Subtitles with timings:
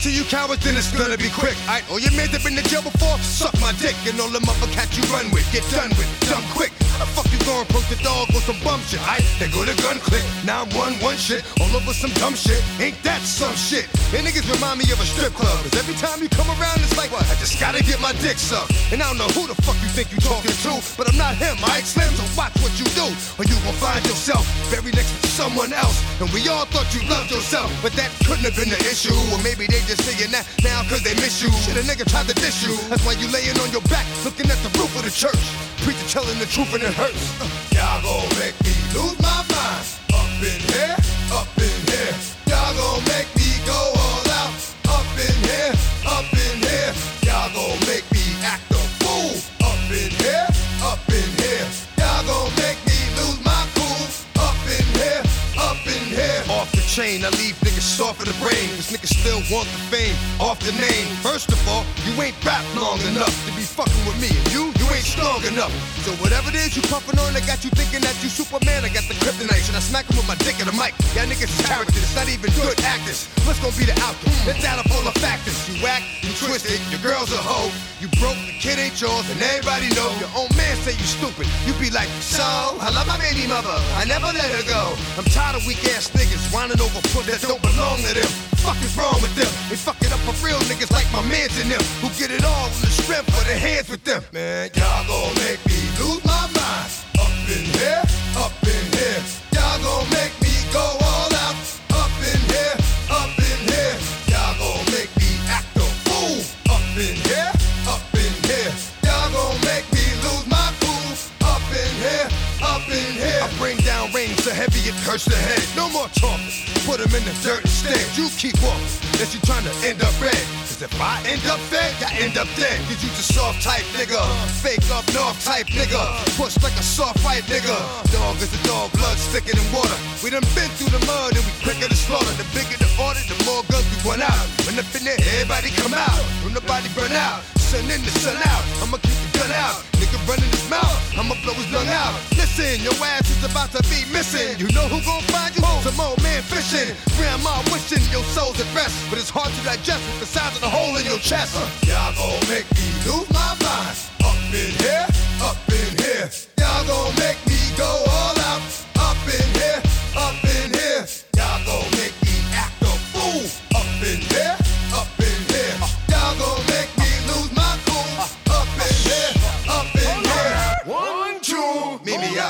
[0.00, 1.56] it to you cowards, then it's gonna be quick.
[1.62, 3.94] Alright, all your man's have been to jail before, suck my dick.
[4.06, 6.72] And all the motherfuckers you run with, get done with, done quick.
[7.00, 9.00] The fuck you gonna the dog on some bum shit?
[9.02, 12.60] I they go to gun click, 911 shit, all over some dumb shit.
[12.76, 13.88] Ain't that some shit?
[14.12, 15.58] And niggas remind me of a strip club.
[15.64, 17.24] Cause every time you come around, it's like, what?
[17.26, 18.76] I just gotta get my dick sucked.
[18.92, 21.40] And I don't know who the fuck you think you talking to, but I'm not
[21.40, 23.08] him, I Slim, so watch what you do.
[23.40, 25.96] Or you gon' find yourself buried next to someone else.
[26.20, 29.16] And we all thought you loved yourself, but that couldn't have been the issue.
[29.32, 31.48] Or maybe they just saying that now cause they miss you.
[31.64, 32.76] Shit, a nigga tried to diss you.
[32.92, 35.69] That's why you laying on your back, looking at the roof of the church.
[35.82, 37.24] Preacher telling the truth and it hurts.
[37.72, 39.84] Y'all gon' make me lose my mind.
[40.12, 40.96] Up in here,
[41.32, 42.12] up in here.
[42.52, 44.52] Y'all gon' make me go all out.
[44.92, 45.72] Up in here,
[46.04, 46.92] up in here.
[47.24, 49.40] Y'all gon' make me act a fool.
[49.64, 50.46] Up in here,
[50.84, 51.66] up in here.
[51.96, 54.04] Y'all gon' make me lose my cool.
[54.36, 55.22] Up in here,
[55.56, 56.44] up in here.
[56.60, 58.68] Off the chain, I leave niggas soft in the brain.
[58.76, 61.06] Cause niggas still want the fame off the name.
[61.22, 64.26] First of all, you ain't rap long enough to be fucking with me.
[64.26, 65.70] And you, you ain't strong enough.
[66.02, 68.82] So whatever it is you puffin' on, I got you thinking that you Superman.
[68.82, 69.62] I got the kryptonite.
[69.62, 70.98] Should I smack him with my dick in the mic?
[71.14, 73.30] Y'all niggas is characters, not even good actors.
[73.46, 74.34] What's gonna be the outcome?
[74.50, 75.54] It's out of all the factors.
[75.70, 77.70] You whack, you twisted, your girl's a hoe.
[78.02, 80.10] You broke, the kid ain't yours, and everybody know.
[80.18, 81.46] Your own man say you stupid.
[81.70, 82.42] You be like, so,
[82.82, 83.78] I love my baby mother.
[83.94, 84.96] I never let her go.
[85.14, 88.32] I'm tired of weak ass niggas whining over foot that don't belong to them.
[88.64, 89.48] Fuck is wrong with them?
[89.68, 92.44] They fuck it up for real niggas like my mans and them who get it
[92.44, 94.24] all on the strength of their hands with them.
[94.32, 96.90] Man, y'all gon' make me lose my mind.
[97.20, 98.02] Up in here,
[98.36, 99.20] up in here.
[99.52, 101.56] Y'all gon' make me go all out.
[102.00, 102.76] Up in here,
[103.12, 103.96] up in here.
[104.32, 106.40] Y'all gon' make me act a fool.
[106.72, 107.52] Up in here,
[107.86, 108.72] up in here.
[109.04, 111.12] Y'all gon' make me lose my cool.
[111.44, 112.28] Up in here,
[112.64, 113.42] up in here.
[113.44, 115.64] I bring down rain so heavy it hurts the head.
[115.76, 116.69] No more talking.
[116.90, 118.02] Put him in the dirt instead.
[118.18, 118.82] You keep walking.
[119.14, 120.34] Unless you trying to end up red.
[120.66, 122.82] Cause if I end up fed, I end up dead.
[122.90, 124.18] Cause you just soft type nigga.
[124.58, 126.02] Fake up north type nigga.
[126.34, 127.78] Push like a soft fight nigga.
[128.10, 129.94] Dog is a dog, blood thicker than water.
[130.18, 132.34] We done been through the mud and we quicker to slaughter.
[132.34, 134.46] The bigger the order, the more guns we run out.
[134.66, 136.18] When up in there, everybody come out.
[136.42, 137.46] When nobody burn out.
[137.70, 138.66] Sun in the sun out.
[138.82, 139.78] I'ma keep the gun out.
[140.10, 140.98] Nigga running his mouth.
[141.16, 142.18] I'ma blow his lung out.
[142.34, 144.58] Listen, your ass is about to be missing.
[144.58, 145.62] You know who gon' find you?
[145.86, 146.96] Some old man fishing.
[147.16, 148.98] Grandma wishing your soul's at rest.
[149.08, 151.54] But it's hard to digest with the size of the hole in your chest.
[151.54, 153.94] Uh, y'all gon' make me lose my mind.
[154.26, 155.06] Up in here,
[155.46, 156.26] up in here.
[156.58, 157.49] Y'all gon' make me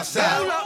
[0.00, 0.59] Me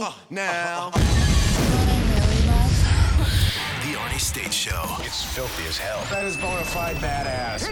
[0.00, 0.88] can do now.
[0.88, 0.98] Uh-huh.
[3.84, 4.82] The Arnie State Show.
[5.00, 6.02] It's filthy as hell.
[6.10, 7.62] That is bona fide badass.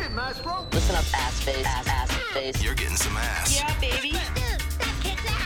[0.72, 2.62] Listen up, ass face, ass, ass face.
[2.62, 3.56] You're getting some ass.
[3.56, 4.12] Yeah, baby.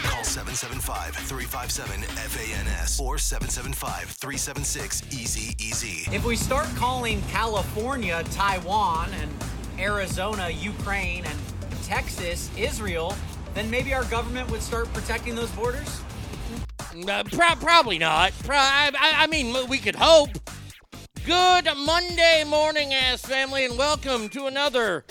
[0.04, 6.08] Call 775-357-FANS or 775-376-EASY-EASY.
[6.14, 9.30] If we start calling California Taiwan and
[9.78, 11.38] Arizona Ukraine and
[11.84, 13.14] Texas Israel,
[13.54, 16.00] then maybe our government would start protecting those borders?
[16.94, 18.32] Uh, pro- probably not.
[18.44, 20.28] Pro- I, I, mean, we could hope.
[21.24, 25.04] Good Monday morning, ass family, and welcome to another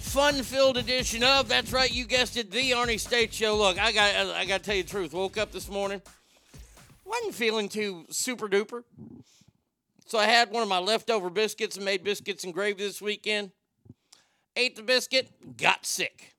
[0.00, 1.46] fun-filled edition of.
[1.46, 3.54] That's right, you guessed it, the Arnie State Show.
[3.56, 5.12] Look, I got, I got to tell you the truth.
[5.12, 6.00] Woke up this morning,
[7.04, 8.84] wasn't feeling too super duper.
[10.06, 13.50] So I had one of my leftover biscuits and made biscuits and gravy this weekend.
[14.56, 16.34] Ate the biscuit, got sick.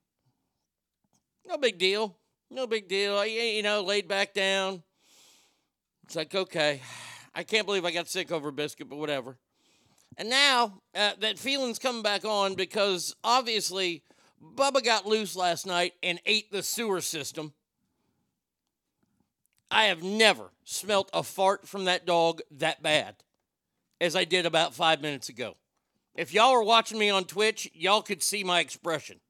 [1.45, 2.17] No big deal.
[2.53, 3.17] No big deal.
[3.17, 4.83] I, you know, laid back down.
[6.03, 6.81] It's like, okay,
[7.35, 9.37] I can't believe I got sick over biscuit, but whatever.
[10.17, 14.03] And now uh, that feeling's coming back on because obviously
[14.43, 17.53] Bubba got loose last night and ate the sewer system.
[19.71, 23.15] I have never smelt a fart from that dog that bad
[24.01, 25.55] as I did about five minutes ago.
[26.15, 29.20] If y'all were watching me on Twitch, y'all could see my expression.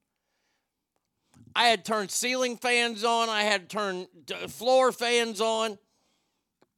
[1.55, 3.29] I had turned ceiling fans on.
[3.29, 5.77] I had turned uh, floor fans on.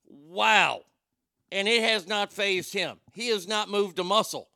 [0.08, 0.82] Wow.
[1.52, 2.98] And it has not fazed him.
[3.14, 4.50] He has not moved a muscle.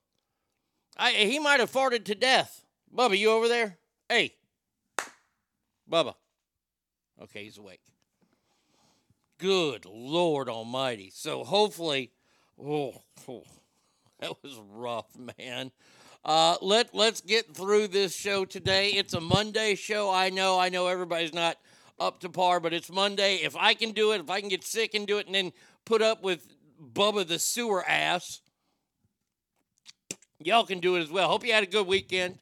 [0.98, 2.66] I, he might have farted to death.
[2.96, 3.78] Bubba, you over there?
[4.10, 4.34] Hey.
[5.90, 6.16] Bubba.
[7.22, 7.82] Okay, he's awake.
[9.38, 11.12] Good Lord Almighty.
[11.14, 12.12] So hopefully,
[12.60, 13.44] oh, oh
[14.20, 15.08] that was rough,
[15.38, 15.72] man.
[16.28, 18.90] Uh, let let's get through this show today.
[18.90, 20.12] It's a Monday show.
[20.12, 20.60] I know.
[20.60, 21.58] I know everybody's not
[22.02, 23.36] up to par, but it's Monday.
[23.36, 25.54] If I can do it, if I can get sick and do it, and then
[25.86, 26.46] put up with
[26.94, 28.42] Bubba the sewer ass,
[30.44, 31.30] y'all can do it as well.
[31.30, 32.40] Hope you had a good weekend.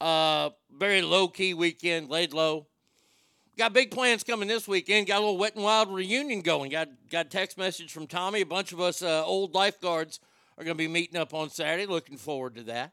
[0.00, 2.68] Uh, very low key weekend, laid low.
[3.58, 5.08] Got big plans coming this weekend.
[5.08, 6.70] Got a little wet and wild reunion going.
[6.70, 8.42] Got got text message from Tommy.
[8.42, 10.20] A bunch of us uh, old lifeguards
[10.56, 11.86] are going to be meeting up on Saturday.
[11.86, 12.92] Looking forward to that.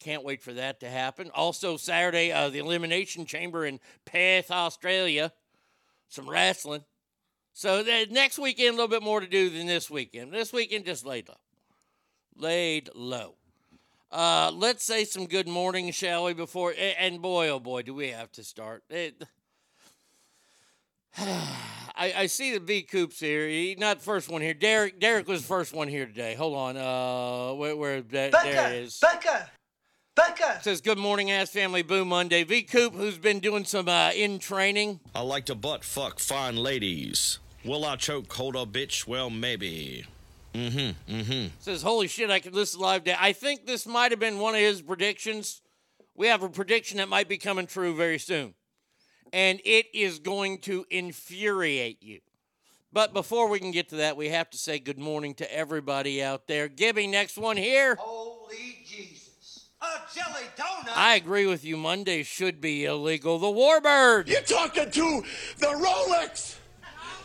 [0.00, 1.30] Can't wait for that to happen.
[1.34, 5.32] Also Saturday, uh, the Elimination Chamber in Perth, Australia.
[6.08, 6.84] Some wrestling.
[7.52, 10.32] So the next weekend, a little bit more to do than this weekend.
[10.32, 11.36] This weekend, just laid low.
[12.36, 13.34] Laid low.
[14.10, 16.32] Uh, let's say some good morning, shall we?
[16.32, 18.82] Before and boy, oh boy, do we have to start.
[18.88, 19.22] It,
[21.18, 23.46] I, I see the V Coops here.
[23.46, 24.54] He, not the first one here.
[24.54, 26.34] Derek Derek was the first one here today.
[26.34, 26.76] Hold on.
[26.76, 28.98] Uh, where, where there, there it is.
[28.98, 29.50] Becca!
[30.20, 30.60] Becca!
[30.62, 31.80] Says good morning, ass family.
[31.82, 32.44] Boo Monday.
[32.44, 35.00] V Coop, who's been doing some uh, in training.
[35.14, 37.38] I like to butt fuck fine ladies.
[37.64, 39.06] Will I choke hold a bitch?
[39.06, 40.04] Well, maybe.
[40.52, 41.14] Mm-hmm.
[41.14, 41.46] Mm-hmm.
[41.60, 43.04] Says holy shit, I could listen live.
[43.04, 43.16] Day.
[43.18, 45.62] I think this might have been one of his predictions.
[46.14, 48.52] We have a prediction that might be coming true very soon,
[49.32, 52.20] and it is going to infuriate you.
[52.92, 56.22] But before we can get to that, we have to say good morning to everybody
[56.22, 56.68] out there.
[56.68, 57.94] Gibby, next one here.
[57.98, 59.20] Holy Jesus.
[59.22, 59.69] A jelly donut?
[60.94, 61.76] I agree with you.
[61.76, 63.38] Monday should be illegal.
[63.38, 64.28] The Warbird.
[64.28, 65.22] You're talking to
[65.58, 66.56] the Rolex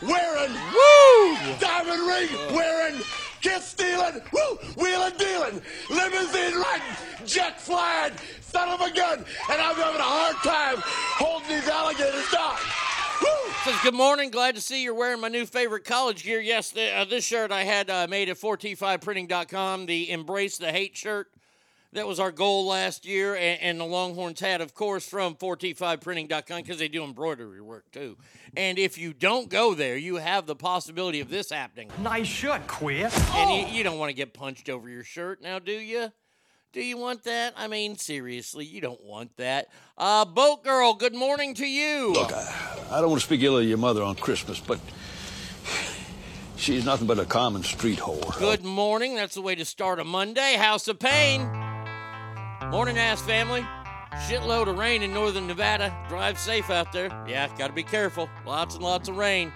[0.02, 1.58] wearing, Woo!
[1.60, 3.02] diamond ring wearing,
[3.42, 9.76] kiss stealing, woo, wheeling dealing, limousine riding, jet flying, son of a gun, and I'm
[9.76, 12.58] having a hard time holding these alligators down.
[13.22, 13.52] Woo!
[13.64, 14.30] Says good morning.
[14.30, 16.40] Glad to see you're wearing my new favorite college gear.
[16.42, 19.86] Yes, th- uh, this shirt I had uh, made at 4t5printing.com.
[19.86, 21.30] The Embrace the Hate shirt.
[21.96, 26.62] That was our goal last year, and, and the Longhorns had, of course, from 4t5printing.com
[26.62, 28.18] because they do embroidery work too.
[28.58, 31.90] And if you don't go there, you have the possibility of this happening.
[32.02, 33.10] Nice shirt, queer.
[33.32, 36.12] And you, you don't want to get punched over your shirt now, do you?
[36.74, 37.54] Do you want that?
[37.56, 39.70] I mean, seriously, you don't want that.
[39.98, 42.12] Uh, Boat Girl, good morning to you.
[42.12, 44.82] Look, I, I don't want to speak ill of your mother on Christmas, but
[46.58, 48.38] she's nothing but a common street whore.
[48.38, 49.16] Good morning.
[49.16, 50.56] That's the way to start a Monday.
[50.58, 51.65] House of Pain.
[52.72, 53.66] Morning, ass family.
[54.28, 55.96] Shitload of rain in northern Nevada.
[56.10, 57.08] Drive safe out there.
[57.28, 58.30] Yeah, got to be careful.
[58.46, 59.52] Lots and lots of rain.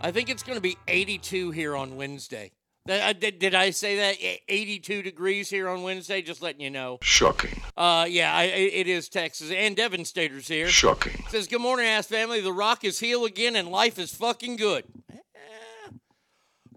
[0.00, 2.52] I think it's going to be 82 here on Wednesday.
[2.88, 4.20] Uh, Did, I say that?
[4.20, 6.98] E- 82 degrees here on Wednesday, just letting you know.
[7.02, 7.60] Shocking.
[7.76, 9.50] Uh, yeah, I, I- it is Texas.
[9.50, 10.68] And Devin Staters here.
[10.68, 11.22] Shocking.
[11.28, 12.40] Says, Good morning, ass family.
[12.40, 14.84] The Rock is heel again and life is fucking good.
[15.12, 15.16] Eh,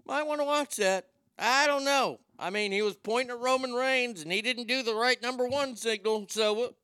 [0.06, 1.06] might want to watch that.
[1.38, 2.20] I don't know.
[2.38, 5.46] I mean, he was pointing at Roman Reigns and he didn't do the right number
[5.46, 6.74] one signal, so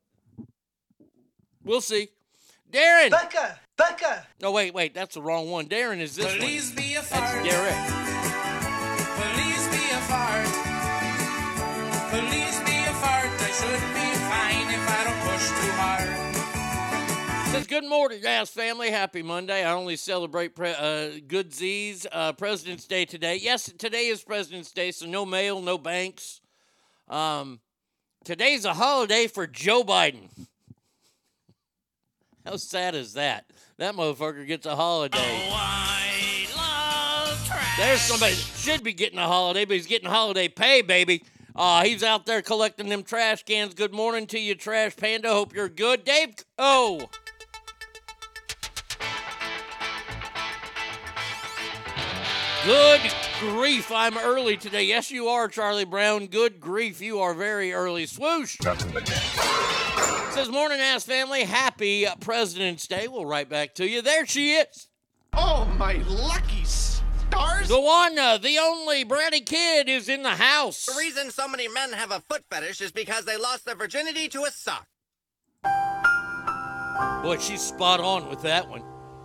[1.64, 2.08] we'll see.
[2.72, 3.10] Darren!
[3.10, 3.58] Becca!
[3.76, 4.26] Becca!
[4.40, 5.66] No, wait, wait, that's the wrong one.
[5.66, 6.76] Darren is this Please one.
[6.76, 7.44] be a That's fart.
[7.44, 7.74] Derek.
[9.34, 10.46] Please be a fart.
[12.10, 13.30] Please be a fart.
[13.42, 15.19] I should be fine if I don't push too hard.
[17.60, 18.90] Says, good morning, ass family.
[18.90, 19.62] Happy Monday.
[19.62, 23.36] I only celebrate pre- uh, good Z's uh, President's Day today.
[23.36, 26.40] Yes, today is President's Day, so no mail, no banks.
[27.06, 27.60] Um,
[28.24, 30.30] today's a holiday for Joe Biden.
[32.46, 33.44] How sad is that?
[33.76, 35.18] That motherfucker gets a holiday.
[37.76, 41.24] There's somebody that should be getting a holiday, but he's getting holiday pay, baby.
[41.54, 43.74] Uh, he's out there collecting them trash cans.
[43.74, 45.28] Good morning to you, Trash Panda.
[45.28, 46.06] Hope you're good.
[46.06, 47.10] Dave, oh.
[52.64, 53.00] Good
[53.38, 54.82] grief, I'm early today.
[54.82, 56.26] Yes, you are, Charlie Brown.
[56.26, 58.04] Good grief, you are very early.
[58.04, 58.58] Swoosh.
[60.32, 61.44] Says, morning, ass family.
[61.44, 63.08] Happy President's Day.
[63.08, 64.02] We'll right back to you.
[64.02, 64.88] There she is.
[65.32, 67.68] Oh, my lucky stars!
[67.68, 70.84] The one, uh, the only bratty kid is in the house.
[70.84, 74.28] The reason so many men have a foot fetish is because they lost their virginity
[74.28, 74.86] to a sock.
[77.22, 78.82] Boy, she's spot on with that one.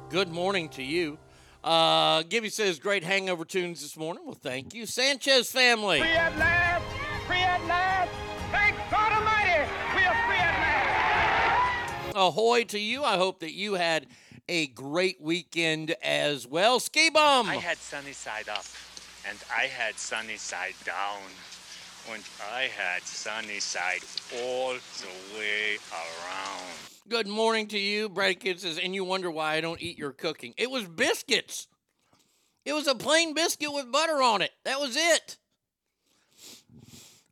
[0.09, 1.17] Good morning to you.
[1.65, 4.23] Uh, Gibby says great hangover tunes this morning.
[4.23, 4.85] Well, thank you.
[4.85, 5.99] Sanchez family.
[5.99, 6.85] Free at last!
[7.25, 8.11] Free at last!
[8.51, 9.67] Thank God Almighty!
[9.95, 12.15] We are free at last!
[12.15, 13.03] Ahoy to you.
[13.03, 14.05] I hope that you had
[14.47, 16.79] a great weekend as well.
[16.79, 17.49] Ski bum.
[17.49, 18.65] I had sunny side up,
[19.27, 21.19] and I had sunny side down,
[22.13, 24.01] and I had sunny side
[24.41, 26.63] all the way around.
[27.07, 28.09] Good morning to you.
[28.09, 30.53] Brad Kid says, and you wonder why I don't eat your cooking.
[30.57, 31.67] It was biscuits.
[32.65, 34.51] It was a plain biscuit with butter on it.
[34.63, 35.37] That was it.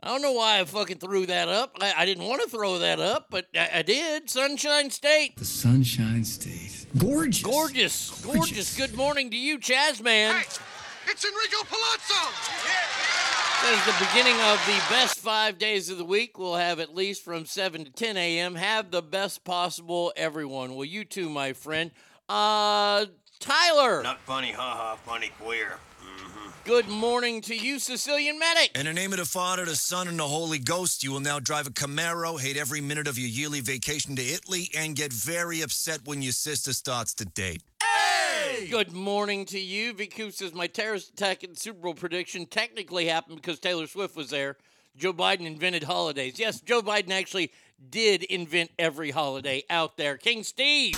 [0.01, 1.77] I don't know why I fucking threw that up.
[1.80, 4.30] I, I didn't want to throw that up, but I, I did.
[4.30, 5.38] Sunshine State.
[5.38, 6.86] The Sunshine State.
[6.98, 7.42] Gorgeous.
[7.42, 8.22] Gorgeous.
[8.24, 8.77] Gorgeous.
[8.77, 10.36] Good morning to you, Chaz man.
[10.36, 10.44] Hey,
[11.10, 13.12] It's Enrico Palazzo.
[13.65, 17.23] As the beginning of the best five days of the week, we'll have at least
[17.23, 18.55] from 7 to 10 a.m.
[18.55, 20.75] Have the best possible, everyone.
[20.75, 21.91] Well, you too, my friend.
[22.27, 23.05] Uh,
[23.39, 24.03] Tyler.
[24.03, 25.79] Not funny, haha, funny queer.
[26.65, 28.71] Good morning to you, Sicilian medic.
[28.77, 31.37] In the name of the Father, the Son, and the Holy Ghost, you will now
[31.37, 35.61] drive a Camaro, hate every minute of your yearly vacation to Italy, and get very
[35.61, 37.63] upset when your sister starts to date.
[37.83, 38.67] Hey!
[38.67, 39.93] Good morning to you.
[39.93, 44.29] Viku says my terrorist attack and Super Bowl prediction technically happened because Taylor Swift was
[44.29, 44.55] there.
[44.95, 46.39] Joe Biden invented holidays.
[46.39, 47.51] Yes, Joe Biden actually
[47.89, 50.15] did invent every holiday out there.
[50.15, 50.97] King Steve.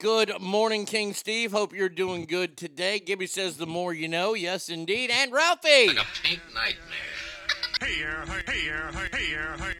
[0.00, 1.52] Good morning, King Steve.
[1.52, 3.00] Hope you're doing good today.
[3.00, 4.32] Gibby says the more you know.
[4.32, 5.10] Yes, indeed.
[5.10, 5.88] And Ralphie.
[5.88, 6.76] Like a pink nightmare.
[7.82, 8.60] Hey, yeah, hey, hey,
[8.92, 9.74] hey, hey, hey.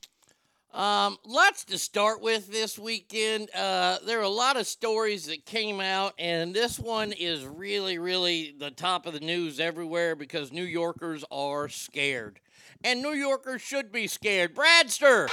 [0.74, 3.48] Um, lots to start with this weekend.
[3.54, 7.98] Uh, there are a lot of stories that came out, and this one is really,
[7.98, 12.40] really the top of the news everywhere because New Yorkers are scared.
[12.85, 14.54] And New Yorkers should be scared.
[14.54, 15.28] Bradster!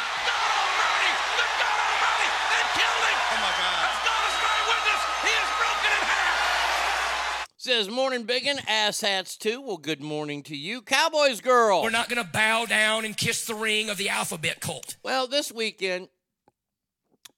[7.67, 9.59] Says morning biggin, ass hats too.
[9.59, 11.83] Well, good morning to you, Cowboys girl.
[11.83, 14.95] We're not to bow down and kiss the ring of the alphabet cult.
[15.03, 16.07] Well, this weekend,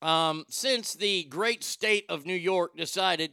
[0.04, 3.32] um, since the great state of New York decided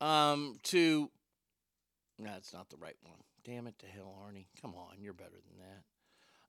[0.00, 1.08] um, to.
[2.18, 3.20] No, that's not the right one.
[3.44, 4.46] Damn it to hell, Arnie.
[4.60, 5.60] Come on, you're better than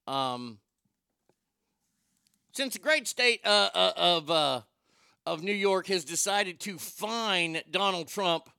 [0.07, 0.11] that.
[0.11, 0.57] Um,
[2.53, 4.61] since the great state uh, uh, of uh,
[5.27, 8.49] of New York has decided to fine Donald Trump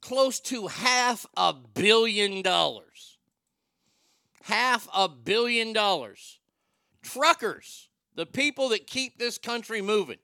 [0.00, 3.18] close to half a billion dollars.
[4.44, 6.38] Half a billion dollars.
[7.02, 10.18] Truckers, the people that keep this country moving,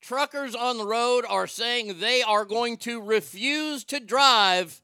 [0.00, 4.80] truckers on the road are saying they are going to refuse to drive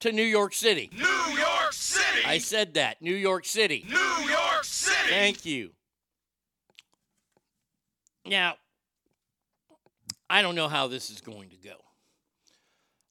[0.00, 0.90] to New York City.
[0.92, 2.26] New York City!
[2.26, 3.00] I said that.
[3.00, 3.86] New York City.
[3.88, 5.08] New York City!
[5.08, 5.70] Thank you.
[8.30, 8.54] Now,
[10.30, 11.56] I don't know how this is going to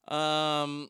[0.08, 0.16] go.
[0.16, 0.88] Um,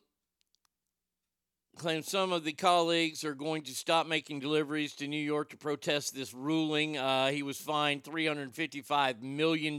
[1.75, 5.57] claims some of the colleagues are going to stop making deliveries to New York to
[5.57, 6.97] protest this ruling.
[6.97, 9.77] Uh, he was fined $355 million,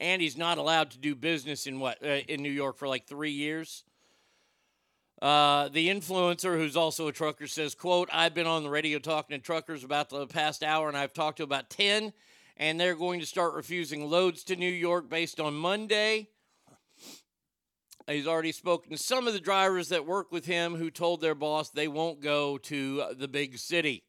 [0.00, 3.06] and he's not allowed to do business in what uh, in New York for like
[3.06, 3.84] three years.
[5.20, 9.38] Uh, the influencer, who's also a trucker, says, "quote I've been on the radio talking
[9.38, 12.14] to truckers about the past hour, and I've talked to about ten
[12.56, 16.28] and they're going to start refusing loads to New York based on Monday.
[18.06, 21.34] He's already spoken to some of the drivers that work with him who told their
[21.34, 24.04] boss they won't go to the big city.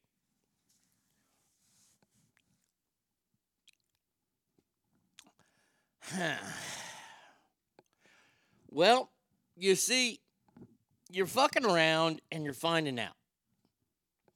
[8.69, 9.11] well,
[9.55, 10.19] you see,
[11.11, 13.15] you're fucking around and you're finding out.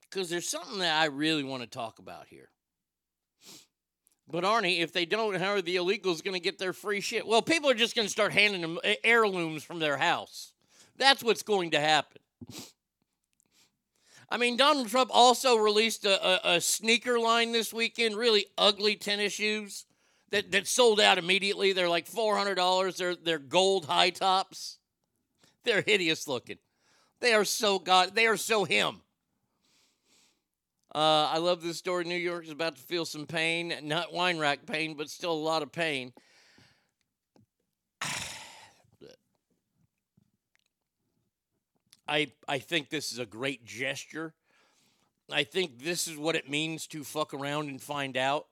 [0.10, 2.51] Because there's something that I really want to talk about here.
[4.32, 7.28] But Arnie, if they don't, how are the illegals going to get their free shit?
[7.28, 10.54] Well, people are just going to start handing them eh, heirlooms from their house.
[10.98, 12.22] That's what's going to happen.
[14.30, 18.96] I mean, Donald Trump also released a, a, a sneaker line this weekend, really ugly
[18.96, 19.86] tennis shoes
[20.30, 21.74] that, that sold out immediately.
[21.74, 22.96] They're like $400.
[22.96, 24.78] They're, they're gold high tops.
[25.66, 26.58] They're hideous looking.
[27.20, 29.02] They are so God, they are so him.
[30.94, 32.04] Uh, I love this story.
[32.04, 35.34] New York is about to feel some pain, not wine rack pain, but still a
[35.34, 36.12] lot of pain.
[42.08, 44.34] I I think this is a great gesture.
[45.32, 48.48] I think this is what it means to fuck around and find out.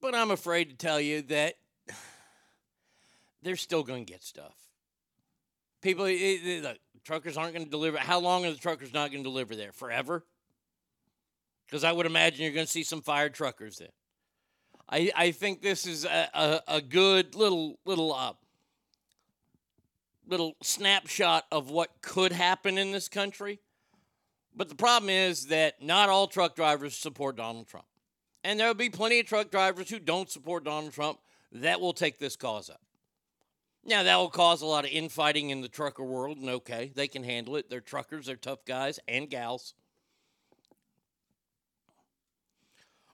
[0.00, 1.56] But I'm afraid to tell you that
[3.42, 4.54] they're still going to get stuff.
[5.82, 7.98] People, it, it, the truckers aren't going to deliver.
[7.98, 9.72] How long are the truckers not going to deliver there?
[9.72, 10.24] Forever?
[11.66, 13.88] Because I would imagine you're going to see some fire truckers there.
[14.88, 18.34] I, I think this is a, a, a good little little uh,
[20.28, 23.60] little snapshot of what could happen in this country.
[24.54, 27.86] But the problem is that not all truck drivers support Donald Trump.
[28.42, 31.18] And there will be plenty of truck drivers who don't support Donald Trump
[31.52, 32.80] that will take this cause up.
[33.84, 37.06] Now, that will cause a lot of infighting in the trucker world, and okay, they
[37.06, 37.70] can handle it.
[37.70, 39.74] They're truckers, they're tough guys and gals.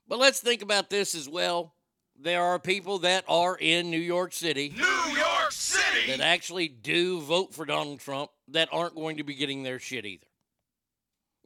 [0.09, 1.75] But let's think about this as well.
[2.19, 4.73] There are people that are in New York City.
[4.77, 6.07] New York City!
[6.09, 10.05] That actually do vote for Donald Trump that aren't going to be getting their shit
[10.05, 10.27] either.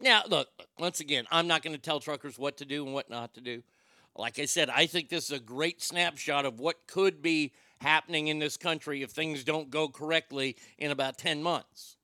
[0.01, 3.09] Now, look, once again, I'm not going to tell truckers what to do and what
[3.09, 3.63] not to do.
[4.15, 8.29] Like I said, I think this is a great snapshot of what could be happening
[8.29, 11.97] in this country if things don't go correctly in about 10 months.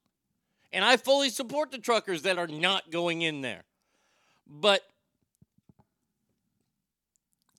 [0.72, 3.64] And I fully support the truckers that are not going in there.
[4.46, 4.82] But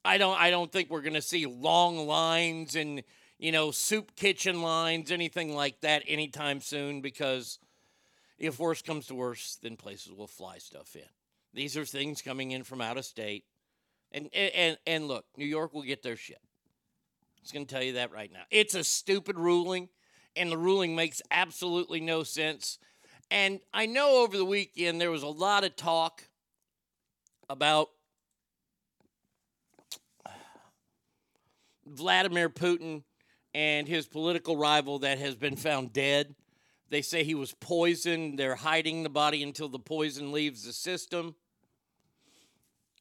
[0.06, 3.04] I don't I don't think we're going to see long lines and,
[3.38, 7.60] you know, soup kitchen lines, anything like that anytime soon because
[8.38, 11.04] if worse comes to worse, then places will fly stuff in.
[11.54, 13.46] These are things coming in from out of state.
[14.12, 16.42] And and and look, New York will get their shit.
[16.42, 18.44] I was going to tell you that right now.
[18.52, 19.90] It's a stupid ruling,
[20.36, 22.78] and the ruling makes absolutely no sense.
[23.32, 26.28] And I know over the weekend there was a lot of talk
[27.50, 27.90] about
[31.86, 33.04] Vladimir Putin
[33.54, 36.36] and his political rival that has been found dead.
[36.90, 38.38] They say he was poisoned.
[38.38, 41.36] They're hiding the body until the poison leaves the system.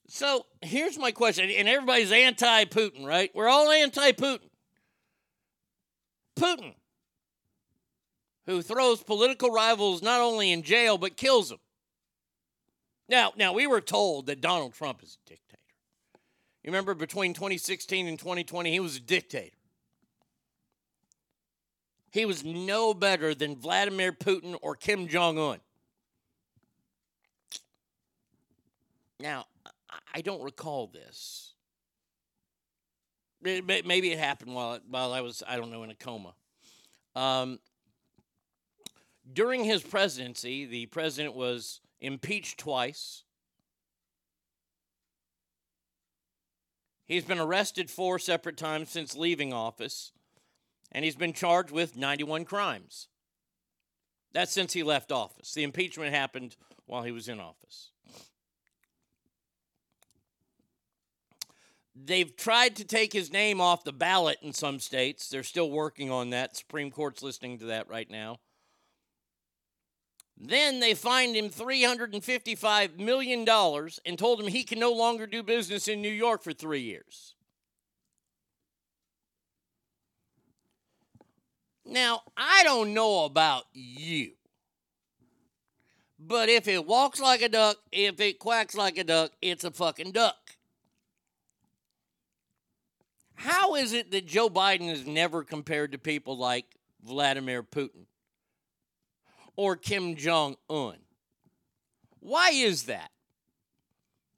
[0.09, 3.31] So here's my question, and everybody's anti Putin, right?
[3.35, 4.51] We're all anti Putin.
[6.37, 6.75] Putin,
[8.47, 11.61] who throws political rivals not only in jail, but kills them.
[13.09, 15.42] Now, now we were told that Donald Trump is a dictator.
[16.63, 19.57] You remember between 2016 and 2020, he was a dictator.
[22.13, 25.61] He was no better than Vladimir Putin or Kim Jong un.
[29.19, 29.47] Now,
[30.15, 31.55] I don't recall this.
[33.41, 36.35] Maybe it happened while while I was I don't know in a coma.
[37.17, 37.59] Um,
[39.33, 43.25] during his presidency, the president was impeached twice.
[47.13, 50.13] He's been arrested four separate times since leaving office,
[50.93, 53.09] and he's been charged with 91 crimes.
[54.33, 55.53] That's since he left office.
[55.53, 57.91] The impeachment happened while he was in office.
[61.95, 65.29] They've tried to take his name off the ballot in some states.
[65.29, 66.57] They're still working on that.
[66.57, 68.39] Supreme Court's listening to that right now.
[70.45, 73.49] Then they fined him $355 million
[74.05, 77.37] and told him he can no longer do business in New York for three years.
[81.87, 84.33] Now, I don't know about you,
[86.19, 89.71] but if it walks like a duck, if it quacks like a duck, it's a
[89.71, 90.57] fucking duck.
[93.35, 96.67] How is it that Joe Biden is never compared to people like
[97.05, 98.07] Vladimir Putin
[99.57, 100.99] or Kim Jong un?
[102.21, 103.11] Why is that?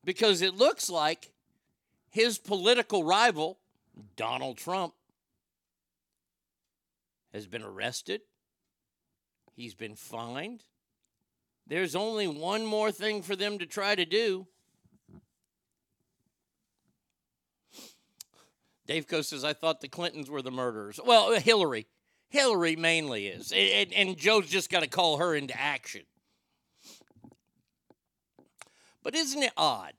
[0.05, 1.33] Because it looks like
[2.11, 3.59] his political rival,
[4.17, 4.95] Donald Trump,
[7.33, 8.21] has been arrested,
[9.55, 10.63] he's been fined.
[11.67, 14.47] There's only one more thing for them to try to do,
[18.87, 21.01] Dave Coe says, I thought the Clintons were the murderers.
[21.05, 21.87] Well, Hillary.
[22.35, 23.53] Hillary mainly is.
[23.53, 26.03] And, and Joe's just got to call her into action.
[29.05, 29.93] But isn't it odd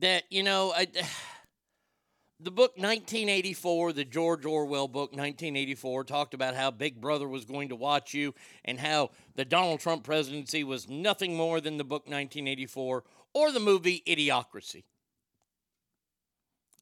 [0.00, 0.86] that, you know, I,
[2.40, 7.68] the book 1984, the George Orwell book 1984, talked about how Big Brother was going
[7.68, 12.06] to watch you and how the Donald Trump presidency was nothing more than the book
[12.06, 13.04] 1984
[13.34, 14.84] or the movie Idiocracy.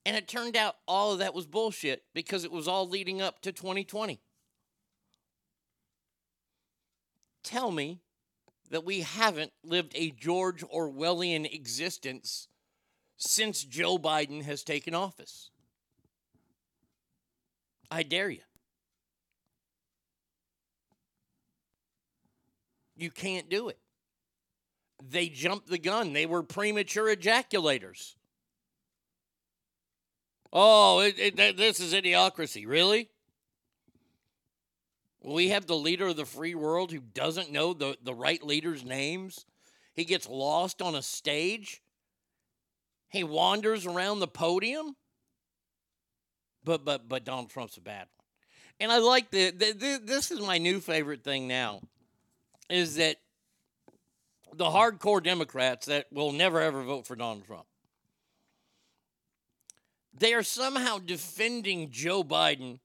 [0.06, 3.42] And it turned out all of that was bullshit because it was all leading up
[3.42, 4.20] to 2020.
[7.42, 8.00] Tell me
[8.70, 12.48] that we haven't lived a George Orwellian existence
[13.16, 15.50] since Joe Biden has taken office.
[17.90, 18.40] I dare you.
[22.96, 23.78] You can't do it.
[25.10, 26.12] They jumped the gun.
[26.12, 28.14] They were premature ejaculators.
[30.52, 32.66] Oh, it, it, this is idiocracy.
[32.66, 33.08] Really?
[35.24, 38.84] We have the leader of the free world who doesn't know the, the right leaders'
[38.84, 39.46] names.
[39.94, 41.82] He gets lost on a stage.
[43.08, 44.96] He wanders around the podium.
[46.64, 48.26] But but but Donald Trump's a bad one.
[48.80, 51.80] And I like the, the, the this is my new favorite thing now
[52.70, 53.16] is that
[54.54, 57.66] the hardcore Democrats that will never ever vote for Donald Trump
[60.14, 62.78] they are somehow defending Joe Biden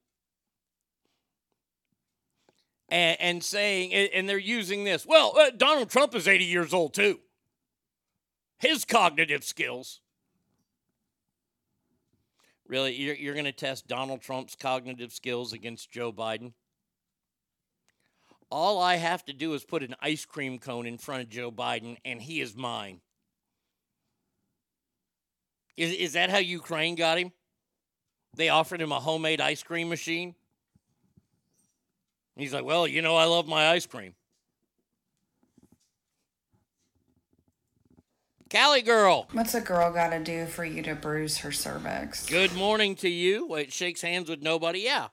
[2.88, 5.04] and, and saying, and they're using this.
[5.06, 7.20] Well, uh, Donald Trump is 80 years old too.
[8.58, 10.00] His cognitive skills.
[12.66, 16.52] Really, you're, you're going to test Donald Trump's cognitive skills against Joe Biden?
[18.50, 21.50] All I have to do is put an ice cream cone in front of Joe
[21.50, 23.00] Biden, and he is mine.
[25.76, 27.32] Is, is that how Ukraine got him?
[28.36, 30.34] They offered him a homemade ice cream machine.
[32.38, 34.14] He's like, Well, you know, I love my ice cream.
[38.48, 39.28] Cali girl.
[39.32, 42.24] What's a girl got to do for you to bruise her cervix?
[42.24, 43.46] Good morning to you.
[43.46, 44.80] Wait, shakes hands with nobody.
[44.80, 45.08] Yeah.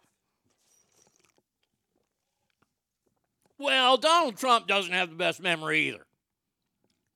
[3.57, 6.05] Well, Donald Trump doesn't have the best memory either.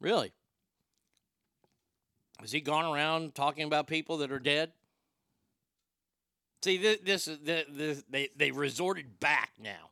[0.02, 0.34] Really?
[2.42, 4.72] Has he gone around talking about people that are dead?
[6.64, 9.89] See, this, this is this, this, they they resorted back now.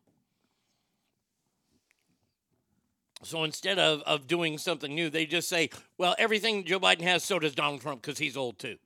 [3.23, 7.23] So instead of, of doing something new, they just say, well, everything Joe Biden has,
[7.23, 8.77] so does Donald Trump because he's old too.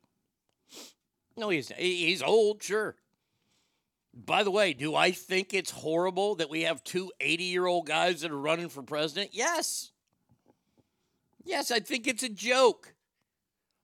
[1.35, 2.95] No, he's, he- he's old, sure.
[4.13, 7.87] By the way, do I think it's horrible that we have two 80 year old
[7.87, 9.31] guys that are running for president?
[9.33, 9.91] Yes.
[11.43, 12.93] Yes, I think it's a joke.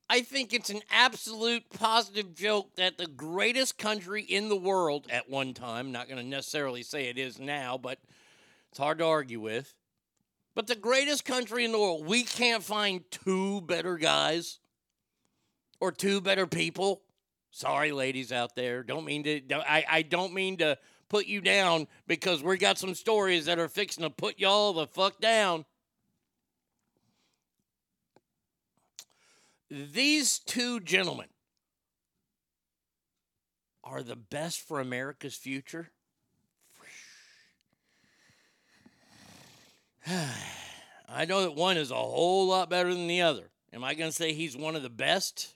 [0.09, 5.29] I think it's an absolute positive joke that the greatest country in the world at
[5.29, 7.99] one time, not going to necessarily say it is now, but
[8.69, 9.73] it's hard to argue with.
[10.57, 14.57] But the greatest country in the world, we can't find two better guys
[15.79, 17.03] or two better people.
[17.51, 18.81] Sorry, ladies out there.
[18.81, 19.41] Don't mean to.
[19.53, 23.67] I, I don't mean to put you down because we got some stories that are
[23.67, 25.63] fixing to put y'all the fuck down.
[29.69, 31.27] These two gentlemen
[33.83, 35.91] are the best for America's future.
[41.09, 43.49] I know that one is a whole lot better than the other.
[43.73, 45.53] Am I going to say he's one of the best?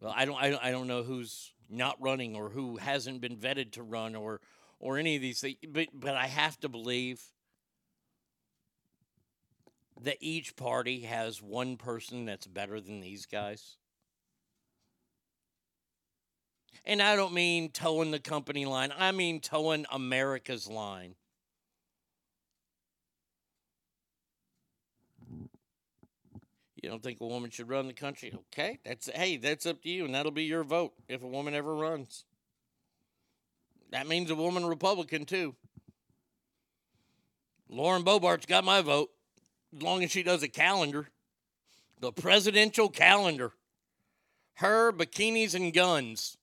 [0.00, 3.36] Well, I don't, I don't, I don't know who's not running or who hasn't been
[3.36, 4.40] vetted to run or,
[4.78, 5.56] or any of these things.
[5.68, 7.22] But, but I have to believe
[10.02, 13.76] that each party has one person that's better than these guys.
[16.84, 18.92] And I don't mean toeing the company line.
[18.96, 21.14] I mean toeing America's line.
[26.86, 28.32] You don't think a woman should run the country?
[28.52, 31.52] Okay, that's hey, that's up to you, and that'll be your vote if a woman
[31.52, 32.24] ever runs.
[33.90, 35.56] That means a woman Republican too.
[37.68, 39.10] Lauren Boebert's got my vote,
[39.74, 41.08] as long as she does a calendar,
[41.98, 43.50] the presidential calendar.
[44.54, 46.38] Her bikinis and guns.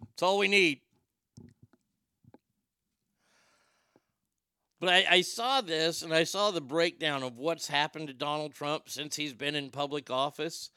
[0.00, 0.80] That's all we need.
[4.82, 8.52] But I, I saw this and I saw the breakdown of what's happened to Donald
[8.52, 10.70] Trump since he's been in public office.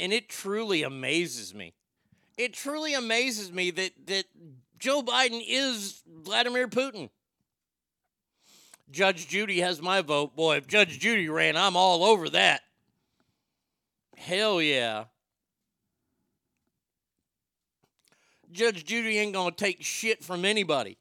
[0.00, 1.74] And it truly amazes me.
[2.38, 4.24] It truly amazes me that, that
[4.78, 7.10] Joe Biden is Vladimir Putin.
[8.90, 10.34] Judge Judy has my vote.
[10.34, 12.62] Boy, if Judge Judy ran, I'm all over that.
[14.16, 15.04] Hell yeah.
[18.50, 20.96] Judge Judy ain't going to take shit from anybody.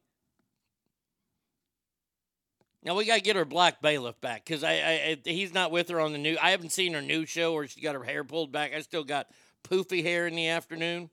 [2.83, 5.89] Now we got to get her black bailiff back because I, I, he's not with
[5.89, 6.35] her on the new.
[6.41, 8.73] I haven't seen her new show where she got her hair pulled back.
[8.73, 9.27] I still got
[9.63, 11.09] poofy hair in the afternoon.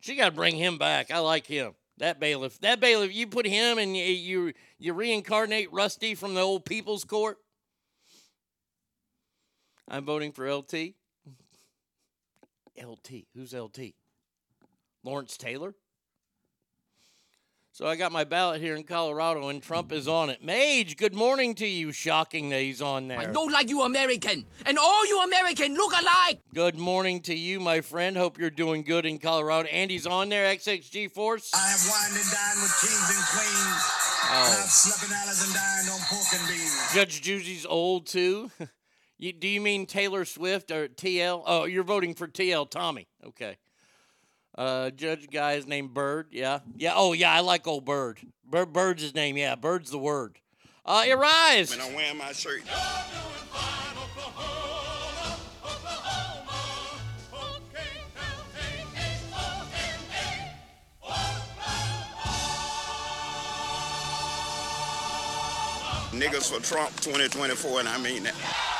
[0.00, 1.10] She got to bring him back.
[1.10, 1.72] I like him.
[1.96, 2.60] That bailiff.
[2.60, 3.14] That bailiff.
[3.14, 7.38] You put him and you you, you reincarnate Rusty from the old People's Court.
[9.88, 10.94] I'm voting for LT.
[12.82, 13.10] LT.
[13.34, 13.94] Who's LT?
[15.04, 15.74] Lawrence Taylor.
[17.74, 20.44] So I got my ballot here in Colorado, and Trump is on it.
[20.44, 21.90] Mage, good morning to you.
[21.90, 23.18] Shocking that he's on there.
[23.18, 26.38] I don't like you American, and all you American look alike.
[26.54, 28.16] Good morning to you, my friend.
[28.16, 29.68] Hope you're doing good in Colorado.
[29.70, 31.50] Andy's on there, XXG Force.
[31.52, 33.82] I have wined and dined with kings and queens.
[34.22, 34.60] Oh.
[34.62, 36.94] I've slept in alleys and dined on pork and beans.
[36.94, 38.52] Judge Judy's old too.
[39.18, 41.42] you, do you mean Taylor Swift or TL?
[41.44, 43.08] Oh, you're voting for TL Tommy.
[43.26, 43.56] Okay.
[44.56, 46.28] Uh, judge guy is named Bird.
[46.30, 46.60] Yeah.
[46.76, 46.92] Yeah.
[46.94, 47.32] Oh, yeah.
[47.32, 48.20] I like old Bird.
[48.48, 48.72] Bird.
[48.72, 49.36] Bird's his name.
[49.36, 49.56] Yeah.
[49.56, 50.38] Bird's the word.
[50.86, 51.72] Uh, Arise.
[51.72, 52.62] And I'm wearing my shirt.
[66.12, 68.73] Niggas for Trump 2024, and I mean that.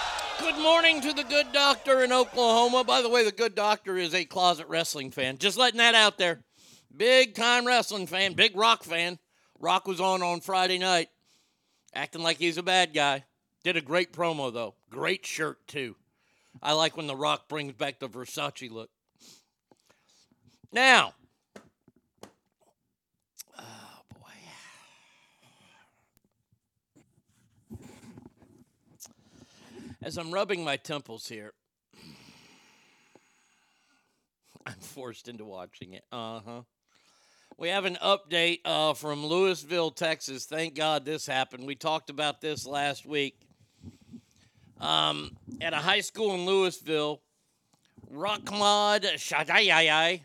[0.45, 2.85] Good morning to the good doctor in Oklahoma.
[2.85, 5.39] By the way, the good doctor is a closet wrestling fan.
[5.39, 6.45] Just letting that out there.
[6.95, 9.19] Big time wrestling fan, big rock fan.
[9.59, 11.09] Rock was on on Friday night,
[11.95, 13.25] acting like he's a bad guy.
[13.63, 14.75] Did a great promo, though.
[14.91, 15.97] Great shirt, too.
[16.63, 18.91] I like when The Rock brings back the Versace look.
[20.71, 21.15] Now,
[30.05, 31.55] As I'm rubbing my temples here,
[34.67, 36.05] I'm forced into watching it.
[36.13, 36.61] Uh huh.
[37.57, 40.45] We have an update uh, from Lewisville, Texas.
[40.45, 41.67] Thank God this happened.
[41.67, 43.41] We talked about this last week.
[44.79, 47.21] Um, at a high school in Lewisville,
[48.13, 50.21] Rahmad Shadayai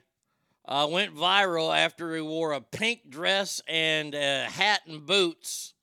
[0.65, 5.73] uh, went viral after he wore a pink dress and a hat and boots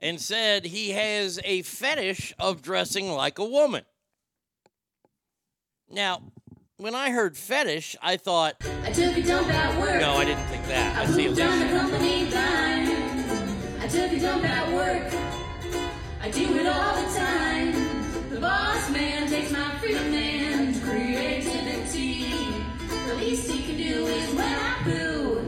[0.00, 3.84] and said he has a fetish of dressing like a woman.
[5.90, 6.22] Now,
[6.76, 10.00] when I heard fetish, I thought, I took a dump at work.
[10.00, 10.96] no, I didn't think that.
[10.96, 13.80] I I see down the company dime.
[13.80, 15.12] I took a dump at work.
[16.22, 18.30] I do it all the time.
[18.30, 22.34] The boss man takes my freedom and creativity.
[23.06, 25.42] The least he can do is when I poo.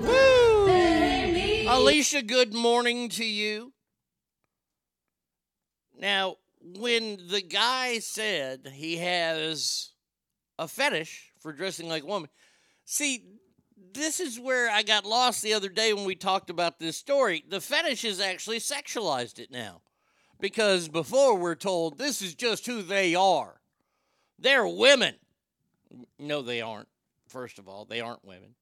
[0.66, 1.66] Me.
[1.66, 3.72] Alicia, good morning to you.
[6.02, 9.90] Now, when the guy said he has
[10.58, 12.28] a fetish for dressing like a woman,
[12.84, 13.24] see,
[13.94, 17.44] this is where I got lost the other day when we talked about this story.
[17.48, 19.82] The fetish has actually sexualized it now.
[20.40, 23.60] Because before we're told this is just who they are.
[24.40, 25.14] They're women.
[26.18, 26.88] No, they aren't.
[27.28, 28.56] First of all, they aren't women.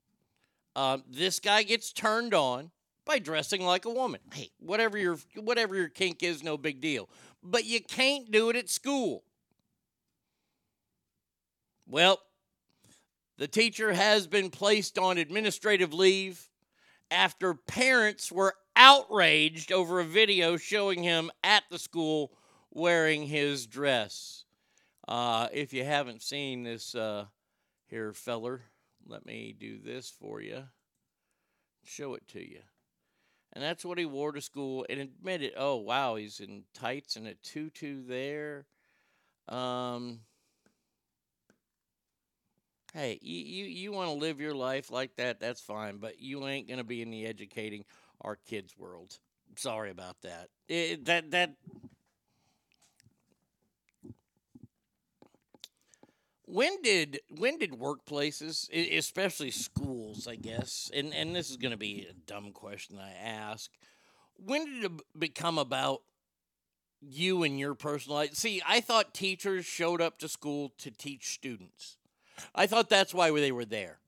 [0.77, 2.71] Um, this guy gets turned on
[3.11, 4.21] by dressing like a woman.
[4.33, 7.09] Hey, whatever your whatever your kink is, no big deal.
[7.43, 9.25] But you can't do it at school.
[11.87, 12.21] Well,
[13.39, 16.49] the teacher has been placed on administrative leave
[17.11, 22.33] after parents were outraged over a video showing him at the school
[22.71, 24.45] wearing his dress.
[25.09, 27.25] Uh, if you haven't seen this uh,
[27.87, 28.63] here, feller,
[29.07, 30.63] let me do this for you.
[31.83, 32.61] Show it to you.
[33.53, 37.27] And that's what he wore to school and admitted, oh, wow, he's in tights and
[37.27, 38.67] a tutu there.
[39.49, 40.21] Um,
[42.95, 46.47] hey, you, you, you want to live your life like that, that's fine, but you
[46.47, 47.85] ain't going to be in the educating
[48.21, 49.19] our kids' world.
[49.57, 50.49] Sorry about that.
[50.69, 51.55] It, that, that,
[56.53, 61.77] when did when did workplaces especially schools i guess and and this is going to
[61.77, 63.71] be a dumb question i ask
[64.37, 66.03] when did it become about
[67.03, 68.35] you and your personal life?
[68.35, 71.97] See i thought teachers showed up to school to teach students.
[72.55, 73.99] I thought that's why they were there.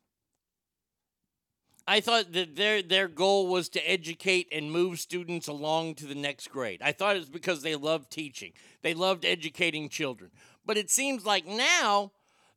[1.87, 6.15] I thought that their their goal was to educate and move students along to the
[6.15, 6.81] next grade.
[6.83, 8.53] I thought it was because they loved teaching.
[8.83, 10.31] They loved educating children.
[10.65, 12.13] But it seems like now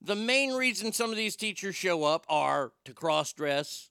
[0.06, 3.90] the main reason some of these teachers show up are to cross dress.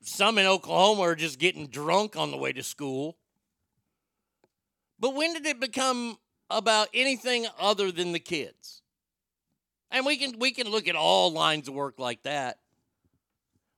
[0.00, 3.16] Some in Oklahoma are just getting drunk on the way to school.
[4.98, 6.16] But when did it become
[6.48, 8.82] about anything other than the kids?
[9.90, 12.58] And we can we can look at all lines of work like that.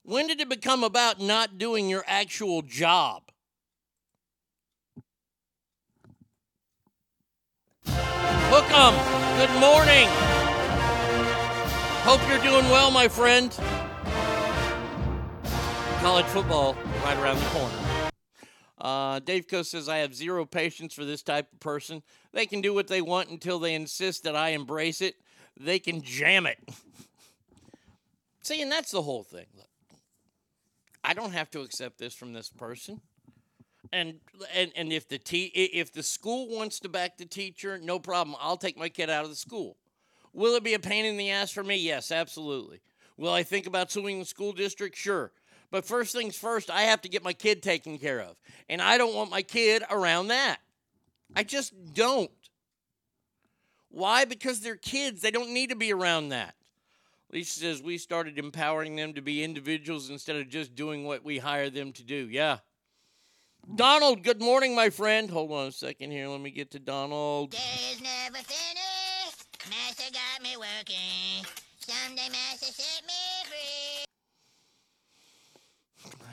[0.05, 3.23] When did it become about not doing your actual job?
[7.87, 8.95] Hook 'em.
[9.39, 10.44] Good morning.
[12.05, 13.51] Hope you're doing well, my friend.
[16.01, 17.75] College football right around the corner.
[18.79, 22.03] Uh, Dave Co says, I have zero patience for this type of person.
[22.35, 25.15] They can do what they want until they insist that I embrace it.
[25.59, 26.59] They can jam it.
[28.43, 29.47] See, and that's the whole thing.
[29.57, 29.71] Look,
[31.03, 33.01] I don't have to accept this from this person.
[33.95, 34.21] And
[34.55, 38.37] and and if the te- if the school wants to back the teacher, no problem.
[38.39, 39.79] I'll take my kid out of the school.
[40.35, 41.77] Will it be a pain in the ass for me?
[41.77, 42.81] Yes, absolutely.
[43.17, 44.97] Will I think about suing the school district?
[44.97, 45.31] Sure.
[45.71, 48.37] But first things first, I have to get my kid taken care of.
[48.69, 50.59] And I don't want my kid around that.
[51.35, 52.31] I just don't.
[53.89, 54.25] Why?
[54.25, 55.23] Because they're kids.
[55.23, 56.55] They don't need to be around that.
[57.33, 61.39] Lisa says we started empowering them to be individuals instead of just doing what we
[61.39, 62.29] hire them to do.
[62.29, 62.59] Yeah.
[63.75, 65.31] Donald, good morning, my friend.
[65.31, 66.29] Hold on a second here.
[66.29, 67.55] Let me get to Donald.
[69.71, 71.47] Master got me working.
[71.79, 73.13] Someday Master set me
[73.49, 74.05] free.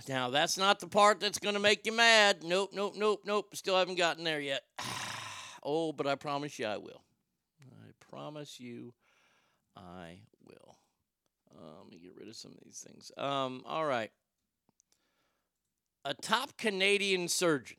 [0.10, 2.44] Now, that's not the part that's going to make you mad.
[2.44, 3.56] Nope, nope, nope, nope.
[3.56, 4.64] Still haven't gotten there yet.
[5.64, 7.02] oh, but I promise you I will.
[7.62, 8.94] I promise you
[9.78, 10.76] I will.
[11.56, 13.12] Uh, let me get rid of some of these things.
[13.18, 14.12] Um, all right.
[16.04, 17.78] A top Canadian surgeon.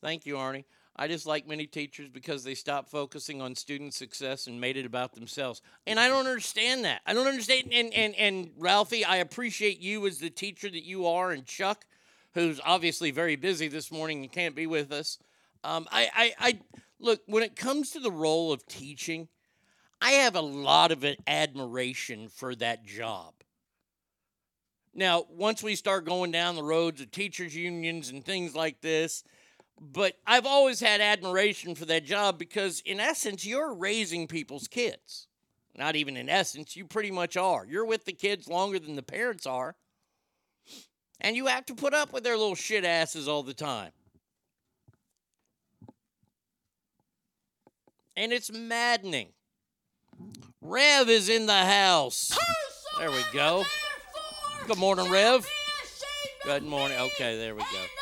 [0.00, 0.64] Thank you, Arnie.
[0.98, 5.14] I dislike many teachers because they stopped focusing on student success and made it about
[5.14, 5.62] themselves.
[5.86, 7.02] And I don't understand that.
[7.06, 7.68] I don't understand.
[7.72, 11.86] And, and, and Ralphie, I appreciate you as the teacher that you are, and Chuck,
[12.34, 15.18] who's obviously very busy this morning and can't be with us.
[15.62, 16.60] Um, I, I, I
[16.98, 19.28] look when it comes to the role of teaching,
[20.00, 23.34] I have a lot of admiration for that job.
[24.94, 29.22] Now, once we start going down the roads of teachers' unions and things like this,
[29.80, 35.26] but I've always had admiration for that job because, in essence, you're raising people's kids.
[35.76, 37.64] Not even in essence, you pretty much are.
[37.64, 39.76] You're with the kids longer than the parents are.
[41.20, 43.92] And you have to put up with their little shit asses all the time.
[48.16, 49.28] And it's maddening.
[50.60, 52.36] Rev is in the house.
[52.98, 53.64] There we go.
[54.66, 55.48] Good morning, Rev.
[56.44, 56.98] Good morning.
[56.98, 57.97] Okay, there we go.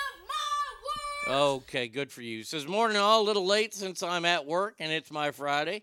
[1.28, 2.44] Okay, good for you.
[2.44, 5.82] Says morning all, a little late since I'm at work and it's my Friday.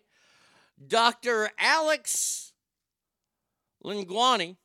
[0.87, 1.51] Dr.
[1.59, 2.53] Alex
[3.83, 4.55] Linguani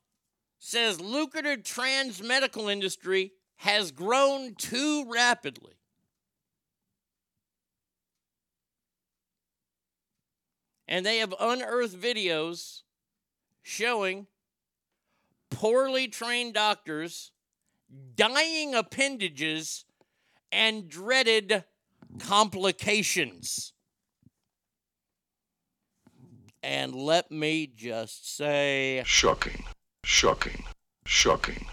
[0.61, 5.75] says lucrative trans medical industry has grown too rapidly.
[10.87, 12.83] And they have unearthed videos
[13.63, 14.29] showing
[15.51, 17.33] poorly trained doctors
[18.15, 19.85] dying appendages
[20.53, 21.65] and dreaded
[22.19, 23.73] complications.
[26.63, 29.65] And let me just say Shocking.
[30.05, 30.65] Shocking.
[31.07, 31.67] Shocking.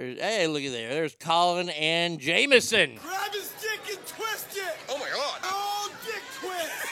[0.00, 0.90] there's, hey, look at there.
[0.90, 2.98] There's Colin and Jameson.
[3.02, 4.76] Grab his dick and twist it.
[4.88, 5.40] Oh my god.
[5.44, 6.90] Oh, dick twist.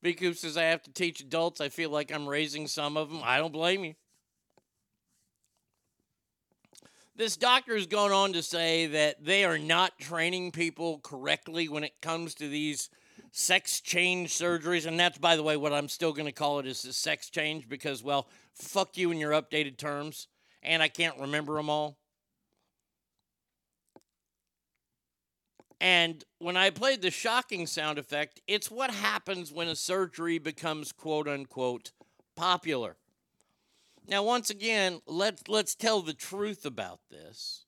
[0.00, 1.60] Big Coop says I have to teach adults.
[1.60, 3.20] I feel like I'm raising some of them.
[3.24, 3.94] I don't blame you.
[7.16, 11.82] This doctor is going on to say that they are not training people correctly when
[11.82, 12.90] it comes to these
[13.32, 14.84] sex change surgeries.
[14.84, 17.30] And that's, by the way, what I'm still going to call it is a sex
[17.30, 20.28] change because, well, fuck you in your updated terms.
[20.62, 21.96] And I can't remember them all.
[25.80, 30.92] And when I played the shocking sound effect, it's what happens when a surgery becomes
[30.92, 31.92] quote unquote
[32.34, 32.96] popular.
[34.08, 37.64] Now, once again, let's let's tell the truth about this.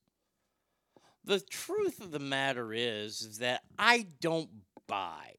[1.24, 4.48] The truth of the matter is, is that I don't
[4.86, 5.34] buy.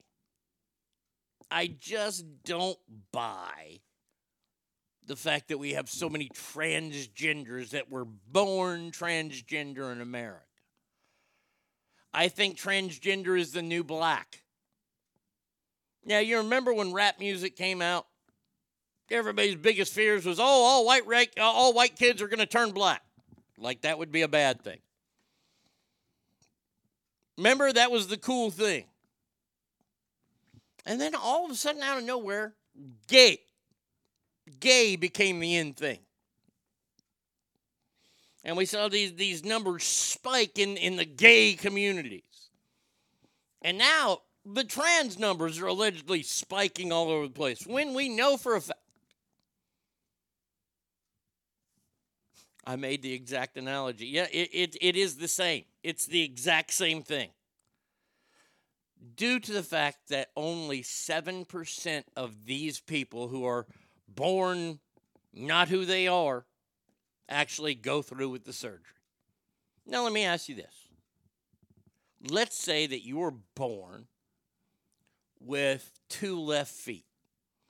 [1.50, 2.78] I just don't
[3.12, 3.80] buy
[5.08, 10.44] the fact that we have so many transgenders that were born transgender in America.
[12.14, 14.44] I think transgender is the new black.
[16.06, 18.06] Now, you remember when rap music came out?
[19.12, 22.46] Everybody's biggest fears was, oh, all white ra- uh, all white kids are going to
[22.46, 23.02] turn black.
[23.58, 24.80] Like that would be a bad thing.
[27.38, 28.86] Remember that was the cool thing.
[30.86, 32.54] And then all of a sudden out of nowhere,
[33.08, 33.40] gay
[34.60, 36.00] gay became the in thing.
[38.44, 42.22] And we saw these, these numbers spike in, in the gay communities.
[43.62, 47.68] And now the trans numbers are allegedly spiking all over the place.
[47.68, 48.80] When we know for a fact,
[52.70, 54.06] I made the exact analogy.
[54.06, 55.64] Yeah, it, it, it is the same.
[55.82, 57.32] It's the exact same thing.
[59.16, 63.66] Due to the fact that only 7% of these people who are
[64.08, 64.82] born
[65.34, 66.46] not who they are
[67.28, 68.84] actually go through with the surgery.
[69.88, 70.90] Now, let me ask you this.
[72.30, 74.06] Let's say that you were born
[75.40, 77.09] with two left feet.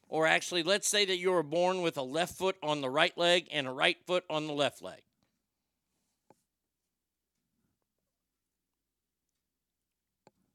[0.09, 3.15] Or actually, let's say that you were born with a left foot on the right
[3.15, 5.01] leg and a right foot on the left leg.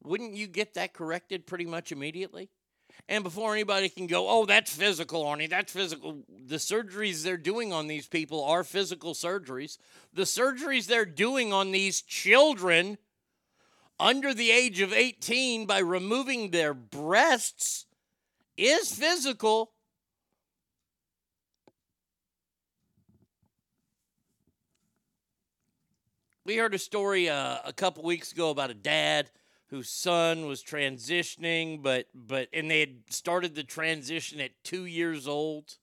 [0.02, 2.50] Wouldn't you get that corrected pretty much immediately?
[3.08, 6.24] And before anybody can go, oh, that's physical, Arnie, that's physical.
[6.46, 9.78] The surgeries they're doing on these people are physical surgeries.
[10.12, 12.98] The surgeries they're doing on these children
[14.00, 17.86] under the age of 18 by removing their breasts
[18.56, 19.72] is physical.
[26.44, 29.30] We heard a story uh, a couple weeks ago about a dad
[29.68, 35.26] whose son was transitioning, but but and they had started the transition at two years
[35.26, 35.78] old.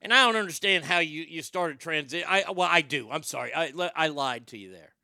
[0.00, 2.26] And I don't understand how you you started transition.
[2.28, 3.08] I well I do.
[3.10, 3.52] I'm sorry.
[3.54, 4.94] I I lied to you there.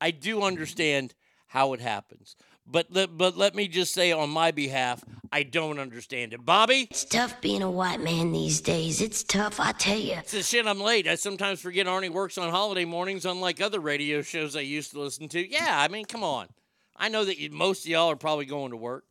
[0.00, 1.14] I do understand
[1.46, 2.34] how it happens.
[2.66, 6.44] But let, but let me just say on my behalf, I don't understand it.
[6.44, 6.88] Bobby?
[6.90, 9.00] It's tough being a white man these days.
[9.00, 10.14] It's tough, I tell you.
[10.14, 11.08] It's a shit I'm late.
[11.08, 15.00] I sometimes forget Arnie works on holiday mornings, unlike other radio shows I used to
[15.00, 15.46] listen to.
[15.46, 16.48] Yeah, I mean, come on.
[16.96, 19.04] I know that you, most of y'all are probably going to work.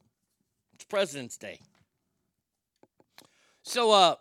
[0.76, 1.60] It's President's Day.
[3.64, 4.16] So, uh,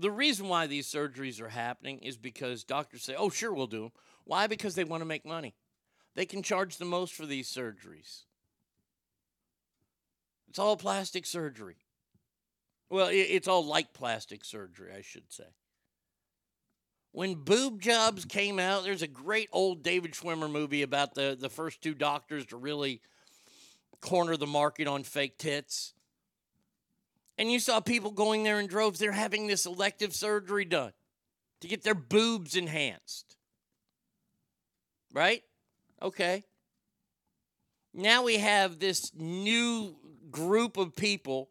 [0.00, 3.82] The reason why these surgeries are happening is because doctors say, oh, sure, we'll do
[3.82, 3.92] them.
[4.24, 4.46] Why?
[4.46, 5.54] Because they want to make money.
[6.14, 8.24] They can charge the most for these surgeries.
[10.48, 11.76] It's all plastic surgery.
[12.90, 15.44] Well, it's all like plastic surgery, I should say.
[17.12, 21.50] When boob jobs came out, there's a great old David Schwimmer movie about the, the
[21.50, 23.00] first two doctors to really
[24.00, 25.94] corner the market on fake tits.
[27.38, 28.98] And you saw people going there in droves.
[28.98, 30.92] They're having this elective surgery done
[31.60, 33.36] to get their boobs enhanced.
[35.12, 35.42] Right?
[36.02, 36.44] Okay.
[37.94, 39.96] Now we have this new
[40.30, 41.48] group of people,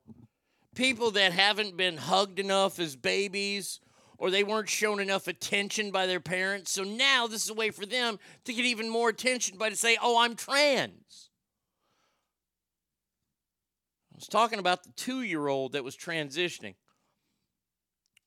[0.76, 3.80] people that haven't been hugged enough as babies
[4.18, 6.72] or they weren't shown enough attention by their parents.
[6.72, 9.76] So now this is a way for them to get even more attention by to
[9.76, 11.27] say, "Oh, I'm trans."
[14.18, 16.74] I was talking about the 2-year-old that was transitioning.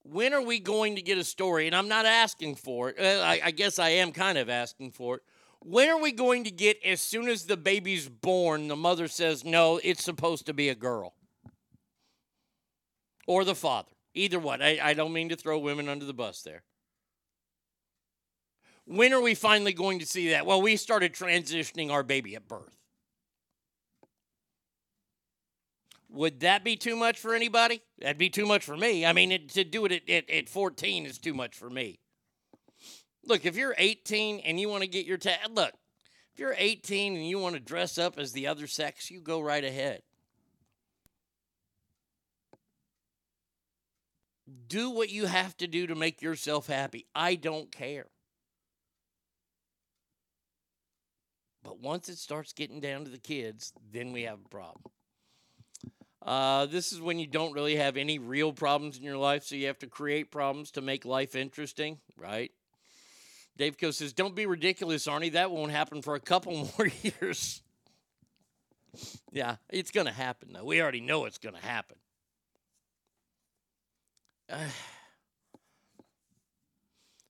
[0.05, 1.67] When are we going to get a story?
[1.67, 3.01] And I'm not asking for it.
[3.01, 5.23] I, I guess I am kind of asking for it.
[5.63, 9.45] When are we going to get, as soon as the baby's born, the mother says,
[9.45, 11.15] no, it's supposed to be a girl?
[13.27, 13.91] Or the father.
[14.15, 14.63] Either one.
[14.63, 16.63] I, I don't mean to throw women under the bus there.
[18.85, 20.47] When are we finally going to see that?
[20.47, 22.80] Well, we started transitioning our baby at birth.
[26.13, 27.83] Would that be too much for anybody?
[28.01, 29.07] That'd be too much for me.
[29.07, 32.01] I mean, it, to do it at, at, at 14 is too much for me.
[33.25, 35.73] Look, if you're 18 and you want to get your ta- look,
[36.33, 39.41] if you're 18 and you want to dress up as the other sex, you go
[39.41, 40.03] right ahead.
[44.67, 47.07] Do what you have to do to make yourself happy.
[47.15, 48.07] I don't care.
[51.63, 54.91] But once it starts getting down to the kids, then we have a problem.
[56.23, 59.55] Uh, this is when you don't really have any real problems in your life, so
[59.55, 62.53] you have to create problems to make life interesting, right?
[63.57, 65.33] Dave Co says, Don't be ridiculous, Arnie.
[65.33, 67.63] That won't happen for a couple more years.
[69.33, 70.65] yeah, it's going to happen, though.
[70.65, 71.97] We already know it's going to happen.
[74.51, 74.59] Uh,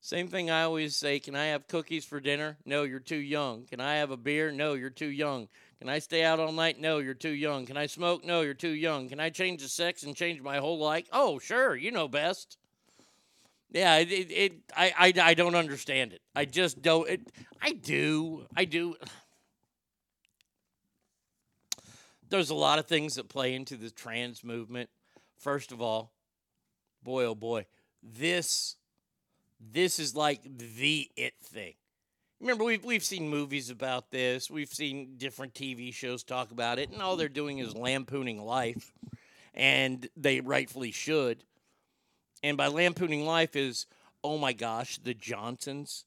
[0.01, 2.59] same thing I always say Can I have cookies for dinner?
[2.65, 3.67] No, you're too young.
[3.67, 4.51] Can I have a beer?
[4.51, 5.49] No, you're too young.
[5.81, 6.79] Can I stay out all night?
[6.79, 7.65] No, you're too young.
[7.65, 8.23] Can I smoke?
[8.23, 9.09] No, you're too young.
[9.09, 11.09] Can I change the sex and change my whole life?
[11.11, 12.59] Oh, sure, you know best.
[13.73, 16.21] Yeah, it, it, it I, I, I don't understand it.
[16.37, 17.09] I just don't.
[17.09, 18.45] It, I do.
[18.55, 18.97] I do.
[22.29, 24.91] There's a lot of things that play into the trans movement.
[25.39, 26.13] First of all,
[27.03, 27.67] boy, oh boy,
[28.03, 28.77] this,
[29.59, 31.75] this is like the it thing.
[32.41, 34.51] Remember, we've, we've seen movies about this.
[34.51, 38.95] We've seen different TV shows talk about it, and all they're doing is lampooning life,
[39.53, 41.45] and they rightfully should.
[42.43, 43.85] And by lampooning life is,
[44.25, 46.07] oh my gosh, the Johnsons,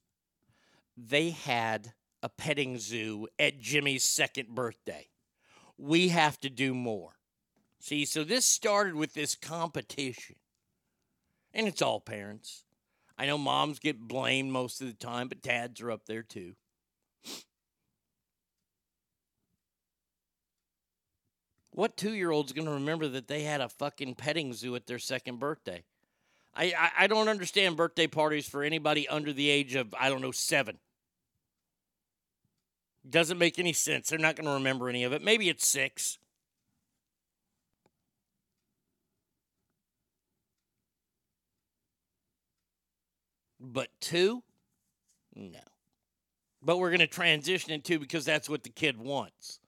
[0.98, 5.10] they had a petting zoo at Jimmy's second birthday.
[5.78, 7.12] We have to do more.
[7.80, 10.38] See, so this started with this competition,
[11.54, 12.64] and it's all parents.
[13.18, 16.56] I know moms get blamed most of the time, but dads are up there too.
[21.72, 24.86] What two year old's going to remember that they had a fucking petting zoo at
[24.86, 25.84] their second birthday?
[26.56, 30.22] I, I, I don't understand birthday parties for anybody under the age of, I don't
[30.22, 30.78] know, seven.
[33.10, 34.10] Doesn't make any sense.
[34.10, 35.24] They're not going to remember any of it.
[35.24, 36.20] Maybe it's six.
[43.64, 44.44] But two?
[45.34, 45.60] No.
[46.62, 49.60] But we're going to transition into because that's what the kid wants.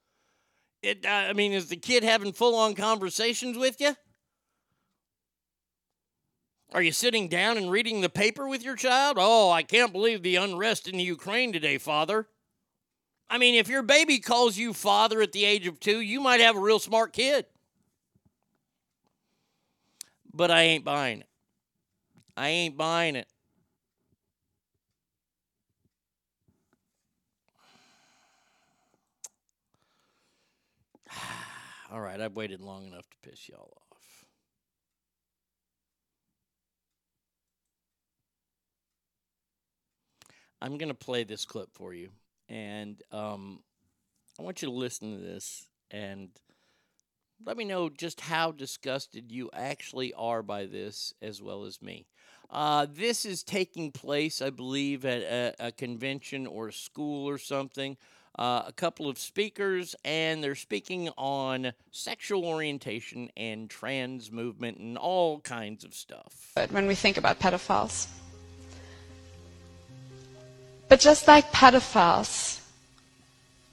[0.82, 3.96] It, uh, I mean, is the kid having full on conversations with you?
[6.72, 9.16] Are you sitting down and reading the paper with your child?
[9.18, 12.28] Oh, I can't believe the unrest in the Ukraine today, father.
[13.30, 16.40] I mean, if your baby calls you father at the age of two, you might
[16.40, 17.46] have a real smart kid.
[20.34, 21.28] But I ain't buying it.
[22.36, 23.26] I ain't buying it.
[31.96, 34.26] All right, I've waited long enough to piss y'all off.
[40.60, 42.10] I'm going to play this clip for you,
[42.50, 43.60] and um,
[44.38, 46.28] I want you to listen to this and
[47.46, 52.04] let me know just how disgusted you actually are by this, as well as me.
[52.50, 57.38] Uh, this is taking place, I believe, at a, a convention or a school or
[57.38, 57.96] something.
[58.38, 64.98] Uh, a couple of speakers, and they're speaking on sexual orientation and trans movement and
[64.98, 66.52] all kinds of stuff.
[66.54, 68.08] But when we think about pedophiles.
[70.88, 72.60] But just like pedophiles,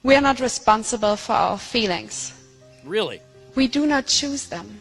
[0.02, 2.34] we are not responsible for our feelings.
[2.84, 3.22] Really?
[3.56, 4.80] We do not choose them.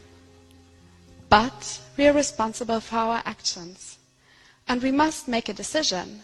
[1.29, 3.99] But we are responsible for our actions.
[4.69, 6.23] And we must make a decision.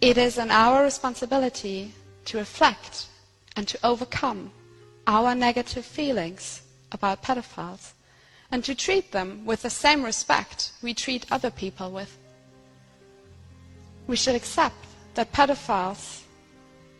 [0.00, 1.92] It is in our responsibility
[2.26, 3.06] to reflect
[3.56, 4.52] and to overcome
[5.06, 6.62] our negative feelings
[6.92, 7.92] about pedophiles
[8.50, 12.16] and to treat them with the same respect we treat other people with.
[14.06, 14.76] We should accept
[15.14, 16.22] that pedophiles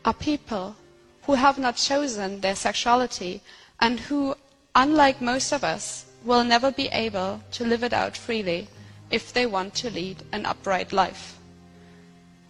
[0.05, 0.77] are people
[1.23, 3.41] who have not chosen their sexuality
[3.81, 4.35] and who,
[4.75, 8.69] unlike most of us, will never be able to live it out freely
[9.11, 11.39] if they want to lead an upright life.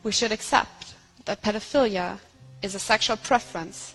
[0.03, 0.95] We should accept
[1.25, 2.19] that pedophilia
[2.63, 3.95] is a sexual preference.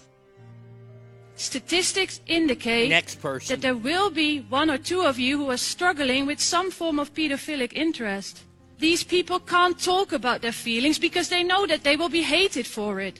[1.35, 3.47] Statistics indicate Next person.
[3.55, 6.97] that there will be one or two of you who are struggling with some form
[6.97, 8.43] of pedophilic interest.
[8.79, 12.65] These people can't talk about their feelings because they know that they will be hated
[12.65, 13.19] for it.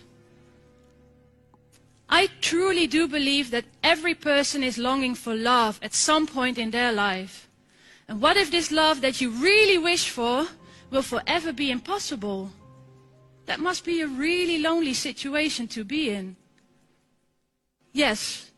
[2.08, 6.72] I truly do believe that every person is longing for love at some point in
[6.72, 7.50] their life.
[8.08, 10.48] And what if this love that you really wish for
[10.92, 12.52] will forever be impossible?
[13.46, 16.36] That must be a really lonely situation to be in.
[17.94, 18.52] Yes,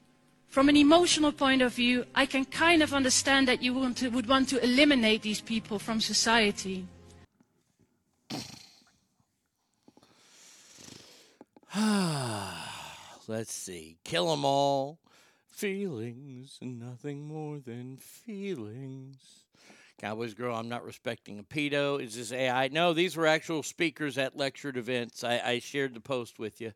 [0.48, 4.10] from an emotional point of view, I can kind of understand that you want to,
[4.10, 6.88] would want to eliminate these people from society.
[13.28, 13.98] Let's see.
[14.04, 15.00] Kill them all.
[15.50, 19.47] Feelings nothing more than feelings.
[20.00, 22.02] Cowboys Girl, I'm not respecting a pedo.
[22.02, 22.68] Is this AI?
[22.68, 25.24] No, these were actual speakers at lectured events.
[25.24, 26.74] I, I shared the post with you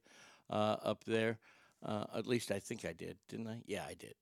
[0.50, 1.38] uh, up there.
[1.86, 3.62] Uh, at least I think I did, didn't I?
[3.68, 4.16] Yeah, I did.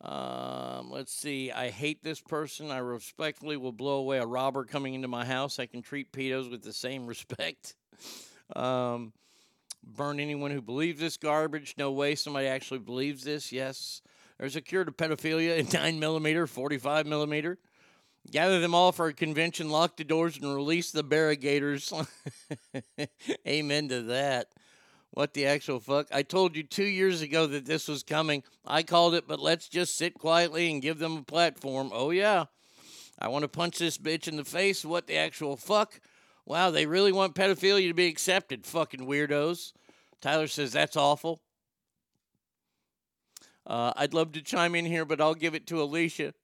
[0.00, 1.52] Um, let's see.
[1.52, 2.70] I hate this person.
[2.70, 5.58] I respectfully will blow away a robber coming into my house.
[5.58, 7.74] I can treat pedos with the same respect.
[8.54, 9.12] Um,
[9.82, 11.74] burn anyone who believes this garbage.
[11.76, 13.52] No way somebody actually believes this.
[13.52, 14.00] Yes.
[14.38, 17.58] There's a cure to pedophilia in 9 millimeter, 45 millimeter.
[18.30, 21.92] Gather them all for a convention, lock the doors, and release the barrigators.
[23.46, 24.48] Amen to that.
[25.10, 26.08] What the actual fuck?
[26.12, 28.42] I told you two years ago that this was coming.
[28.66, 31.90] I called it, but let's just sit quietly and give them a platform.
[31.92, 32.46] Oh, yeah.
[33.18, 34.84] I want to punch this bitch in the face.
[34.84, 36.00] What the actual fuck?
[36.44, 39.72] Wow, they really want pedophilia to be accepted, fucking weirdos.
[40.20, 41.40] Tyler says that's awful.
[43.66, 46.34] Uh, I'd love to chime in here, but I'll give it to Alicia.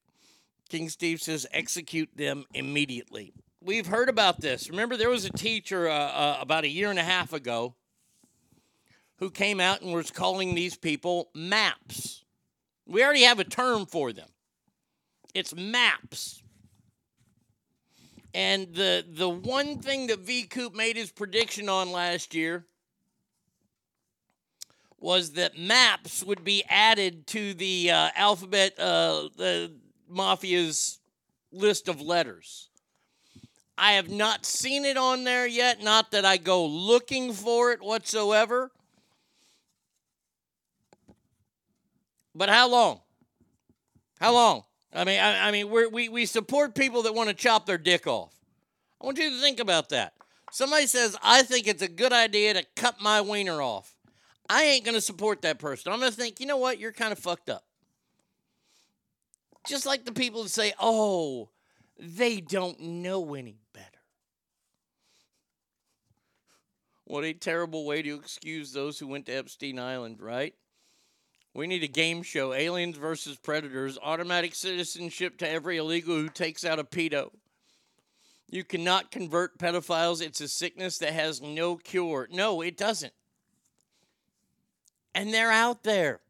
[0.73, 3.35] King Steve says execute them immediately.
[3.63, 4.71] We've heard about this.
[4.71, 7.75] Remember, there was a teacher uh, uh, about a year and a half ago
[9.19, 12.25] who came out and was calling these people maps.
[12.87, 14.31] We already have a term for them.
[15.35, 16.43] It's maps.
[18.33, 22.65] And the the one thing that V Coop made his prediction on last year
[24.99, 29.73] was that maps would be added to the uh, alphabet, uh, the
[30.13, 30.99] mafia's
[31.51, 32.69] list of letters.
[33.77, 35.83] I have not seen it on there yet.
[35.83, 38.71] Not that I go looking for it whatsoever.
[42.35, 43.01] But how long?
[44.21, 44.65] How long?
[44.95, 48.07] I mean, I, I mean, we we support people that want to chop their dick
[48.07, 48.33] off.
[49.01, 50.13] I want you to think about that.
[50.51, 53.95] Somebody says, "I think it's a good idea to cut my wiener off."
[54.49, 55.93] I ain't gonna support that person.
[55.93, 56.79] I'm gonna think, you know what?
[56.79, 57.65] You're kind of fucked up.
[59.67, 61.51] Just like the people who say, "Oh,
[61.99, 63.87] they don't know any better."
[67.05, 70.55] What a terrible way to excuse those who went to Epstein Island, right?
[71.55, 76.65] We need a game show aliens versus predators, automatic citizenship to every illegal who takes
[76.65, 77.31] out a pedo.
[78.49, 80.23] You cannot convert pedophiles.
[80.23, 82.29] It's a sickness that has no cure.
[82.31, 83.13] No, it doesn't.
[85.15, 86.21] And they're out there.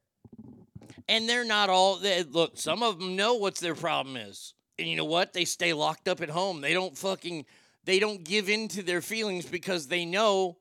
[1.09, 4.55] And they're not all, they, look, some of them know what their problem is.
[4.79, 5.33] And you know what?
[5.33, 6.61] They stay locked up at home.
[6.61, 7.45] They don't fucking,
[7.85, 10.57] they don't give in to their feelings because they know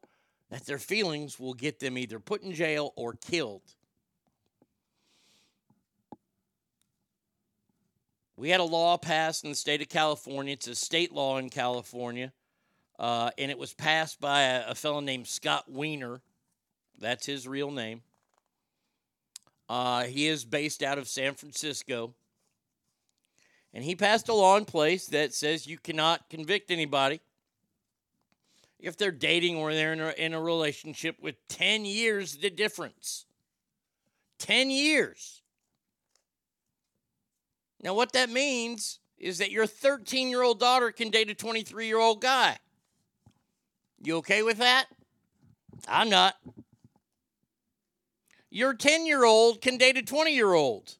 [0.49, 3.61] that their feelings will get them either put in jail or killed.
[8.35, 10.53] We had a law passed in the state of California.
[10.53, 12.33] It's a state law in California.
[12.97, 16.21] Uh, and it was passed by a, a fellow named Scott Wiener.
[16.99, 18.01] That's his real name.
[19.71, 22.13] Uh, he is based out of San Francisco.
[23.73, 27.21] And he passed a law in place that says you cannot convict anybody
[28.81, 33.25] if they're dating or they're in a, in a relationship with 10 years the difference.
[34.39, 35.41] 10 years.
[37.81, 41.87] Now, what that means is that your 13 year old daughter can date a 23
[41.87, 42.57] year old guy.
[44.03, 44.87] You okay with that?
[45.87, 46.35] I'm not.
[48.53, 50.97] Your 10 year old can date a 20 year old.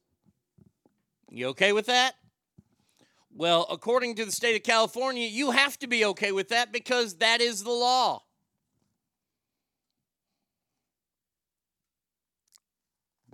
[1.30, 2.16] You okay with that?
[3.34, 7.16] Well, according to the state of California, you have to be okay with that because
[7.16, 8.24] that is the law.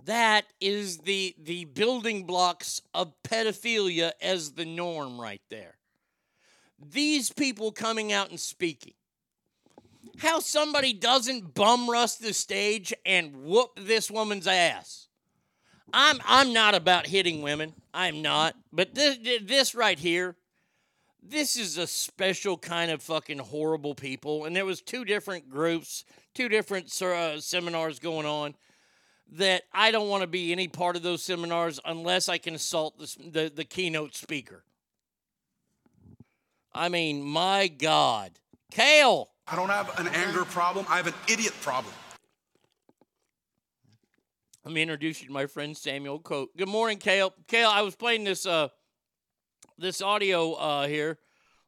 [0.04, 5.76] That is the the building blocks of pedophilia as the norm right there.
[6.78, 8.94] These people coming out and speaking.
[10.18, 15.06] How somebody doesn't bum rust the stage and whoop this woman's ass.
[15.92, 17.72] I'm I'm not about hitting women.
[17.94, 18.56] I'm not.
[18.72, 20.36] But this this right here,
[21.22, 24.44] this is a special kind of fucking horrible people.
[24.44, 26.04] And there was two different groups,
[26.34, 28.54] two different uh, seminars going on.
[29.32, 32.98] That I don't want to be any part of those seminars unless I can assault
[32.98, 34.64] the, the, the keynote speaker.
[36.72, 38.32] I mean, my God,
[38.70, 39.28] Kale.
[39.50, 40.84] I don't have an anger problem.
[40.88, 41.94] I have an idiot problem.
[44.64, 46.50] Let me introduce you to my friend Samuel Colt.
[46.56, 47.32] Good morning, Kale.
[47.46, 48.68] Kale, I was playing this uh
[49.78, 51.18] this audio uh here.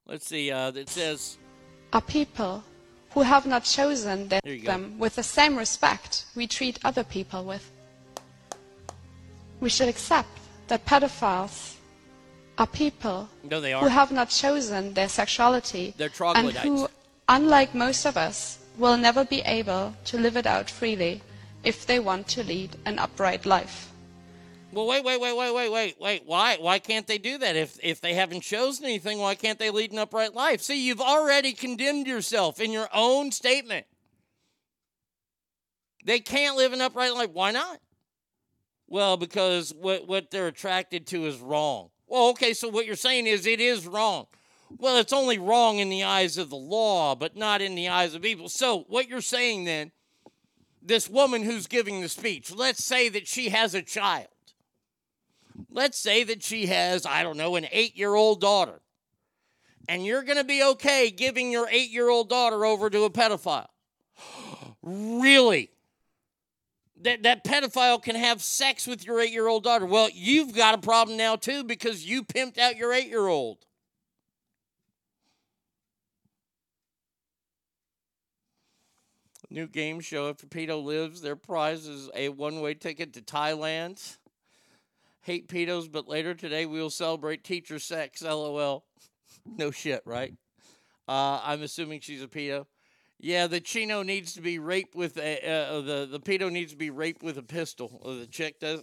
[0.07, 1.39] Let's see, uh that says
[1.95, 2.63] Are people
[3.13, 7.45] who have not chosen them, There them with the same respect we treat other people
[7.45, 7.71] with.
[9.61, 10.29] We should accept
[10.69, 11.77] that pedophiles
[12.59, 16.65] are people No, they who have not chosen their sexuality They're and troglodytes.
[16.65, 16.89] who,
[17.31, 21.23] unlike most of us, will never be able to live it out freely
[21.63, 23.93] if they want to lead an upright life.
[24.73, 26.23] Well, wait, wait, wait, wait, wait, wait, wait.
[26.27, 26.57] Why?
[26.61, 27.57] Why can't they do that?
[27.57, 30.61] If if they haven't chosen anything, why can't they lead an upright life?
[30.63, 33.87] See, you've already condemned yourself in your own statement.
[36.05, 37.31] They can't live an upright life.
[37.33, 37.81] Why not?
[38.87, 41.91] Well, because what what they're attracted to is wrong.
[42.07, 44.27] Well, okay, so what you're saying is it is wrong.
[44.79, 48.15] Well, it's only wrong in the eyes of the law, but not in the eyes
[48.15, 48.49] of people.
[48.49, 49.91] So, what you're saying then,
[50.83, 54.29] this woman who's giving the speech, let's say that she has a child.
[55.71, 58.81] Let's say that she has, I don't know, an eight year old daughter.
[59.89, 63.11] And you're going to be okay giving your eight year old daughter over to a
[63.11, 63.69] pedophile.
[64.83, 65.71] really?
[67.03, 69.87] That, that pedophile can have sex with your eight year old daughter.
[69.87, 73.67] Well, you've got a problem now, too, because you pimped out your eight year old.
[79.61, 80.31] New game show.
[80.31, 84.17] If Pedo lives, their prize is a one way ticket to Thailand.
[85.21, 88.23] Hate pedos, but later today we will celebrate teacher sex.
[88.23, 88.87] LOL.
[89.47, 90.35] No shit, right?
[91.09, 92.67] Uh, I'm assuming she's a pedo.
[93.19, 96.79] Yeah, the chino needs to be raped with a uh, the the pedo needs to
[96.79, 98.01] be raped with a pistol.
[98.03, 98.83] Or the chick does.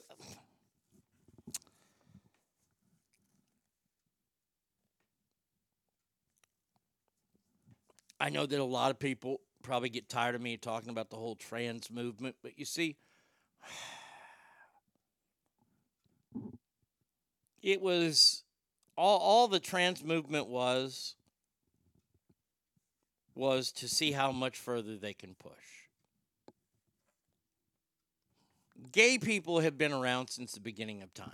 [8.20, 11.16] I know that a lot of people probably get tired of me talking about the
[11.18, 12.96] whole trans movement, but you see,
[17.62, 18.44] it was
[18.96, 21.14] all, all the trans movement was
[23.36, 25.54] was to see how much further they can push.
[28.92, 31.30] Gay people have been around since the beginning of time.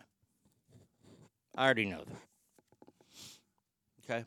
[1.55, 2.17] I already know that.
[4.03, 4.25] Okay?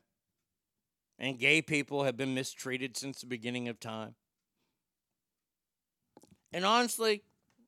[1.18, 4.14] And gay people have been mistreated since the beginning of time.
[6.52, 7.22] And honestly,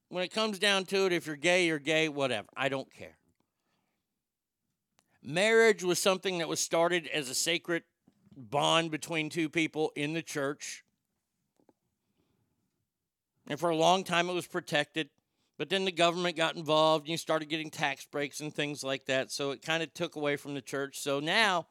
[0.09, 2.49] when it comes down to it, if you're gay, you're gay, whatever.
[2.57, 3.17] I don't care.
[5.23, 7.83] Marriage was something that was started as a sacred
[8.37, 10.85] bond between two people in the church.
[13.47, 15.09] And for a long time, it was protected.
[15.59, 19.07] But then the government got involved and you started getting tax breaks and things like
[19.07, 19.33] that.
[19.33, 21.01] So it kind of took away from the church.
[21.01, 21.67] So now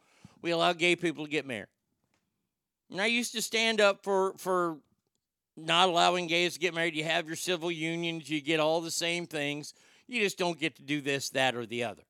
[0.48, 1.68] we allow gay people to get married.
[2.90, 4.78] And I used to stand up for, for
[5.58, 6.96] not allowing gays to get married.
[6.96, 9.74] You have your civil unions, you get all the same things.
[10.08, 12.04] You just don't get to do this, that, or the other.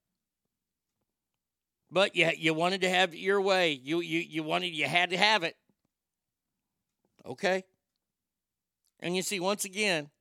[1.90, 3.72] But you, you wanted to have your way.
[3.72, 5.56] You, you, you wanted, you had to have it.
[7.26, 7.64] Okay?
[9.00, 10.12] And you see, once again,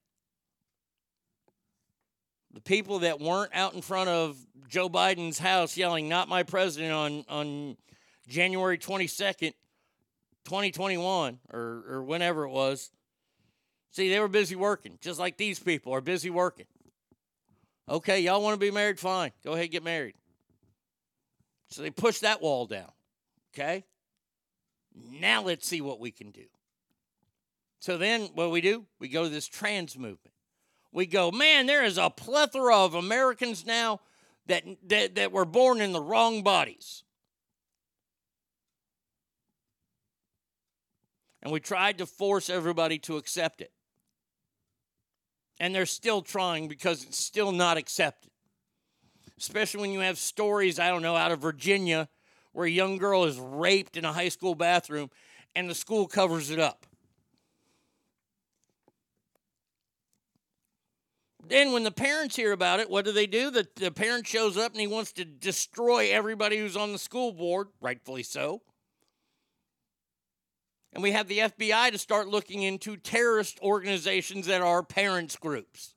[2.55, 4.39] the people that weren't out in front of
[4.69, 7.77] Joe Biden's house yelling, not my president, on, on
[8.27, 9.55] January 22nd,
[10.45, 12.91] 2021, or, or whenever it was,
[13.91, 16.67] see, they were busy working, just like these people are busy working.
[17.89, 18.99] Okay, y'all want to be married?
[18.99, 19.33] Fine.
[19.45, 20.15] Go ahead get married.
[21.69, 22.91] So they pushed that wall down.
[23.55, 23.85] Okay?
[24.95, 26.45] Now let's see what we can do.
[27.79, 28.87] So then what we do?
[28.99, 30.35] We go to this trans movement.
[30.93, 34.01] We go, man, there is a plethora of Americans now
[34.47, 37.05] that that, that were born in the wrong bodies.
[41.47, 43.71] And we tried to force everybody to accept it.
[45.61, 48.33] And they're still trying because it's still not accepted.
[49.39, 52.09] Especially when you have stories, I don't know, out of Virginia
[52.51, 55.09] where a young girl is raped in a high school bathroom
[55.55, 56.85] and the school covers it up.
[61.47, 63.53] Then, when the parents hear about it, what do they do?
[63.53, 67.31] The, the parent shows up and he wants to destroy everybody who's on the school
[67.31, 68.63] board, rightfully so.
[70.97, 75.93] And we have the FBI to start looking into terrorist organizations that are parents' groups.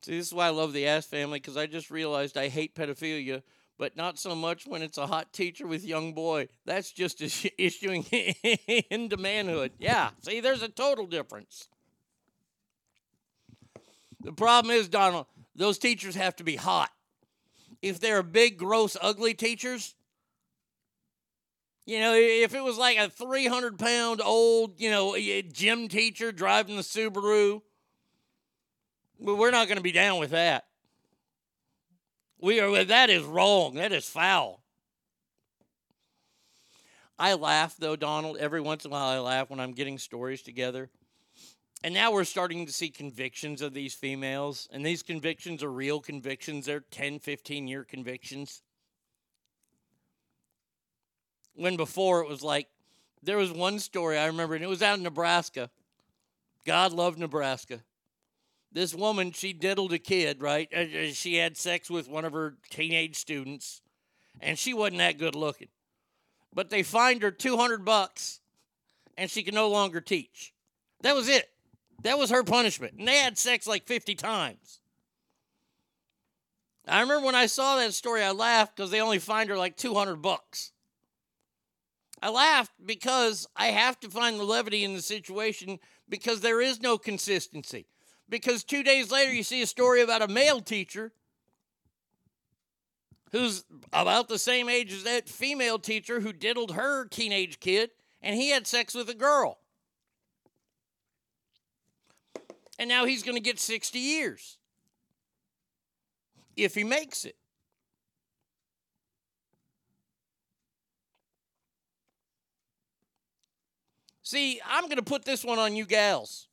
[0.00, 2.74] See, this is why I love the Ass family because I just realized I hate
[2.74, 3.42] pedophilia,
[3.76, 6.48] but not so much when it's a hot teacher with young boy.
[6.64, 7.20] That's just
[7.58, 8.04] issuing
[8.90, 9.72] into manhood.
[9.78, 11.68] Yeah, see, there's a total difference.
[14.22, 16.90] The problem is, Donald, those teachers have to be hot.
[17.82, 19.94] If they're big, gross, ugly teachers,
[21.88, 25.16] you know, if it was like a 300 pound old, you know,
[25.52, 27.62] gym teacher driving the Subaru,
[29.18, 30.66] well, we're not going to be down with that.
[32.40, 33.74] We are, with that is wrong.
[33.76, 34.62] That is foul.
[37.18, 38.36] I laugh, though, Donald.
[38.36, 40.90] Every once in a while, I laugh when I'm getting stories together
[41.84, 46.00] and now we're starting to see convictions of these females, and these convictions are real
[46.00, 46.66] convictions.
[46.66, 48.62] They're 10, 15 year convictions.
[51.58, 52.68] When before it was like,
[53.22, 55.70] there was one story I remember, and it was out in Nebraska.
[56.64, 57.80] God loved Nebraska.
[58.70, 60.68] This woman, she diddled a kid, right?
[60.74, 63.80] Uh, uh, she had sex with one of her teenage students,
[64.40, 65.68] and she wasn't that good looking.
[66.54, 68.40] But they fined her 200 bucks,
[69.16, 70.52] and she could no longer teach.
[71.00, 71.50] That was it.
[72.02, 72.94] That was her punishment.
[72.98, 74.80] And they had sex like 50 times.
[76.86, 79.76] I remember when I saw that story, I laughed because they only fined her like
[79.76, 80.72] 200 bucks.
[82.20, 86.80] I laughed because I have to find the levity in the situation because there is
[86.80, 87.86] no consistency.
[88.28, 91.12] Because two days later, you see a story about a male teacher
[93.32, 97.90] who's about the same age as that female teacher who diddled her teenage kid,
[98.22, 99.58] and he had sex with a girl.
[102.78, 104.58] And now he's going to get 60 years
[106.56, 107.36] if he makes it.
[114.28, 116.48] See, I'm going to put this one on you gals.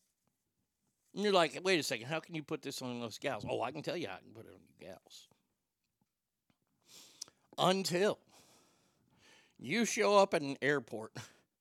[1.14, 3.46] And you're like, wait a second, how can you put this on those gals?
[3.50, 5.28] Oh, I can tell you I can put it on you gals.
[7.58, 8.18] Until
[9.60, 11.12] you show up at an airport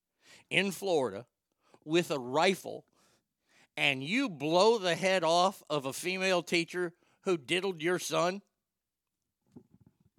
[0.51, 1.27] in Florida
[1.85, 2.85] with a rifle
[3.77, 6.93] and you blow the head off of a female teacher
[7.23, 8.41] who diddled your son,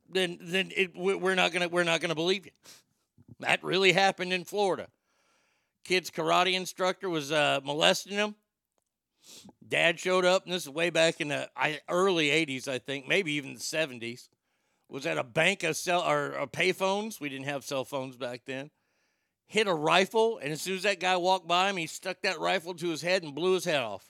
[0.09, 2.51] then then it, we're not gonna we're not gonna believe you.
[3.39, 4.89] That really happened in Florida.
[5.85, 8.35] Kid's karate instructor was uh, molesting him.
[9.65, 11.49] Dad showed up, and this is way back in the
[11.89, 14.27] early '80s, I think, maybe even the '70s.
[14.89, 17.19] Was at a bank of cell or, or payphones.
[17.19, 18.69] We didn't have cell phones back then
[19.47, 22.39] hit a rifle, and as soon as that guy walked by him, he stuck that
[22.39, 24.09] rifle to his head and blew his head off.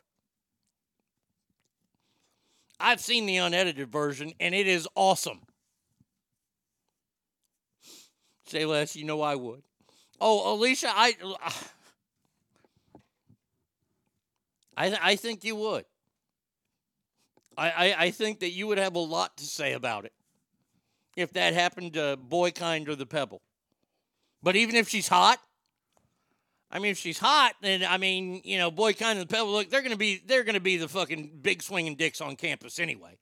[2.80, 5.41] I've seen the unedited version, and it is awesome.
[8.47, 9.63] Say less, you know I would.
[10.20, 11.16] Oh, Alicia, I,
[14.78, 15.86] I, I think you would.
[17.57, 20.13] I, I, I think that you would have a lot to say about it
[21.16, 23.41] if that happened to Boykind or the Pebble.
[24.43, 25.39] But even if she's hot,
[26.70, 29.70] I mean, if she's hot, then I mean, you know, Boykind and the Pebble, look,
[29.70, 33.18] they're gonna be they're gonna be the fucking big swinging dicks on campus anyway.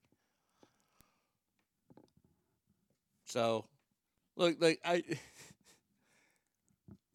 [3.26, 3.64] So,
[4.36, 5.02] look, like I,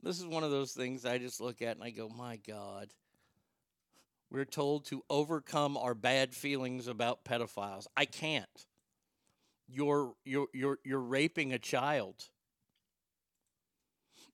[0.03, 2.89] this is one of those things I just look at and I go, my God.
[4.31, 7.87] We're told to overcome our bad feelings about pedophiles.
[7.97, 8.65] I can't.
[9.67, 12.15] You're you're you're you're raping a child.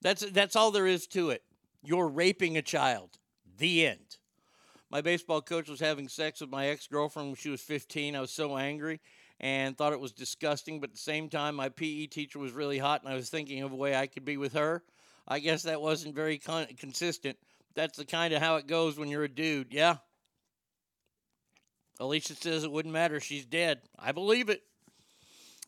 [0.01, 1.43] That's that's all there is to it.
[1.82, 3.18] You're raping a child.
[3.57, 4.18] The end.
[4.91, 8.16] My baseball coach was having sex with my ex-girlfriend when she was 15.
[8.16, 9.01] I was so angry
[9.39, 12.78] and thought it was disgusting, but at the same time my PE teacher was really
[12.78, 14.84] hot and I was thinking of a way I could be with her.
[15.28, 17.38] I guess that wasn't very con- consistent.
[17.73, 19.73] That's the kind of how it goes when you're a dude.
[19.73, 19.97] Yeah.
[21.99, 23.19] Alicia says it wouldn't matter.
[23.19, 23.82] She's dead.
[23.97, 24.63] I believe it.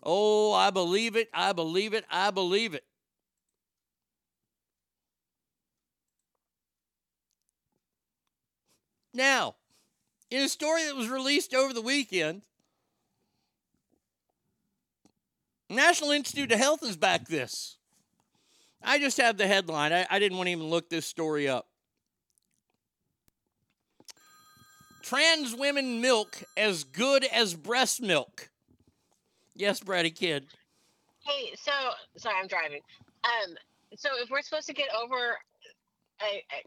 [0.04, 1.30] Oh, I believe it.
[1.34, 2.06] I believe it.
[2.10, 2.84] I believe it.
[9.14, 9.56] Now,
[10.30, 12.44] in a story that was released over the weekend,
[15.70, 17.78] National Institute of Health is back this.
[18.88, 19.92] I just have the headline.
[19.92, 21.68] I, I didn't want to even look this story up.
[25.04, 28.50] Trans women milk as good as breast milk.
[29.56, 30.46] Yes, Brady Kid.
[31.20, 31.72] Hey, so
[32.16, 32.80] sorry, I'm driving.
[33.26, 33.56] Um,
[33.98, 35.38] so if we're supposed to get over
[36.22, 36.64] a, a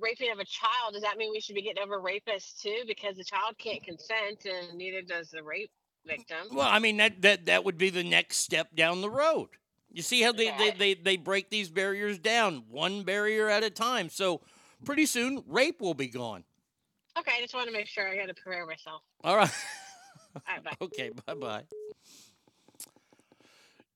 [0.00, 2.82] raping of a child, does that mean we should be getting over rapists too?
[2.86, 5.70] Because the child can't consent, and neither does the rape
[6.06, 6.48] victim.
[6.52, 9.48] Well, I mean that that that would be the next step down the road.
[9.94, 13.70] You see how they, they, they, they break these barriers down one barrier at a
[13.70, 14.08] time.
[14.10, 14.40] So
[14.84, 16.42] pretty soon rape will be gone.
[17.16, 19.02] Okay, I just want to make sure I got to prepare myself.
[19.22, 19.50] All right.
[20.34, 20.72] All right, bye.
[20.82, 21.62] Okay, bye bye.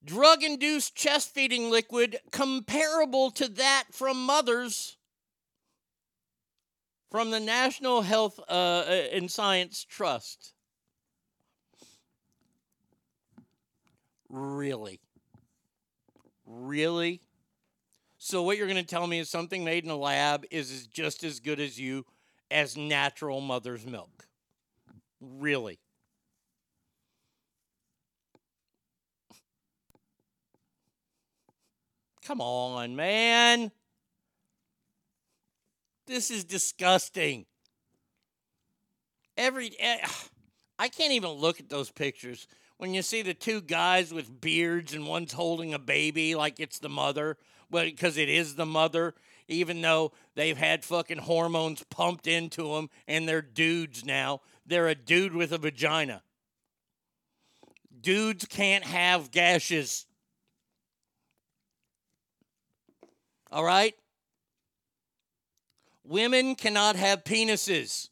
[0.05, 4.99] Drug induced chest feeding liquid comparable to that from mothers
[7.11, 10.55] from the National Health uh, and Science Trust.
[14.29, 15.01] Really?
[16.49, 17.21] Really?
[18.17, 21.23] So, what you're going to tell me is something made in a lab is, just
[21.23, 22.07] as good as you
[22.51, 24.27] as natural mother's milk?
[25.21, 25.79] Really?
[32.23, 33.71] Come on, man.
[36.07, 37.45] This is disgusting.
[39.37, 39.99] Every eh,
[40.79, 42.49] I can't even look at those pictures.
[42.79, 46.79] When you see the two guys with beards and one's holding a baby like it's
[46.79, 47.37] the mother,
[47.71, 49.15] well, because it is the mother,
[49.49, 54.41] even though they've had fucking hormones pumped into them and they're dudes now.
[54.65, 56.23] They're a dude with a vagina.
[58.01, 60.07] Dudes can't have gashes.
[63.51, 63.95] All right?
[66.05, 68.09] Women cannot have penises.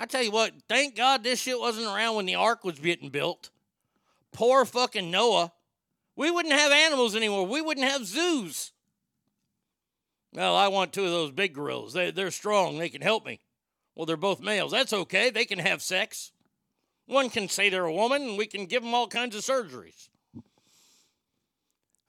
[0.00, 3.10] I tell you what, thank God this shit wasn't around when the ark was getting
[3.10, 3.50] built.
[4.32, 5.52] Poor fucking Noah.
[6.16, 7.46] We wouldn't have animals anymore.
[7.46, 8.72] We wouldn't have zoos.
[10.32, 11.92] Well, I want two of those big gorillas.
[11.92, 12.78] They, they're strong.
[12.78, 13.40] They can help me.
[13.94, 14.72] Well, they're both males.
[14.72, 15.28] That's okay.
[15.28, 16.32] They can have sex.
[17.04, 20.08] One can say they're a woman, and we can give them all kinds of surgeries.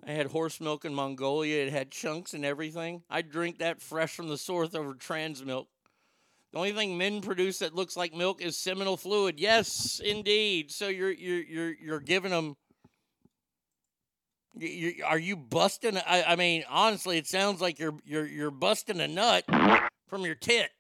[0.08, 1.66] I had horse milk in Mongolia.
[1.66, 3.04] It had chunks and everything.
[3.10, 5.68] I drink that fresh from the source over trans milk.
[6.52, 9.40] The only thing men produce that looks like milk is seminal fluid.
[9.40, 10.72] Yes, indeed.
[10.72, 12.56] So you're you're you're you're giving them.
[14.58, 15.98] You, are you busting?
[15.98, 19.46] I, I mean, honestly, it sounds like you're you're you're busting a nut
[20.08, 20.72] from your tit.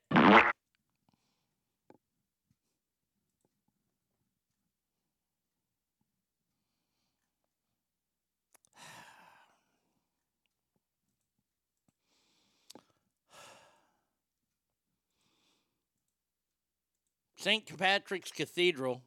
[17.41, 17.75] St.
[17.75, 19.01] Patrick's Cathedral,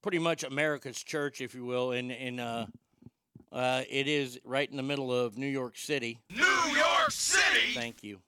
[0.00, 2.66] pretty much America's church, if you will, in in uh,
[3.52, 6.18] uh, it is right in the middle of New York City.
[6.30, 7.74] New York City!
[7.74, 8.20] Thank you.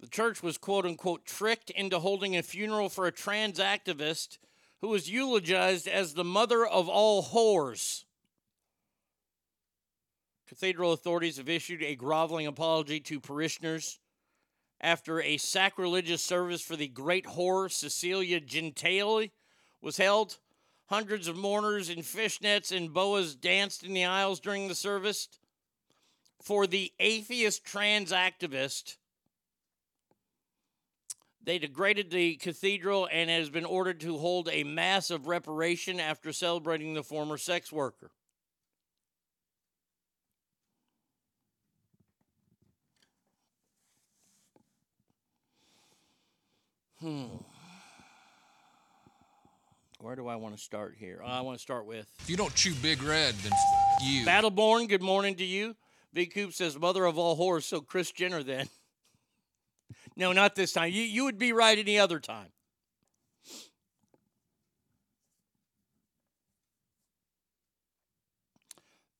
[0.00, 4.38] The church was quote unquote tricked into holding a funeral for a trans activist
[4.80, 8.02] who was eulogized as the mother of all whores.
[10.48, 13.98] Cathedral authorities have issued a groveling apology to parishioners
[14.80, 19.30] after a sacrilegious service for the great whore Cecilia Gentili
[19.80, 20.38] was held.
[20.86, 25.28] Hundreds of mourners in fishnets and boas danced in the aisles during the service.
[26.42, 28.96] For the atheist trans activist,
[31.42, 36.32] they degraded the cathedral and has been ordered to hold a mass of reparation after
[36.32, 38.10] celebrating the former sex worker.
[47.00, 47.26] Hmm.
[50.00, 51.22] Where do I want to start here?
[51.24, 54.26] I want to start with If you don't chew Big Red, then f- you.
[54.26, 54.88] Battleborn.
[54.88, 55.76] Good morning to you.
[56.12, 58.68] V Coop says, "Mother of all whores." So Kris Jenner then.
[60.16, 60.92] no, not this time.
[60.92, 62.48] You you would be right any other time.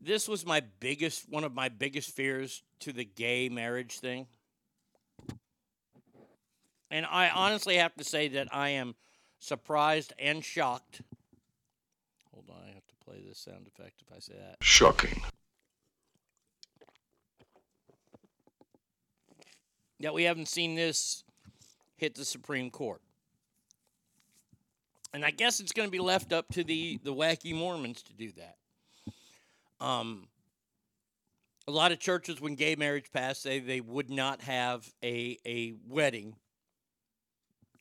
[0.04, 4.26] This was my biggest, one of my biggest fears to the gay marriage thing.
[6.94, 8.94] And I honestly have to say that I am
[9.40, 11.02] surprised and shocked.
[12.32, 14.58] Hold on, I have to play this sound effect if I say that.
[14.60, 15.20] Shocking.
[19.98, 21.24] That we haven't seen this
[21.96, 23.00] hit the Supreme Court.
[25.12, 28.12] And I guess it's going to be left up to the, the wacky Mormons to
[28.12, 29.84] do that.
[29.84, 30.28] Um,
[31.66, 35.74] a lot of churches, when gay marriage passed, they, they would not have a, a
[35.88, 36.36] wedding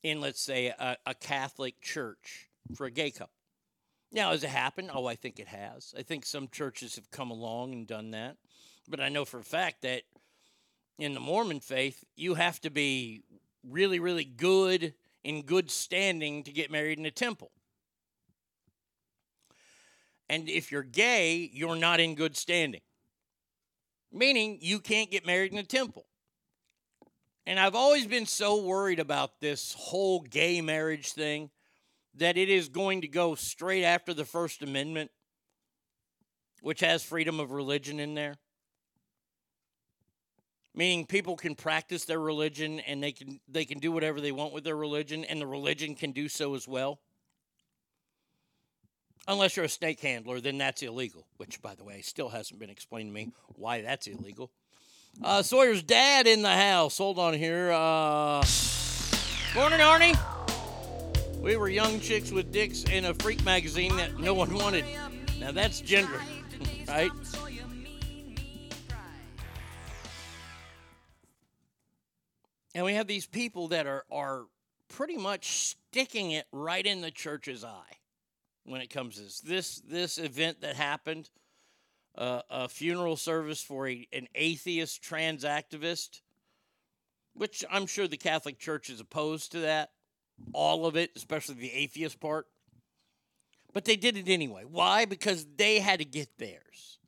[0.03, 3.33] in, let's say, a, a Catholic church for a gay couple.
[4.11, 4.91] Now, has it happened?
[4.93, 5.93] Oh, I think it has.
[5.97, 8.37] I think some churches have come along and done that.
[8.87, 10.03] But I know for a fact that
[10.99, 13.23] in the Mormon faith, you have to be
[13.67, 14.93] really, really good
[15.23, 17.51] in good standing to get married in a temple.
[20.29, 22.81] And if you're gay, you're not in good standing,
[24.11, 26.05] meaning you can't get married in a temple.
[27.45, 31.49] And I've always been so worried about this whole gay marriage thing
[32.15, 35.11] that it is going to go straight after the First Amendment,
[36.61, 38.35] which has freedom of religion in there.
[40.75, 44.53] Meaning people can practice their religion and they can they can do whatever they want
[44.53, 46.99] with their religion and the religion can do so as well.
[49.27, 52.71] Unless you're a snake handler, then that's illegal, which by the way still hasn't been
[52.71, 54.51] explained to me why that's illegal.
[55.21, 56.97] Uh, Sawyer's dad in the house.
[56.97, 57.71] Hold on here.
[57.71, 58.43] Uh,
[59.53, 60.17] morning, Arnie.
[61.39, 64.85] We were young chicks with dicks in a freak magazine that no one wanted.
[65.39, 66.21] Now that's gender,
[66.87, 67.11] right?
[72.73, 74.45] And we have these people that are are
[74.87, 77.97] pretty much sticking it right in the church's eye
[78.63, 79.39] when it comes to this.
[79.41, 81.29] This this event that happened,
[82.17, 86.21] uh, a funeral service for a, an atheist trans activist,
[87.33, 89.91] which I'm sure the Catholic Church is opposed to that,
[90.53, 92.47] all of it, especially the atheist part.
[93.73, 94.63] But they did it anyway.
[94.69, 95.05] Why?
[95.05, 96.99] Because they had to get theirs.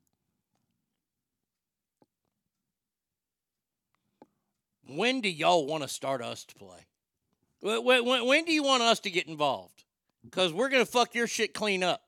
[4.88, 6.86] When do y'all want to start us to play?
[7.60, 9.84] When, when, when do you want us to get involved?
[10.24, 12.02] Because we're going to fuck your shit clean up.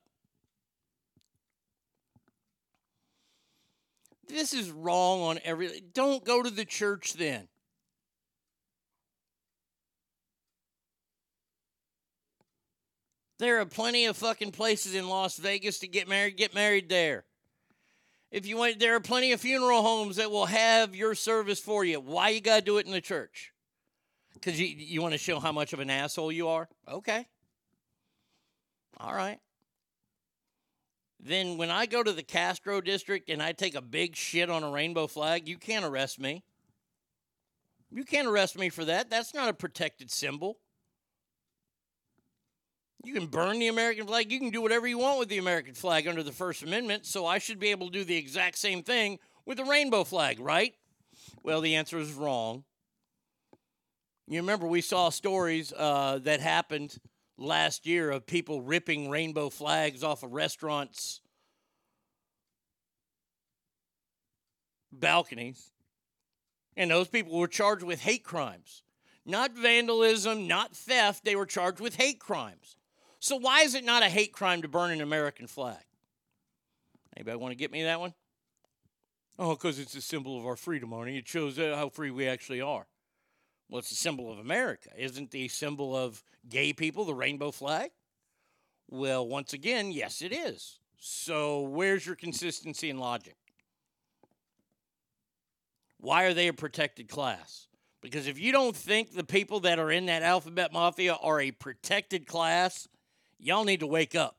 [4.29, 5.81] This is wrong on every.
[5.93, 7.47] Don't go to the church then.
[13.39, 16.37] There are plenty of fucking places in Las Vegas to get married.
[16.37, 17.25] Get married there.
[18.31, 21.83] If you want, there are plenty of funeral homes that will have your service for
[21.83, 21.99] you.
[21.99, 23.51] Why you gotta do it in the church?
[24.35, 26.69] Because you you want to show how much of an asshole you are.
[26.87, 27.25] Okay.
[28.97, 29.39] All right.
[31.19, 34.63] Then when I go to the Castro district and I take a big shit on
[34.63, 36.43] a rainbow flag, you can't arrest me.
[37.91, 39.09] You can't arrest me for that.
[39.09, 40.57] That's not a protected symbol.
[43.03, 44.31] You can burn the American flag.
[44.31, 47.05] You can do whatever you want with the American flag under the First Amendment.
[47.05, 50.39] So I should be able to do the exact same thing with the rainbow flag,
[50.39, 50.73] right?
[51.43, 52.63] Well, the answer is wrong.
[54.27, 56.97] You remember we saw stories uh, that happened
[57.39, 61.21] last year of people ripping rainbow flags off of restaurants'
[64.91, 65.71] balconies.
[66.75, 68.83] And those people were charged with hate crimes.
[69.25, 71.25] Not vandalism, not theft.
[71.25, 72.77] They were charged with hate crimes.
[73.19, 75.83] So why is it not a hate crime to burn an American flag?
[77.15, 78.13] Anybody want to get me that one?
[79.37, 81.17] Oh, because it's a symbol of our freedom, Arnie.
[81.17, 82.87] It shows uh, how free we actually are.
[83.69, 84.89] Well, it's a symbol of America.
[84.97, 87.91] Isn't the symbol of gay people the rainbow flag?
[88.89, 90.79] Well, once again, yes, it is.
[90.97, 93.35] So where's your consistency and logic?
[95.99, 97.67] Why are they a protected class?
[98.01, 101.51] Because if you don't think the people that are in that alphabet mafia are a
[101.51, 102.87] protected class,
[103.37, 104.37] y'all need to wake up.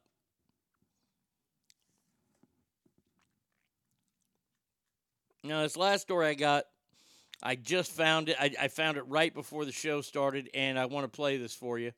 [5.42, 6.64] Now, this last story I got,
[7.42, 8.36] I just found it.
[8.38, 11.54] I, I found it right before the show started, and I want to play this
[11.54, 11.92] for you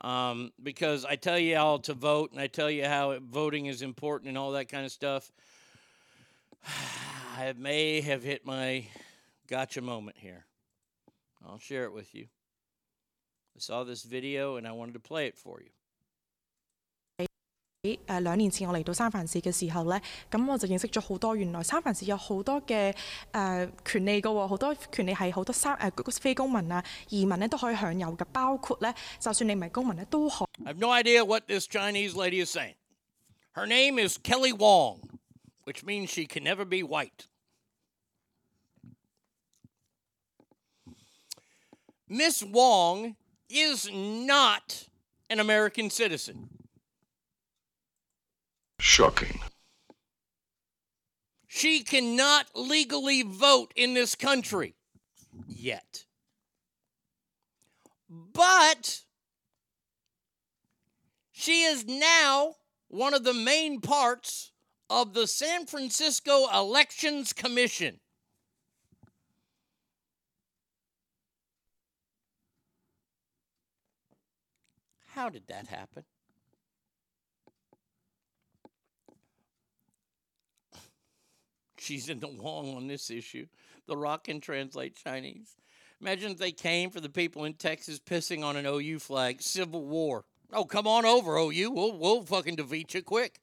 [0.00, 3.82] um, because I tell you all to vote, and I tell you how voting is
[3.82, 5.30] important and all that kind of stuff.
[7.36, 8.86] I may have hit my
[9.46, 10.44] gotcha moment here.
[11.46, 12.24] I'll share it with you.
[13.56, 15.70] I saw this video, and I wanted to play it for you.
[17.87, 20.01] 诶两年前我嚟到三藩市嘅时候咧，
[20.31, 22.95] 咁我就认识咗好多原来三藩市有好多嘅诶、
[23.31, 25.91] 呃、权利嘅喎，好多权利系好多三诶、呃、
[26.21, 30.45] 非公民啊移民咧都可以享有嘅，包括咧就算你唔系公民咧都可。
[30.63, 32.75] I have no idea what this Chinese lady is saying.
[33.53, 35.01] Her name is Kelly Wong,
[35.65, 37.27] which means she can never be white.
[42.07, 43.17] Miss Wong
[43.49, 44.87] is not
[45.29, 46.47] an American citizen.
[48.80, 49.40] Shocking.
[51.46, 54.74] She cannot legally vote in this country
[55.46, 56.04] yet.
[58.08, 59.00] But
[61.32, 62.54] she is now
[62.88, 64.52] one of the main parts
[64.88, 68.00] of the San Francisco Elections Commission.
[75.08, 76.04] How did that happen?
[81.88, 83.46] She's in the wrong on this issue.
[83.86, 85.56] The Rock can translate Chinese.
[86.02, 89.40] Imagine if they came for the people in Texas pissing on an OU flag.
[89.40, 90.26] Civil War.
[90.52, 91.70] Oh, come on over, OU.
[91.70, 93.40] We'll, we'll fucking defeat you quick.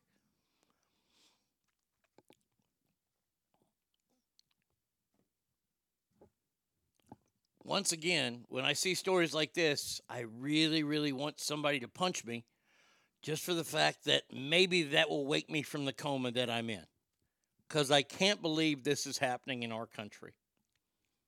[7.63, 12.23] Once again, when I see stories like this, I really, really want somebody to punch
[12.23, 12.45] me
[13.23, 16.69] just for the fact that maybe that will wake me from the coma that I'm
[16.69, 16.85] in.
[17.67, 20.33] Because I can't believe this is happening in our country.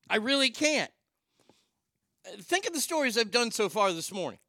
[0.10, 0.92] I really can't.
[2.26, 4.40] Uh, think of the stories I've done so far this morning.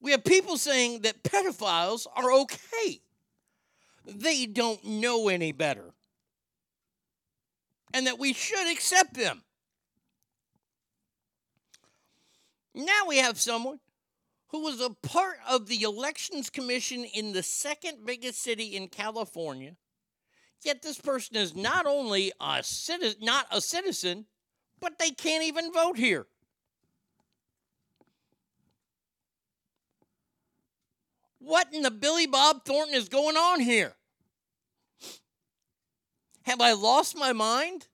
[0.00, 3.00] We have people saying that pedophiles are okay.
[4.04, 5.94] They don't know any better.
[7.94, 9.42] And that we should accept them.
[12.74, 13.78] Now we have someone
[14.48, 19.76] who was a part of the Elections Commission in the second biggest city in California.
[20.64, 24.24] Yet this person is not only a citizen, not a citizen,
[24.80, 26.26] but they can't even vote here.
[31.38, 33.94] What in the Billy Bob Thornton is going on here?
[36.44, 37.88] Have I lost my mind?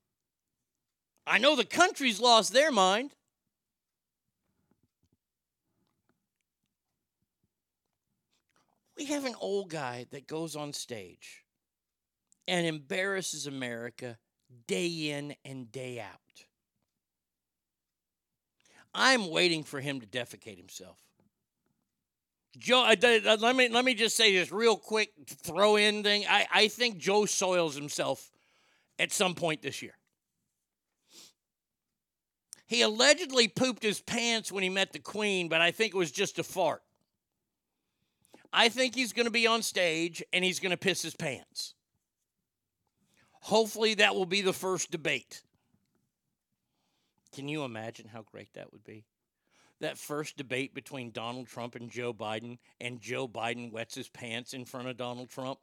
[1.27, 3.11] I know the country's lost their mind.
[8.97, 11.40] We have an old guy that goes on stage
[12.47, 14.17] and embarrasses America
[14.67, 16.45] day in and day out.
[18.93, 20.97] I'm waiting for him to defecate himself.
[22.57, 22.93] Joe,
[23.39, 26.25] let me let me just say this real quick throw in thing.
[26.29, 28.29] I, I think Joe soils himself
[28.99, 29.95] at some point this year.
[32.67, 36.11] He allegedly pooped his pants when he met the Queen, but I think it was
[36.11, 36.81] just a fart.
[38.53, 41.73] I think he's going to be on stage and he's going to piss his pants.
[43.41, 45.41] Hopefully, that will be the first debate.
[47.33, 49.05] Can you imagine how great that would be?
[49.79, 54.53] That first debate between Donald Trump and Joe Biden, and Joe Biden wets his pants
[54.53, 55.59] in front of Donald Trump.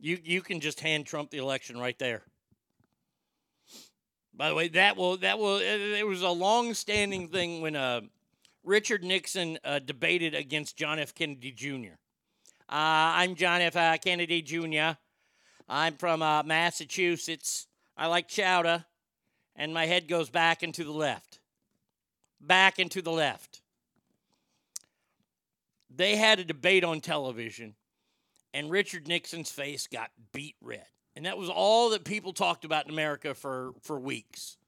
[0.00, 2.22] You you can just hand Trump the election right there.
[4.34, 8.00] By the way, that will that will it was a long-standing thing when uh,
[8.64, 11.14] Richard Nixon uh, debated against John F.
[11.14, 11.94] Kennedy Jr.
[12.68, 13.76] Uh, I'm John F.
[13.76, 14.98] Uh, Kennedy Jr.
[15.68, 17.66] I'm from uh, Massachusetts.
[17.96, 18.84] I like chowder,
[19.56, 21.40] and my head goes back and to the left.
[22.40, 23.62] Back and to the left.
[25.94, 27.74] They had a debate on television,
[28.52, 30.86] and Richard Nixon's face got beet red.
[31.16, 34.58] And that was all that people talked about in America for, for weeks,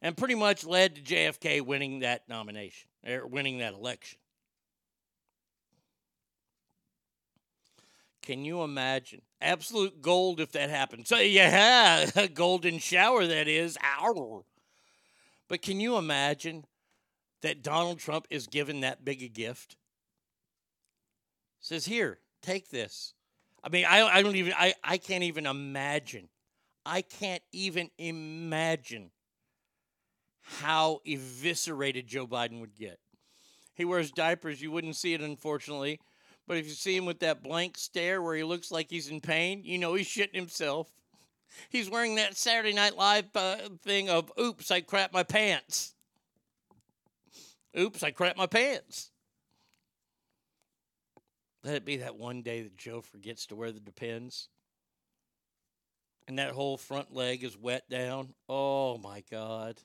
[0.00, 4.18] and pretty much led to JFK winning that nomination, or winning that election.
[8.22, 9.22] Can you imagine?
[9.40, 11.06] Absolute gold if that happened.
[11.06, 13.78] So, yeah, a golden shower, that is.
[13.82, 14.44] Ow.
[15.48, 16.64] But can you imagine
[17.42, 19.76] that Donald Trump is given that big a gift?
[21.60, 23.14] Says, here, take this.
[23.62, 26.28] I mean, I, I don't even, I, I can't even imagine.
[26.84, 29.10] I can't even imagine
[30.42, 32.98] how eviscerated Joe Biden would get.
[33.74, 34.60] He wears diapers.
[34.60, 36.00] You wouldn't see it, unfortunately.
[36.50, 39.20] But if you see him with that blank stare where he looks like he's in
[39.20, 40.90] pain, you know he's shitting himself.
[41.68, 45.94] He's wearing that Saturday Night Live uh, thing of, oops, I crap my pants.
[47.78, 49.12] Oops, I crap my pants.
[51.62, 54.48] Let it be that one day that Joe forgets to wear the Depends.
[56.26, 58.34] And that whole front leg is wet down.
[58.48, 59.76] Oh my God.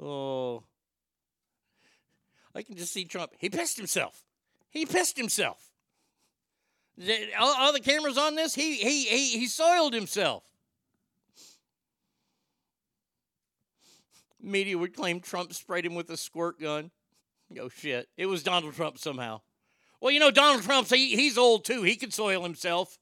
[0.00, 0.62] Oh.
[2.54, 3.32] I can just see Trump.
[3.36, 4.22] He pissed himself.
[4.76, 5.70] He pissed himself.
[7.40, 10.44] All, all the cameras on this, he, he, he, he soiled himself.
[14.38, 16.90] Media would claim Trump sprayed him with a squirt gun.
[17.58, 18.08] Oh, shit.
[18.18, 19.40] It was Donald Trump somehow.
[19.98, 21.82] Well, you know, Donald Trump's, he, he's old too.
[21.82, 22.98] He could soil himself.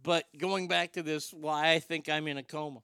[0.00, 2.82] But going back to this, why I think I'm in a coma.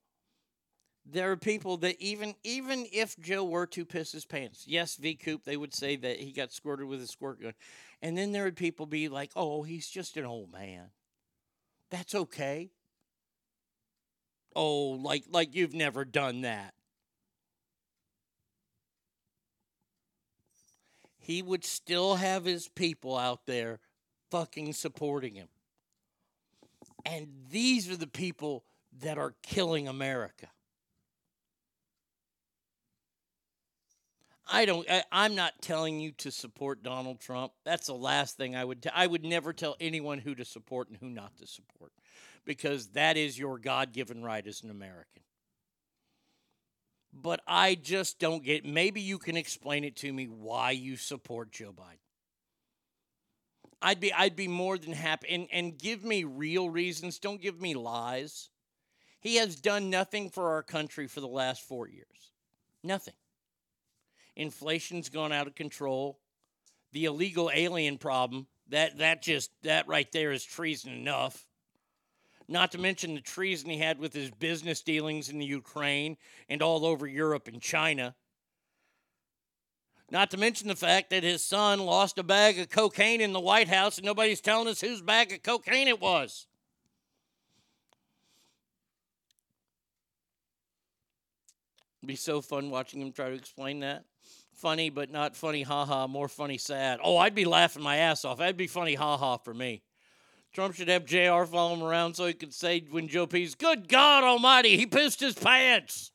[1.06, 5.14] There are people that even even if Joe were to piss his pants, yes, V
[5.14, 7.54] Coop, they would say that he got squirted with a squirt gun.
[8.02, 10.90] And then there would people be like, oh, he's just an old man.
[11.90, 12.70] That's okay.
[14.54, 16.74] Oh, like like you've never done that.
[21.30, 23.78] he would still have his people out there
[24.32, 25.46] fucking supporting him.
[27.04, 28.64] And these are the people
[29.00, 30.48] that are killing America.
[34.52, 34.90] I don't.
[34.90, 37.52] I, I'm not telling you to support Donald Trump.
[37.64, 38.82] That's the last thing I would.
[38.82, 41.92] T- I would never tell anyone who to support and who not to support,
[42.44, 45.22] because that is your God-given right as an American.
[47.12, 48.64] But I just don't get.
[48.64, 51.98] Maybe you can explain it to me why you support Joe Biden.
[53.80, 54.12] I'd be.
[54.12, 55.28] I'd be more than happy.
[55.30, 57.20] And and give me real reasons.
[57.20, 58.48] Don't give me lies.
[59.20, 62.32] He has done nothing for our country for the last four years.
[62.82, 63.14] Nothing.
[64.40, 66.18] Inflation's gone out of control.
[66.92, 71.46] The illegal alien problem, that that just that right there is treason enough.
[72.48, 76.16] Not to mention the treason he had with his business dealings in the Ukraine
[76.48, 78.16] and all over Europe and China.
[80.10, 83.38] Not to mention the fact that his son lost a bag of cocaine in the
[83.38, 86.46] White House and nobody's telling us whose bag of cocaine it was.
[92.04, 94.04] Be so fun watching him try to explain that.
[94.54, 97.00] Funny, but not funny, haha, more funny, sad.
[97.02, 98.38] Oh, I'd be laughing my ass off.
[98.38, 99.82] That'd be funny, haha, for me.
[100.52, 103.88] Trump should have JR follow him around so he could say when Joe P's, good
[103.88, 106.10] God Almighty, he pissed his pants.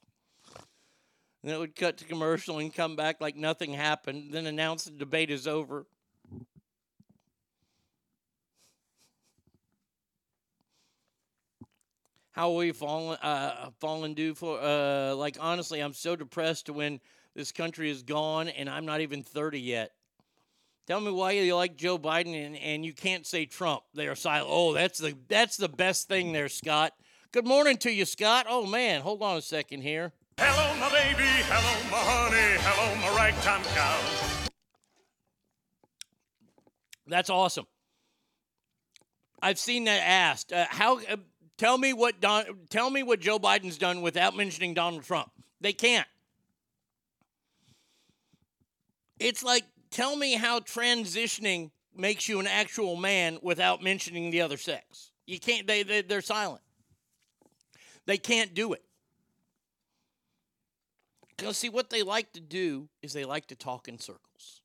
[1.41, 4.91] And it would cut to commercial and come back like nothing happened, then announce the
[4.91, 5.85] debate is over.
[12.35, 16.99] How will we fallen uh fallen due for uh like honestly I'm so depressed when
[17.33, 19.91] this country is gone and I'm not even 30 yet.
[20.85, 23.83] Tell me why you like Joe Biden and, and you can't say Trump.
[23.93, 24.49] They are silent.
[24.51, 26.91] Oh, that's the that's the best thing there, Scott.
[27.31, 28.47] Good morning to you, Scott.
[28.49, 30.11] Oh man, hold on a second here.
[30.37, 31.23] Hello, my baby.
[31.23, 32.57] Hello, my honey.
[32.59, 34.49] Hello, my ragtime cow.
[37.07, 37.65] That's awesome.
[39.41, 40.51] I've seen that asked.
[40.51, 40.99] Uh, how?
[40.99, 41.17] Uh,
[41.57, 42.45] tell me what Don.
[42.69, 45.32] Tell me what Joe Biden's done without mentioning Donald Trump.
[45.61, 46.07] They can't.
[49.19, 54.57] It's like tell me how transitioning makes you an actual man without mentioning the other
[54.57, 55.11] sex.
[55.26, 55.65] You can't.
[55.65, 56.61] They, they they're silent.
[58.06, 58.84] They can't do it.
[61.36, 64.61] Because see, what they like to do is they like to talk in circles.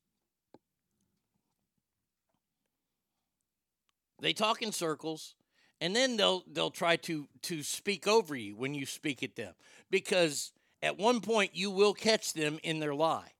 [4.21, 5.35] They talk in circles,
[5.81, 9.53] and then they'll they'll try to to speak over you when you speak at them.
[9.89, 10.51] Because
[10.81, 13.33] at one point you will catch them in their lie.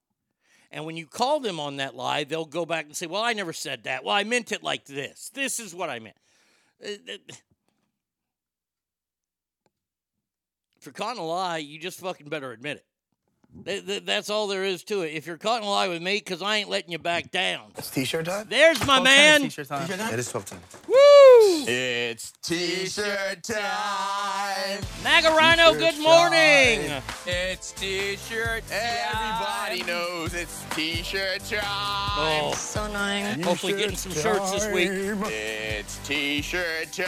[0.73, 3.33] And when you call them on that lie, they'll go back and say, Well, I
[3.33, 4.03] never said that.
[4.03, 5.29] Well, I meant it like this.
[5.33, 6.17] This is what I meant.
[6.83, 6.89] Uh,
[10.79, 12.85] If you're caught in a lie, you just fucking better admit it.
[13.65, 15.09] Th- th- That's all there is to it.
[15.13, 17.71] If you're caught in a lie with me, because I ain't letting you back down.
[17.77, 18.47] It's t-shirt time?
[18.49, 19.41] There's my 12 man.
[19.41, 19.91] T-shirt time.
[19.91, 20.59] It is 12 time.
[20.87, 20.95] Woo!
[21.43, 24.79] It's t-shirt time.
[25.03, 27.01] Maga Rhino, good morning.
[27.25, 28.79] It's t-shirt time.
[29.13, 31.61] Everybody knows it's t-shirt time.
[31.63, 32.53] Oh.
[32.55, 33.41] So annoying.
[33.41, 34.89] Hopefully getting some shirts this week.
[35.31, 37.07] It's t-shirt time.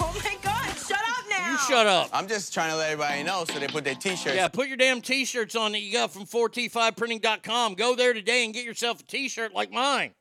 [0.00, 1.52] Oh my god, shut up now!
[1.52, 2.10] You shut up.
[2.12, 4.34] I'm just trying to let everybody know so they put their t-shirts.
[4.34, 7.74] Yeah, put your damn t-shirts on that you got from 4t5printing.com.
[7.74, 10.14] Go there today and get yourself a t-shirt like mine.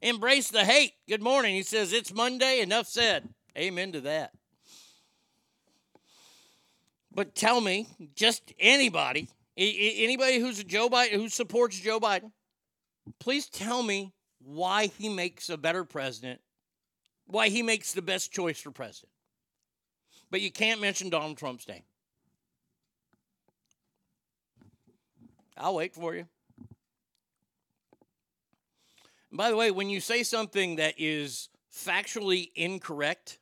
[0.00, 0.92] Embrace the hate.
[1.08, 1.54] Good morning.
[1.54, 2.60] He says it's Monday.
[2.60, 3.28] Enough said.
[3.56, 4.32] Amen to that.
[7.12, 12.30] But tell me, just anybody, anybody who's a Joe Biden who supports Joe Biden,
[13.18, 16.40] please tell me why he makes a better president,
[17.26, 19.10] why he makes the best choice for president.
[20.30, 21.82] But you can't mention Donald Trump's name.
[25.56, 26.28] I'll wait for you.
[29.30, 33.38] By the way, when you say something that is factually incorrect,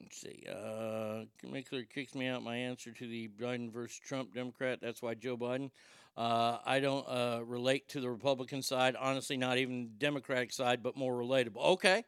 [0.00, 0.44] let's see.
[0.48, 4.78] Uh, Mickler kicks me out my answer to the Biden versus Trump Democrat.
[4.80, 5.70] That's why Joe Biden.
[6.16, 8.94] Uh, I don't uh, relate to the Republican side.
[8.94, 11.64] Honestly, not even Democratic side, but more relatable.
[11.64, 12.04] Okay.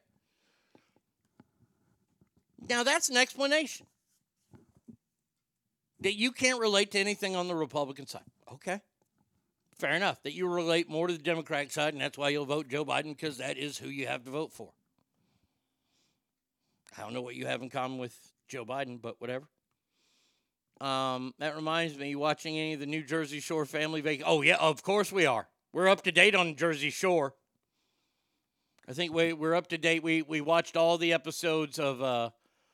[2.69, 3.87] Now that's an explanation
[6.03, 8.23] that you can't relate to anything on the Republican side.
[8.53, 8.81] Okay.
[9.75, 10.23] Fair enough.
[10.23, 13.17] That you relate more to the Democratic side, and that's why you'll vote Joe Biden
[13.17, 14.73] because that is who you have to vote for.
[16.97, 18.17] I don't know what you have in common with
[18.49, 19.47] Joe Biden, but whatever.
[20.81, 24.27] Um, that reminds me, you watching any of the New Jersey Shore family vacation?
[24.27, 25.49] Oh yeah, of course we are.
[25.73, 27.35] We're up to date on Jersey Shore.
[28.89, 30.03] I think we we're up to date.
[30.03, 32.31] We we watched all the episodes of uh,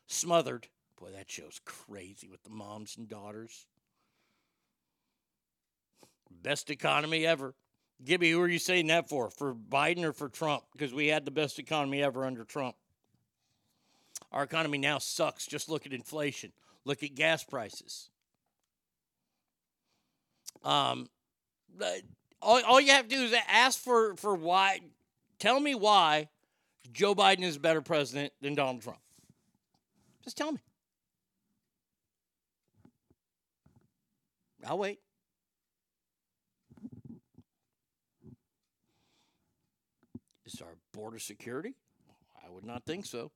[0.07, 0.69] Smothered.
[1.01, 3.67] Boy, that show's crazy with the moms and daughters.
[6.43, 7.55] Best economy ever.
[8.05, 9.31] Gibby, who are you saying that for?
[9.31, 10.65] For Biden or for Trump?
[10.73, 12.77] Because we had the best economy ever under Trump.
[14.31, 15.47] Our economy now sucks.
[15.47, 16.53] Just look at inflation.
[16.85, 18.11] Look at gas prices.
[20.65, 21.09] Um,
[22.43, 24.81] all, all you have to do is ask for, for why.
[25.39, 26.29] Tell me why
[26.93, 28.99] Joe Biden is a better president than Donald Trump.
[30.25, 30.59] Just tell me.
[34.69, 34.99] I'll wait.
[40.45, 41.75] Is our border security?
[42.47, 43.31] I would not think so.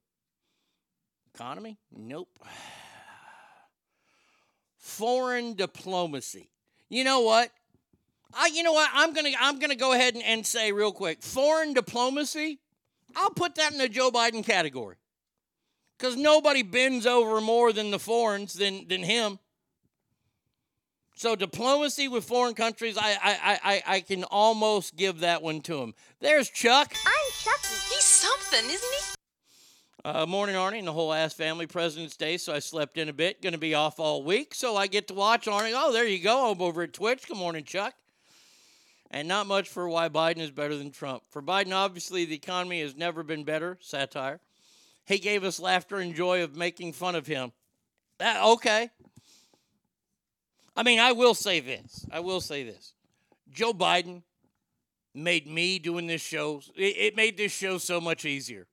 [1.35, 1.79] Economy?
[1.91, 2.29] Nope.
[4.77, 6.51] Foreign diplomacy.
[6.91, 7.51] You know what?
[8.35, 8.91] I, you know what?
[8.93, 11.23] I'm gonna I'm gonna go ahead and, and say real quick.
[11.23, 12.59] Foreign diplomacy.
[13.17, 14.97] I'll put that in the Joe Biden category.
[15.97, 19.39] Because nobody bends over more than the foreigners than than him.
[21.15, 25.61] So diplomacy with foreign countries, I I, I, I I can almost give that one
[25.63, 25.95] to him.
[26.21, 26.95] There's Chuck.
[27.07, 27.61] I'm Chuck.
[27.63, 29.15] He's something, isn't he?
[30.05, 31.67] Uh, morning, Arnie, and the whole ass family.
[31.67, 33.41] President's Day, so I slept in a bit.
[33.41, 35.75] Going to be off all week, so I get to watch Arnie.
[35.77, 36.51] Oh, there you go.
[36.51, 37.29] I'm over at Twitch.
[37.29, 37.95] Good morning, Chuck.
[39.13, 41.23] And not much for why Biden is better than Trump.
[41.29, 43.79] For Biden, obviously, the economy has never been better.
[43.81, 44.41] Satire.
[45.05, 47.53] He gave us laughter and joy of making fun of him.
[48.19, 48.91] That, okay.
[50.77, 52.07] I mean, I will say this.
[52.11, 52.95] I will say this.
[53.51, 54.23] Joe Biden
[55.15, 58.67] made me doing this show, it, it made this show so much easier.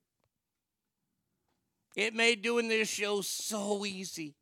[1.96, 4.34] It made doing this show so easy.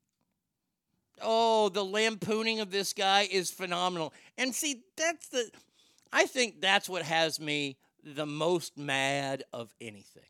[1.20, 4.12] Oh, the lampooning of this guy is phenomenal.
[4.36, 5.50] And see, that's the
[6.12, 10.22] I think that's what has me the most mad of anything.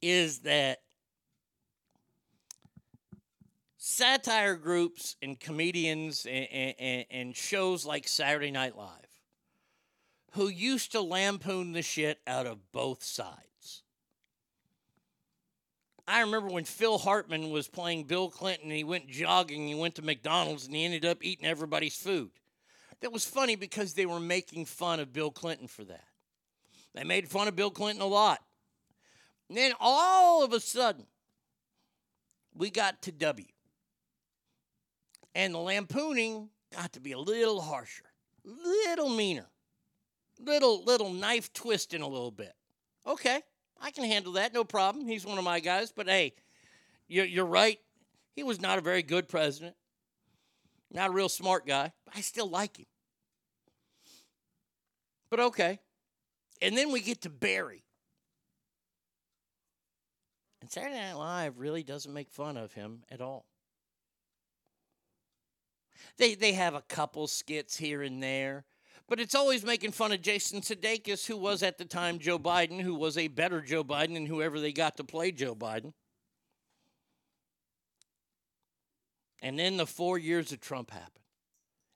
[0.00, 0.78] Is that
[3.90, 6.46] satire groups and comedians and,
[6.78, 9.08] and, and shows like Saturday Night Live
[10.32, 13.82] who used to lampoon the shit out of both sides.
[16.06, 19.94] I remember when Phil Hartman was playing Bill Clinton, and he went jogging, he went
[19.96, 22.30] to McDonald's, and he ended up eating everybody's food.
[23.00, 26.04] That was funny because they were making fun of Bill Clinton for that.
[26.94, 28.40] They made fun of Bill Clinton a lot.
[29.48, 31.06] And then all of a sudden,
[32.54, 33.46] we got to W.
[35.38, 38.02] And the lampooning got to be a little harsher,
[38.44, 39.46] little meaner,
[40.40, 42.54] little little knife twisting a little bit.
[43.06, 43.42] Okay,
[43.80, 45.06] I can handle that, no problem.
[45.06, 45.92] He's one of my guys.
[45.94, 46.34] But hey,
[47.06, 47.78] you're, you're right.
[48.34, 49.76] He was not a very good president,
[50.90, 51.92] not a real smart guy.
[52.12, 52.86] I still like him.
[55.30, 55.78] But okay.
[56.60, 57.84] And then we get to Barry.
[60.60, 63.46] And Saturday Night Live really doesn't make fun of him at all.
[66.16, 68.64] They they have a couple skits here and there,
[69.08, 72.80] but it's always making fun of Jason Sudeikis, who was at the time Joe Biden,
[72.80, 75.92] who was a better Joe Biden than whoever they got to play Joe Biden.
[79.40, 81.12] And then the four years of Trump happened.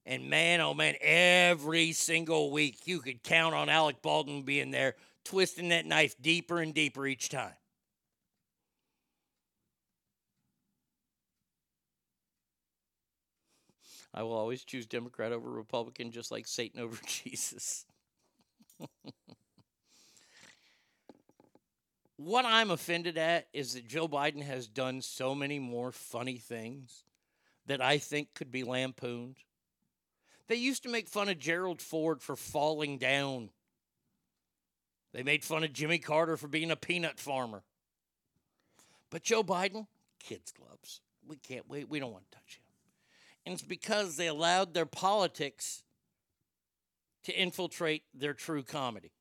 [0.04, 4.96] And man, oh man, every single week you could count on Alec Baldwin being there,
[5.24, 7.54] twisting that knife deeper and deeper each time.
[14.14, 17.86] I will always choose Democrat over Republican, just like Satan over Jesus.
[22.16, 27.04] what I'm offended at is that Joe Biden has done so many more funny things
[27.66, 29.36] that I think could be lampooned.
[30.48, 33.50] They used to make fun of Gerald Ford for falling down.
[35.12, 37.62] They made fun of Jimmy Carter for being a peanut farmer.
[39.10, 39.86] But Joe Biden,
[40.18, 41.00] kids' gloves.
[41.26, 41.88] We can't, wait.
[41.88, 42.61] we don't want to touch him.
[43.44, 45.82] And it's because they allowed their politics
[47.24, 49.12] to infiltrate their true comedy.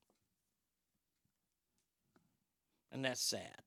[2.92, 3.62] And that's sad.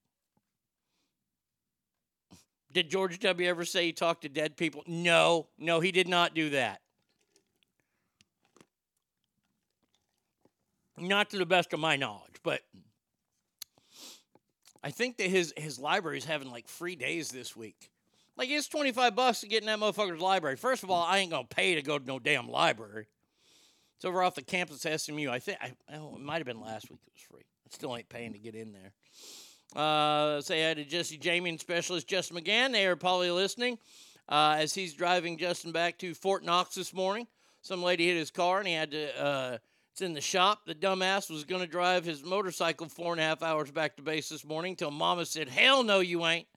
[2.72, 3.48] Did George W.
[3.48, 4.82] ever say he talked to dead people?
[4.86, 6.80] No, no, he did not do that.
[10.98, 12.62] Not to the best of my knowledge, but
[14.82, 17.90] I think that his his library is having like free days this week.
[18.36, 20.56] Like it's twenty five bucks to get in that motherfucker's library.
[20.56, 23.06] First of all, I ain't gonna pay to go to no damn library.
[23.96, 25.30] It's over off the campus of SMU.
[25.30, 27.00] I think I, oh, it might have been last week.
[27.06, 27.44] It was free.
[27.66, 28.92] I still ain't paying to get in there.
[29.74, 32.72] Uh, say hi to Jesse Jamie and specialist Justin McGann.
[32.72, 33.78] They are probably listening
[34.28, 37.26] uh, as he's driving Justin back to Fort Knox this morning.
[37.62, 39.22] Some lady hit his car and he had to.
[39.22, 39.58] Uh,
[39.92, 40.66] it's in the shop.
[40.66, 44.02] The dumbass was going to drive his motorcycle four and a half hours back to
[44.02, 46.48] base this morning till Mama said, "Hell no, you ain't."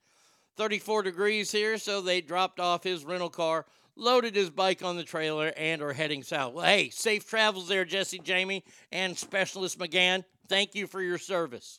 [0.58, 3.64] 34 degrees here, so they dropped off his rental car,
[3.96, 6.52] loaded his bike on the trailer and are heading south.
[6.52, 10.24] Well, hey, safe travels there, Jesse Jamie and Specialist McGann.
[10.48, 11.78] Thank you for your service.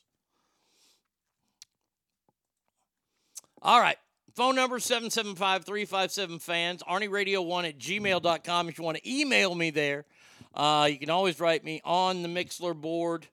[3.61, 3.97] All right.
[4.35, 8.69] Phone number 775 357 fans, ArnieRadio1 at gmail.com.
[8.69, 10.05] If you want to email me there,
[10.53, 13.27] uh, you can always write me on the Mixlr board.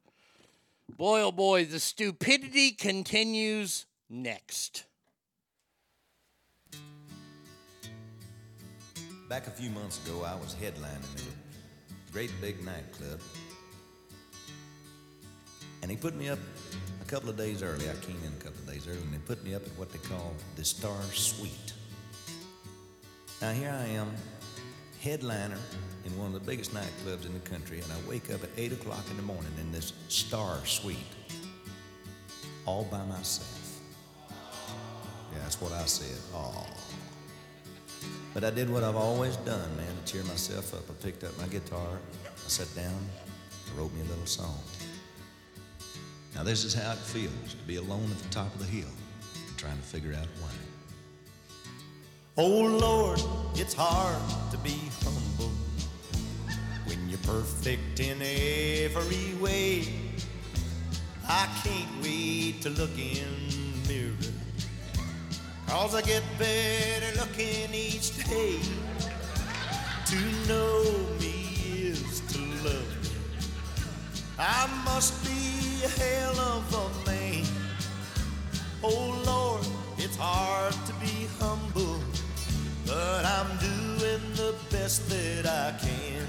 [0.97, 4.86] Boy, oh boy, the stupidity continues next.
[9.29, 13.21] Back a few months ago, I was headlining at a great big nightclub.
[15.83, 16.39] And he put me up
[17.03, 17.91] a couple of days early.
[17.91, 19.91] I came in a couple of days early, and they put me up at what
[19.91, 21.73] they call the Star Suite.
[23.43, 24.15] Now, here I am,
[25.01, 25.59] headliner
[26.05, 28.75] in one of the biggest nightclubs in the country, and I wake up at 8
[28.75, 30.97] o'clock in the morning in this Star Suite,
[32.65, 33.81] all by myself.
[35.33, 36.17] Yeah, that's what I said.
[36.33, 36.65] Oh.
[38.37, 40.83] But I did what I've always done, man, to cheer myself up.
[40.91, 43.09] I picked up my guitar, I sat down,
[43.67, 44.61] I wrote me a little song.
[46.35, 48.91] Now, this is how it feels to be alone at the top of the hill,
[49.57, 50.51] trying to figure out why.
[52.37, 53.23] Oh Lord,
[53.55, 55.51] it's hard to be humble
[56.85, 59.89] when you're perfect in every way.
[61.27, 63.49] I can't wait to look in
[63.85, 64.36] the mirror.
[65.67, 68.61] Cause I get better looking each day.
[70.07, 70.17] To
[70.49, 70.85] know
[71.21, 71.59] me
[71.91, 73.11] is to love me.
[74.39, 77.45] I must be a hell of a man.
[78.83, 79.67] Oh Lord,
[79.99, 82.01] it's hard to be humble,
[82.87, 86.27] but I'm doing the best that I can.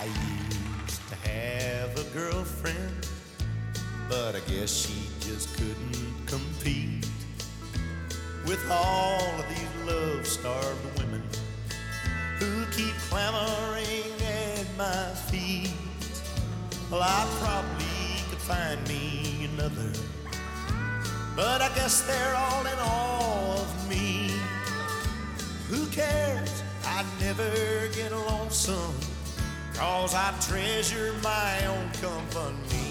[0.00, 2.97] I used to have a girlfriend,
[4.08, 7.06] but I guess she just couldn't compete
[8.46, 11.22] with all of these love starved women
[12.38, 15.72] who keep clamoring at my feet.
[16.90, 17.84] Well, I probably
[18.30, 19.92] could find me another,
[21.36, 24.30] but I guess they're all in awe of me.
[25.68, 26.62] Who cares?
[26.84, 28.94] I never get lonesome,
[29.74, 32.87] cause I treasure my own company.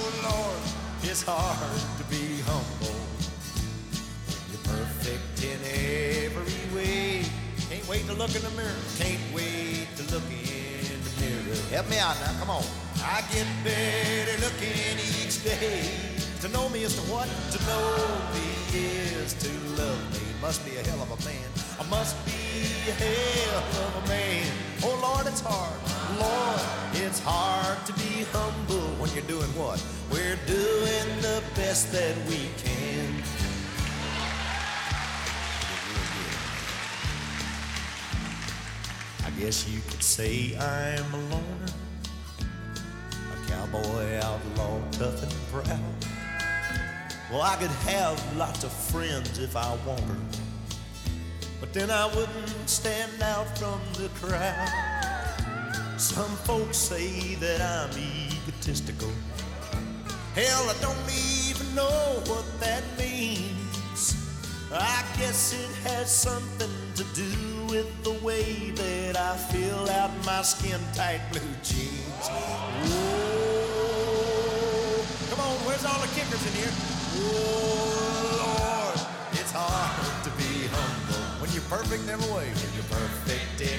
[0.00, 0.62] Oh, Lord,
[1.02, 2.98] it's hard to be humble.
[4.50, 5.58] You're perfect in
[6.26, 7.24] every way.
[7.70, 8.82] Can't wait to look in the mirror.
[8.98, 11.56] Can't wait to look in the mirror.
[11.70, 12.64] Help me out now, come on.
[13.02, 15.90] I get better looking each day.
[16.40, 17.28] To know me is to what?
[17.52, 19.50] To know me is to
[19.80, 20.20] love me.
[20.40, 21.67] Must be a hell of a man.
[21.80, 22.32] I must be
[22.90, 24.46] a hell of a man.
[24.82, 25.78] Oh Lord, it's hard.
[26.18, 26.60] Lord,
[27.04, 29.84] it's hard to be humble when you're doing what?
[30.10, 33.22] We're doing the best that we can.
[39.24, 41.72] I guess you could say I'm a loner,
[43.32, 45.78] a cowboy outlaw, tough and proud.
[47.30, 50.16] Well, I could have lots of friends if I wanted,
[51.60, 54.68] but then I wouldn't stand out from the crowd.
[55.98, 59.10] Some folks say that I'm egotistical.
[60.34, 60.96] Hell, I don't
[61.48, 64.14] even know what that means.
[64.72, 70.42] I guess it has something to do with the way that I fill out my
[70.42, 72.28] skin tight blue jeans.
[72.28, 72.98] Whoa.
[75.30, 76.72] Come on, where's all the kickers in here?
[77.16, 79.00] Oh, Lord,
[79.32, 80.17] it's hard
[81.68, 82.48] perfect every way.
[82.74, 83.78] You're perfect in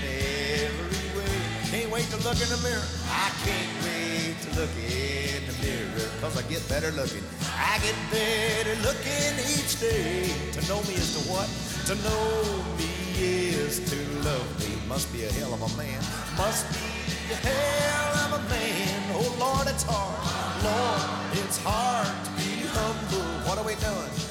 [0.70, 1.40] every way.
[1.74, 2.86] Can't wait to look in the mirror.
[3.10, 7.24] I can't wait to look in the mirror, cause I get better looking.
[7.58, 10.30] I get better looking each day.
[10.54, 11.50] To know me is to what?
[11.90, 14.70] To know me is to love me.
[14.88, 16.02] Must be a hell of a man.
[16.38, 19.02] Must be a hell of a man.
[19.18, 20.18] Oh Lord, it's hard.
[20.62, 23.50] Lord, it's hard to be humble.
[23.50, 24.29] What are we doing?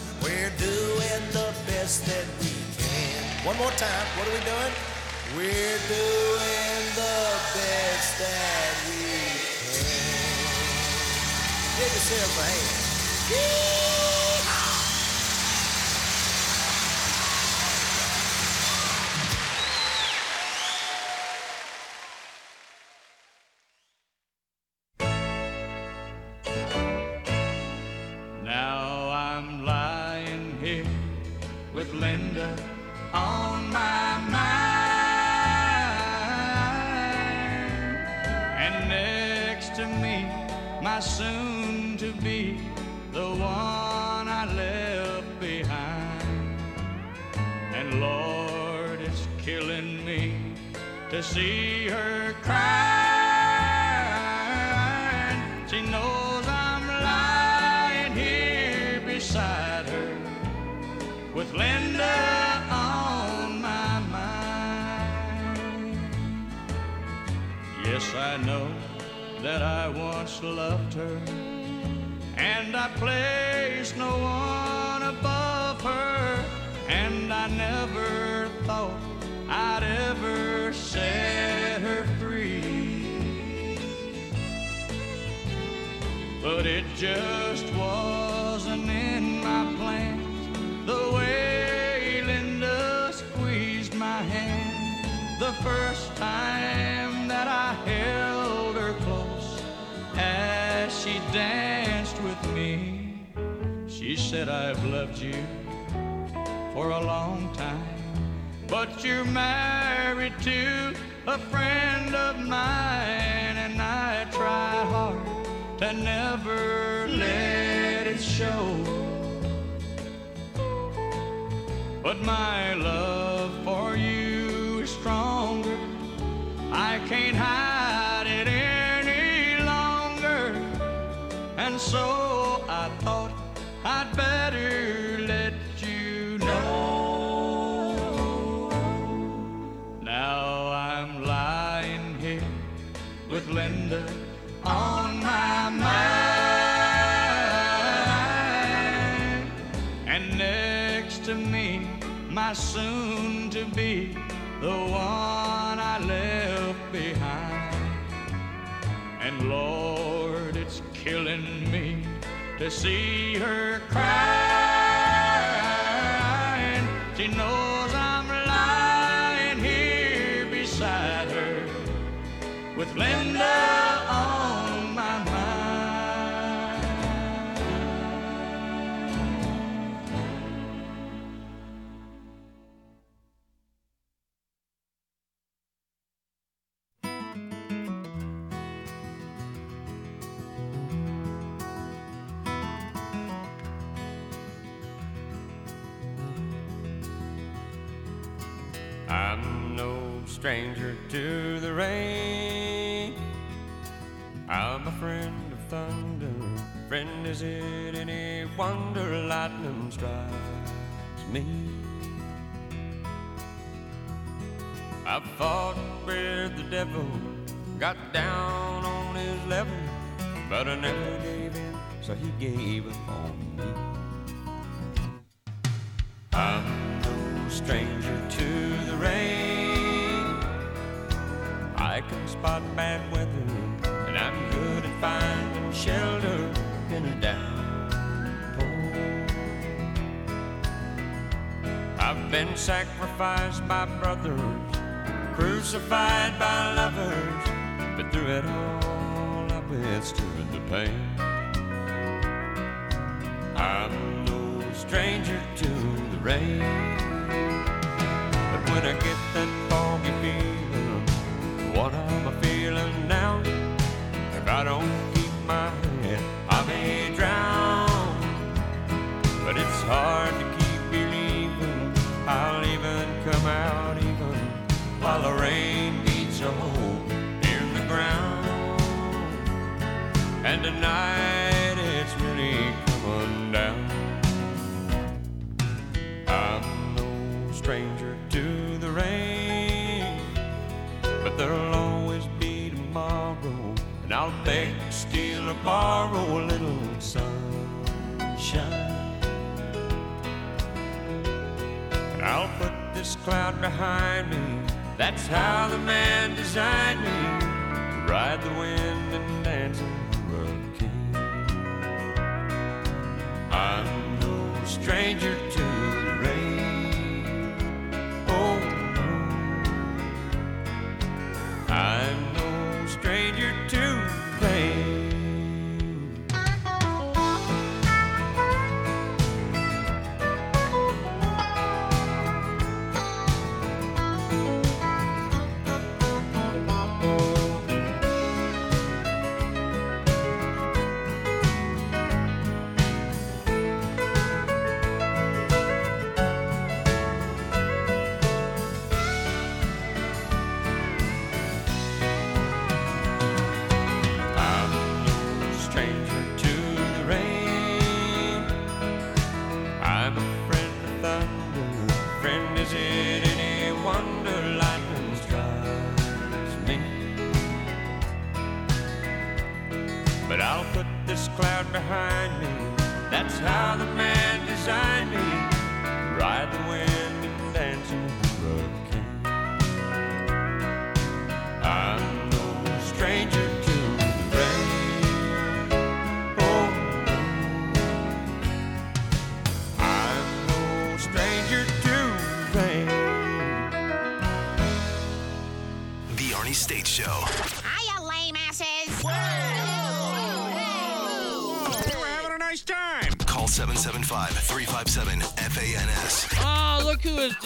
[3.49, 4.07] One more time.
[4.19, 4.75] What are we doing?
[5.35, 7.21] We're doing the
[7.57, 9.09] best that we
[9.73, 10.45] can.
[11.79, 12.77] Give yourself a hand.
[13.33, 14.28] Yeehaw!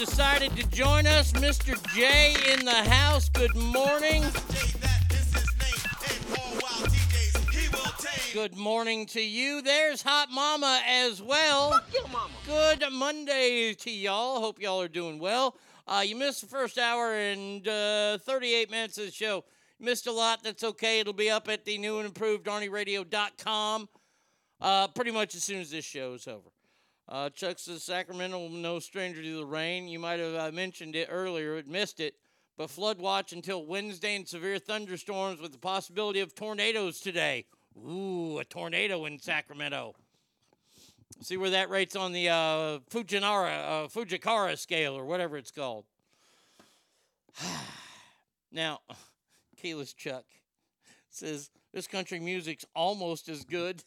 [0.05, 1.81] Decided to join us, Mr.
[1.95, 3.29] J in the house.
[3.29, 4.21] Good morning.
[8.33, 9.61] Good morning to you.
[9.61, 11.79] There's Hot Mama as well.
[12.45, 14.41] Good Monday to y'all.
[14.41, 15.55] Hope y'all are doing well.
[15.87, 19.45] Uh, you missed the first hour and uh, 38 minutes of the show.
[19.79, 20.43] Missed a lot.
[20.43, 20.99] That's okay.
[20.99, 23.87] It'll be up at the new and improved ArnieRadio.com
[24.59, 26.52] uh, pretty much as soon as this show is over.
[27.07, 29.87] Uh, Chuck says Sacramento, no stranger to the rain.
[29.87, 32.15] You might have uh, mentioned it earlier, but missed it.
[32.57, 37.45] But flood watch until Wednesday and severe thunderstorms with the possibility of tornadoes today.
[37.77, 39.95] Ooh, a tornado in Sacramento.
[41.21, 45.85] See where that rates on the uh, Fujinara, uh, Fujikara scale or whatever it's called.
[48.51, 48.79] now,
[49.57, 50.25] Keyless Chuck
[51.09, 53.83] says this country music's almost as good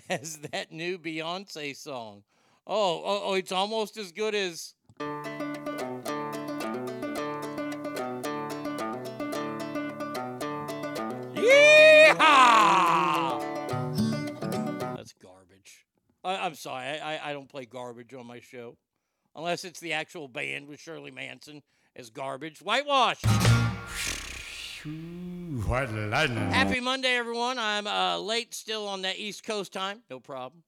[0.08, 2.22] as that new Beyonce song.
[2.66, 4.74] Oh, oh, oh, it's almost as good as.
[11.34, 12.14] Yeehaw!
[14.96, 15.86] That's garbage.
[16.24, 18.76] I, I'm sorry, I, I don't play garbage on my show.
[19.34, 21.62] Unless it's the actual band with Shirley Manson
[21.96, 22.60] as garbage.
[22.60, 23.22] Whitewash!
[26.50, 27.56] Happy Monday, everyone.
[27.56, 30.00] I'm uh, late still on that East Coast time.
[30.10, 30.64] No problem.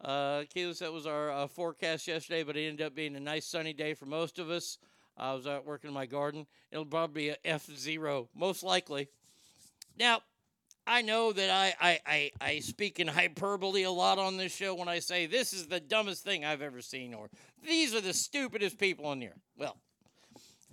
[0.00, 3.46] Uh, Keyless, that was our uh, forecast yesterday, but it ended up being a nice
[3.46, 4.78] sunny day for most of us.
[5.16, 6.46] I was out working in my garden.
[6.72, 9.06] It'll probably be a F zero, most likely.
[9.96, 10.22] Now,
[10.84, 14.74] I know that I, I, I, I speak in hyperbole a lot on this show
[14.74, 17.30] when I say this is the dumbest thing I've ever seen, or
[17.64, 19.40] these are the stupidest people on the earth.
[19.56, 19.76] Well,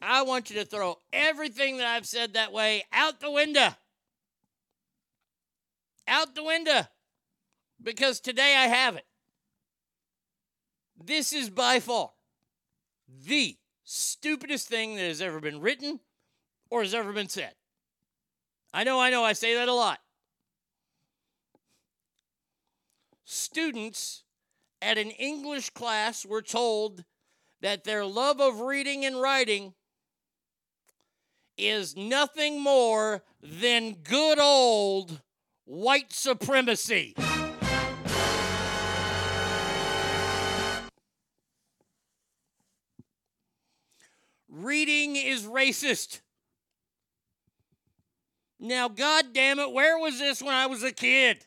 [0.01, 3.69] I want you to throw everything that I've said that way out the window.
[6.07, 6.81] Out the window.
[7.81, 9.05] Because today I have it.
[11.03, 12.11] This is by far
[13.25, 15.99] the stupidest thing that has ever been written
[16.69, 17.53] or has ever been said.
[18.73, 19.99] I know, I know, I say that a lot.
[23.25, 24.23] Students
[24.81, 27.03] at an English class were told
[27.61, 29.73] that their love of reading and writing
[31.57, 35.21] is nothing more than good old
[35.65, 37.15] white supremacy.
[44.49, 46.21] Reading is racist.
[48.59, 51.45] Now, God damn it, where was this when I was a kid?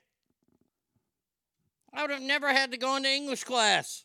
[1.92, 4.03] I would have never had to go into English class.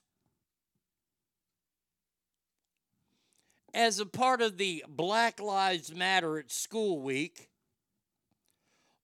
[3.73, 7.49] As a part of the Black Lives Matter at School Week,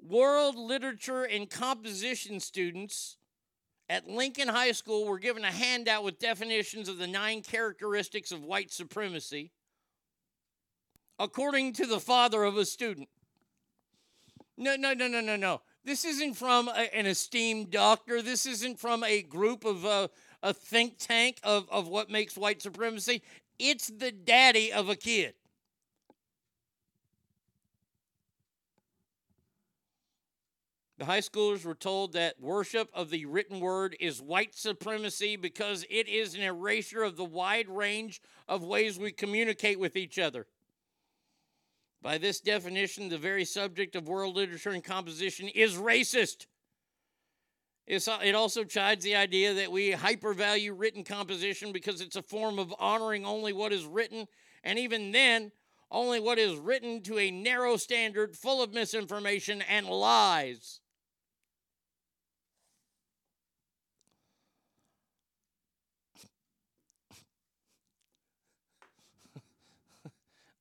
[0.01, 3.17] world literature and composition students
[3.87, 8.43] at Lincoln High School were given a handout with definitions of the nine characteristics of
[8.43, 9.51] white supremacy,
[11.19, 13.07] according to the father of a student.
[14.57, 15.61] No, no, no, no, no, no.
[15.83, 18.23] This isn't from a, an esteemed doctor.
[18.23, 20.07] This isn't from a group of uh,
[20.41, 23.21] a think tank of, of what makes white supremacy.
[23.57, 25.33] It's the daddy of a kid.
[30.97, 35.85] The high schoolers were told that worship of the written word is white supremacy because
[35.89, 40.47] it is an erasure of the wide range of ways we communicate with each other.
[42.01, 46.45] By this definition, the very subject of world literature and composition is racist.
[47.87, 52.23] It's, uh, it also chides the idea that we hypervalue written composition because it's a
[52.23, 54.27] form of honoring only what is written,
[54.63, 55.51] and even then,
[55.91, 60.79] only what is written to a narrow standard full of misinformation and lies.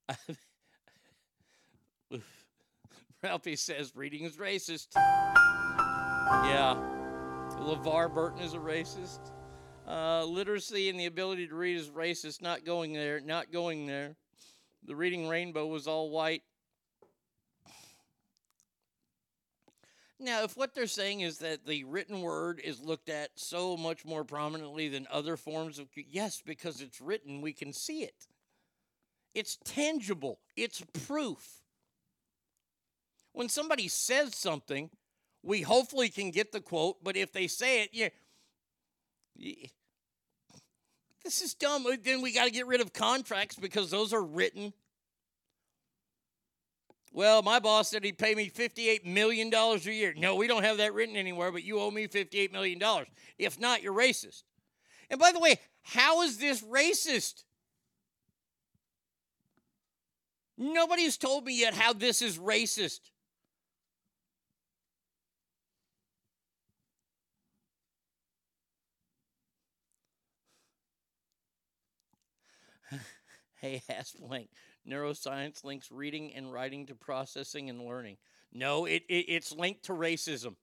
[3.22, 4.88] Ralphie says reading is racist.
[6.44, 7.03] Yeah.
[7.60, 9.30] LeVar Burton is a racist.
[9.86, 12.42] Uh, literacy and the ability to read is racist.
[12.42, 13.20] Not going there.
[13.20, 14.16] Not going there.
[14.86, 16.42] The reading rainbow was all white.
[20.20, 24.04] Now, if what they're saying is that the written word is looked at so much
[24.04, 28.26] more prominently than other forms of yes, because it's written, we can see it.
[29.34, 30.38] It's tangible.
[30.56, 31.60] It's proof.
[33.32, 34.90] When somebody says something,
[35.44, 38.08] we hopefully can get the quote, but if they say it, yeah,
[39.36, 39.66] yeah
[41.24, 41.86] this is dumb.
[41.86, 44.72] Uh, Then we got to get rid of contracts because those are written.
[47.12, 50.14] Well, my boss said he'd pay me $58 million a year.
[50.16, 52.82] No, we don't have that written anywhere, but you owe me $58 million.
[53.38, 54.42] If not, you're racist.
[55.08, 57.44] And by the way, how is this racist?
[60.58, 63.00] Nobody's told me yet how this is racist.
[73.64, 74.50] Hey, ask blank.
[74.88, 78.18] Neuroscience links reading and writing to processing and learning.
[78.52, 80.56] No, it, it it's linked to racism.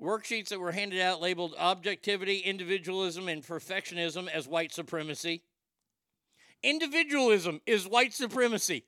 [0.00, 5.42] Worksheets that were handed out labeled objectivity, individualism, and perfectionism as white supremacy.
[6.62, 8.84] Individualism is white supremacy.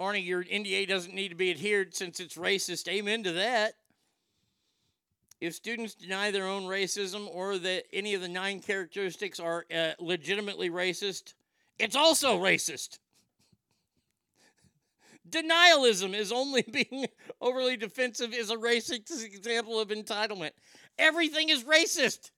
[0.00, 2.88] Arnie, your NDA doesn't need to be adhered since it's racist.
[2.88, 3.74] Amen to that.
[5.40, 9.92] If students deny their own racism or that any of the nine characteristics are uh,
[10.00, 11.34] legitimately racist,
[11.78, 12.98] it's also racist.
[15.28, 17.06] Denialism is only being
[17.40, 20.50] overly defensive is a racist example of entitlement.
[20.98, 22.30] Everything is racist.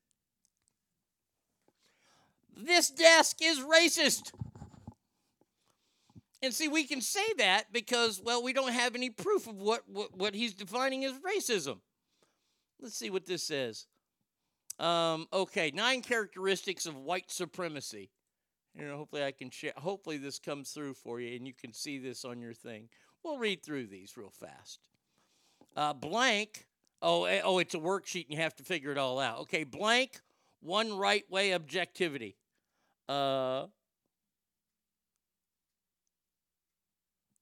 [2.54, 4.32] This desk is racist.
[6.42, 9.82] And see, we can say that because, well, we don't have any proof of what,
[9.86, 11.78] what, what he's defining as racism.
[12.80, 13.86] Let's see what this says.
[14.78, 18.10] Um, okay, nine characteristics of white supremacy.
[18.74, 19.72] You know, hopefully I can share.
[19.76, 22.88] Hopefully this comes through for you, and you can see this on your thing.
[23.22, 24.80] We'll read through these real fast.
[25.76, 26.66] Uh, blank.
[27.02, 29.40] Oh, eh, oh, it's a worksheet, and you have to figure it all out.
[29.40, 30.20] Okay, blank.
[30.60, 32.36] One right way objectivity.
[33.08, 33.66] Uh,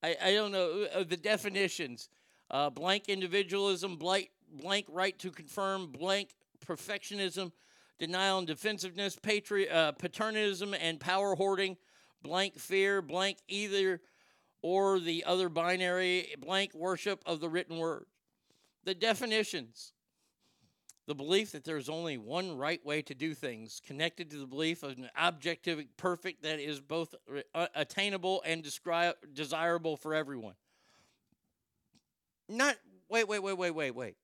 [0.02, 2.08] I, I don't know uh, the definitions.
[2.50, 6.30] Uh, blank individualism, blank blank right to confirm, blank
[6.66, 7.52] perfectionism,
[7.98, 11.76] denial and defensiveness, patri- uh, paternalism and power hoarding,
[12.22, 14.00] blank fear, blank either
[14.62, 18.06] or the other binary, blank worship of the written word.
[18.84, 19.92] The definitions
[21.08, 24.82] the belief that there's only one right way to do things, connected to the belief
[24.82, 27.14] of an objective perfect that is both
[27.54, 30.52] uh, attainable and descri- desirable for everyone.
[32.46, 32.76] Not,
[33.08, 34.16] wait, wait, wait, wait, wait, wait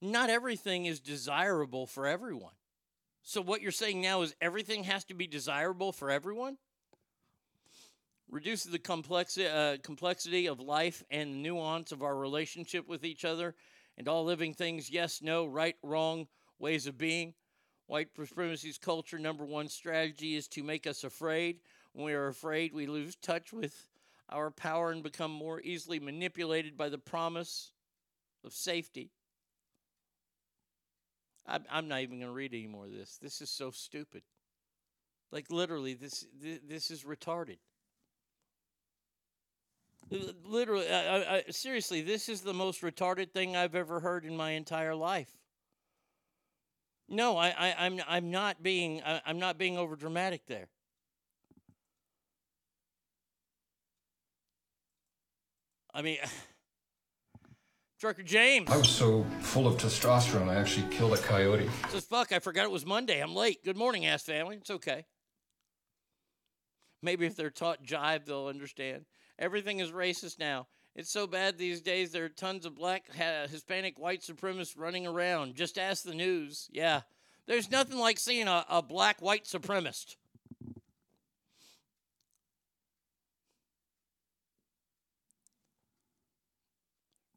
[0.00, 2.52] not everything is desirable for everyone.
[3.22, 6.56] So, what you're saying now is everything has to be desirable for everyone?
[8.30, 13.24] Reduces the complexi- uh, complexity of life and the nuance of our relationship with each
[13.24, 13.54] other
[13.96, 17.34] and all living things yes, no, right, wrong ways of being.
[17.86, 21.60] White supremacy's culture number one strategy is to make us afraid.
[21.92, 23.88] When we are afraid, we lose touch with
[24.28, 27.72] our power and become more easily manipulated by the promise
[28.44, 29.10] of safety.
[31.48, 33.18] I'm, I'm not even going to read any more of this.
[33.20, 34.22] This is so stupid.
[35.32, 37.58] Like literally, this this, this is retarded.
[40.44, 44.52] Literally, I, I, seriously, this is the most retarded thing I've ever heard in my
[44.52, 45.28] entire life.
[47.08, 50.68] No, I, I I'm I'm not being I, I'm not being over dramatic there.
[55.92, 56.18] I mean.
[57.98, 58.70] Trucker James.
[58.70, 61.68] I was so full of testosterone, I actually killed a coyote.
[61.88, 63.20] Says, fuck, I forgot it was Monday.
[63.20, 63.64] I'm late.
[63.64, 64.56] Good morning, ass family.
[64.56, 65.04] It's okay.
[67.02, 69.04] Maybe if they're taught jive, they'll understand.
[69.36, 70.68] Everything is racist now.
[70.94, 73.12] It's so bad these days, there are tons of black,
[73.50, 75.56] Hispanic, white supremacists running around.
[75.56, 76.68] Just ask the news.
[76.72, 77.00] Yeah.
[77.46, 80.14] There's nothing like seeing a, a black, white supremacist.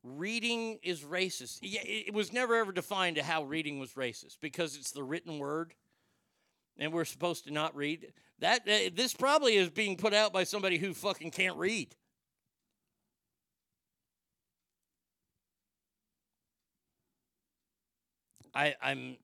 [0.04, 1.60] Reading is racist.
[1.62, 5.74] It was never ever defined to how reading was racist because it's the written word,
[6.78, 8.14] and we're supposed to not read.
[8.40, 11.96] That uh, this probably is being put out by somebody who fucking can't read.
[18.54, 19.18] I, I'm.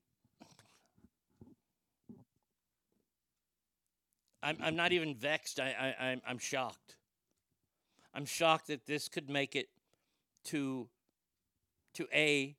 [4.40, 5.58] I'm, I'm not even vexed.
[5.58, 6.94] I, I, I'm, I'm shocked.
[8.14, 9.68] I'm shocked that this could make it
[10.48, 10.88] to
[11.94, 12.56] to a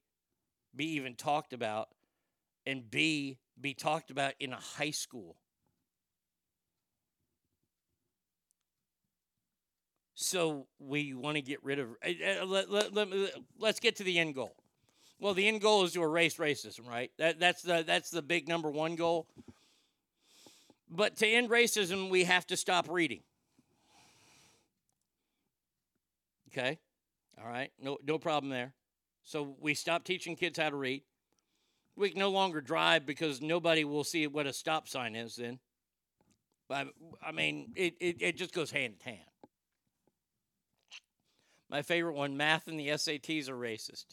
[0.75, 1.89] be even talked about
[2.65, 5.37] and b be talked about in a high school
[10.21, 11.91] So we want to get rid of.
[12.05, 13.07] Uh, uh, let, let, let,
[13.57, 14.53] let's get to the end goal.
[15.17, 17.09] Well, the end goal is to erase racism, right?
[17.17, 19.27] That, that's the that's the big number one goal.
[20.89, 23.21] But to end racism, we have to stop reading.
[26.51, 26.79] Okay,
[27.41, 28.73] all right, no no problem there.
[29.23, 31.03] So we stop teaching kids how to read.
[31.95, 35.59] We can no longer drive because nobody will see what a stop sign is then.
[36.67, 36.87] But
[37.25, 39.25] I mean, it, it, it just goes hand in hand.
[41.69, 44.05] My favorite one math and the SATs are racist.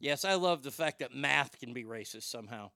[0.00, 2.70] Yes, I love the fact that math can be racist somehow.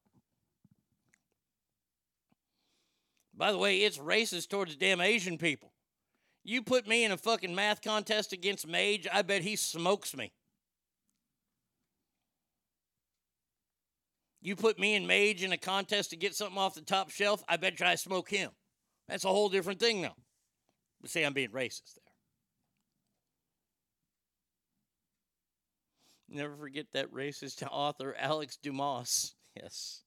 [3.34, 5.72] By the way, it's racist towards damn Asian people.
[6.48, 10.32] You put me in a fucking math contest against Mage, I bet he smokes me.
[14.40, 17.42] You put me and Mage in a contest to get something off the top shelf,
[17.48, 18.52] I bet you I smoke him.
[19.08, 20.14] That's a whole different thing now.
[21.00, 22.04] But say I'm being racist there.
[26.28, 29.34] Never forget that racist author, Alex Dumas.
[29.60, 30.02] Yes.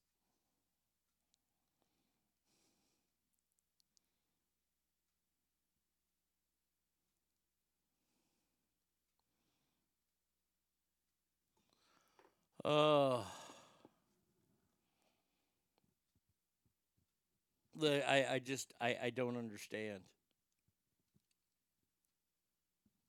[12.64, 13.26] Oh.
[17.82, 20.00] I, I just I, I don't understand.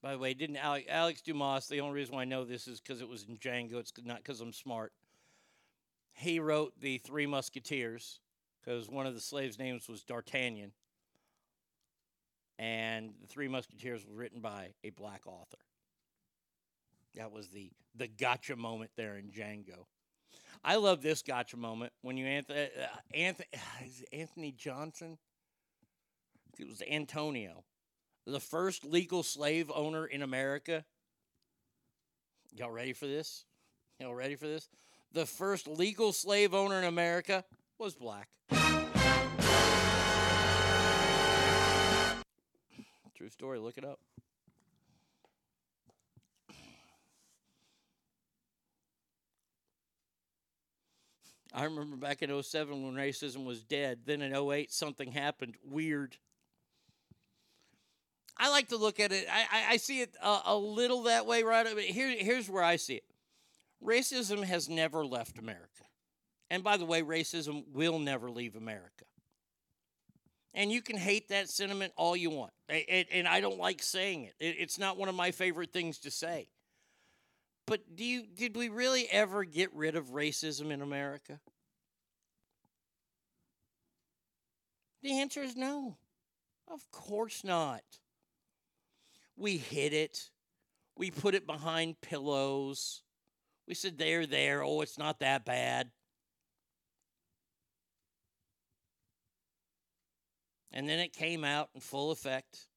[0.01, 1.67] By the way, didn't Alex, Alex Dumas?
[1.67, 3.75] The only reason why I know this is because it was in Django.
[3.75, 4.93] It's not because I'm smart.
[6.13, 8.19] He wrote the Three Musketeers
[8.59, 10.71] because one of the slaves' names was D'Artagnan,
[12.57, 15.57] and the Three Musketeers was written by a black author.
[17.15, 19.85] That was the the gotcha moment there in Django.
[20.63, 23.47] I love this gotcha moment when you Anthony uh, Anthony,
[24.13, 25.17] Anthony Johnson.
[26.59, 27.63] It was Antonio,
[28.27, 30.85] the first legal slave owner in America.
[32.53, 33.45] Y'all ready for this?
[33.99, 34.69] Y'all ready for this?
[35.13, 37.43] The first legal slave owner in America
[37.77, 38.27] was black.
[43.15, 43.59] True story.
[43.59, 43.99] Look it up.
[51.53, 53.99] I remember back in 07 when racism was dead.
[54.05, 56.17] Then in 08, something happened weird.
[58.37, 61.25] I like to look at it, I, I, I see it a, a, little that
[61.25, 61.67] way, right?
[61.77, 63.03] Here, here's where I see it
[63.83, 65.83] racism has never left America.
[66.49, 69.05] And by the way, racism will never leave America.
[70.53, 72.51] And you can hate that sentiment all you want.
[72.67, 74.33] And I don't like saying it.
[74.39, 76.49] It's not one of my favorite things to say.
[77.67, 81.39] But do you did we really ever get rid of racism in America?
[85.03, 85.97] The answer is no.
[86.67, 87.81] Of course not.
[89.35, 90.29] We hid it.
[90.97, 93.03] We put it behind pillows.
[93.67, 94.63] We said they're there.
[94.63, 95.89] Oh, it's not that bad.
[100.71, 102.67] And then it came out in full effect.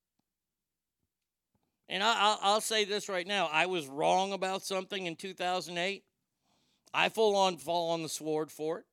[1.89, 6.05] And I, will say this right now I was wrong about something in 2008.
[6.93, 8.85] I full on fall on the sword for it.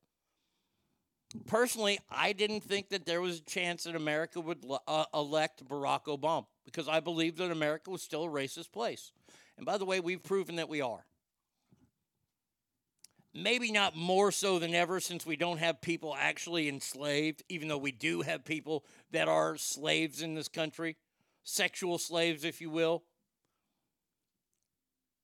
[1.48, 6.06] Personally, I didn't think that there was a chance that America would uh, elect Barack
[6.06, 9.14] Obama because I believed that America was still a racist place.
[9.56, 11.06] And by the way, we've proven that we are.
[13.34, 17.78] Maybe not more so than ever since we don't have people actually enslaved, even though
[17.78, 20.98] we do have people that are slaves in this country
[21.44, 23.04] sexual slaves, if you will.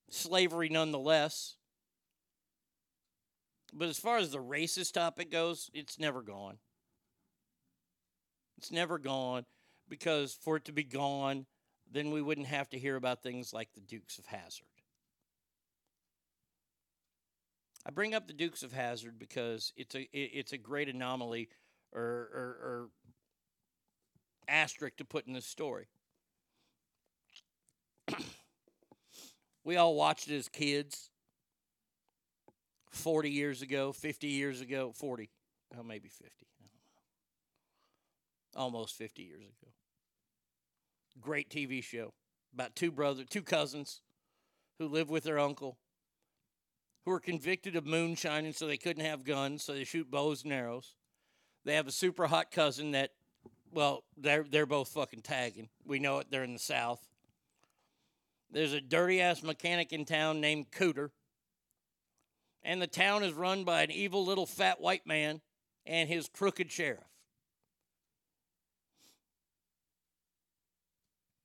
[0.10, 1.56] Slavery, nonetheless.
[3.74, 6.58] But as far as the racist topic goes, it's never gone.
[8.58, 9.46] It's never gone
[9.90, 11.46] because for it to be gone,
[11.92, 14.68] then we wouldn't have to hear about things like the Dukes of Hazzard.
[17.86, 21.48] I bring up the Dukes of Hazzard because it's a it's a great anomaly
[21.94, 22.90] or, or, or
[24.50, 25.88] asterisk to put in this story.
[29.68, 31.10] We all watched it as kids
[32.92, 35.30] 40 years ago, 50 years ago, 40,
[35.78, 36.48] oh, maybe 50.
[38.56, 39.72] Almost 50 years ago.
[41.20, 42.14] Great TV show
[42.54, 44.00] about two brothers, two cousins
[44.80, 45.78] who live with their uncle
[47.04, 50.54] who are convicted of moonshining so they couldn't have guns, so they shoot bows and
[50.54, 50.96] arrows.
[51.66, 53.12] They have a super hot cousin that,
[53.74, 55.68] well, they're, they're both fucking tagging.
[55.86, 57.07] We know it, they're in the South.
[58.52, 61.10] There's a dirty ass mechanic in town named Cooter.
[62.64, 65.42] And the town is run by an evil little fat white man
[65.86, 67.04] and his crooked sheriff.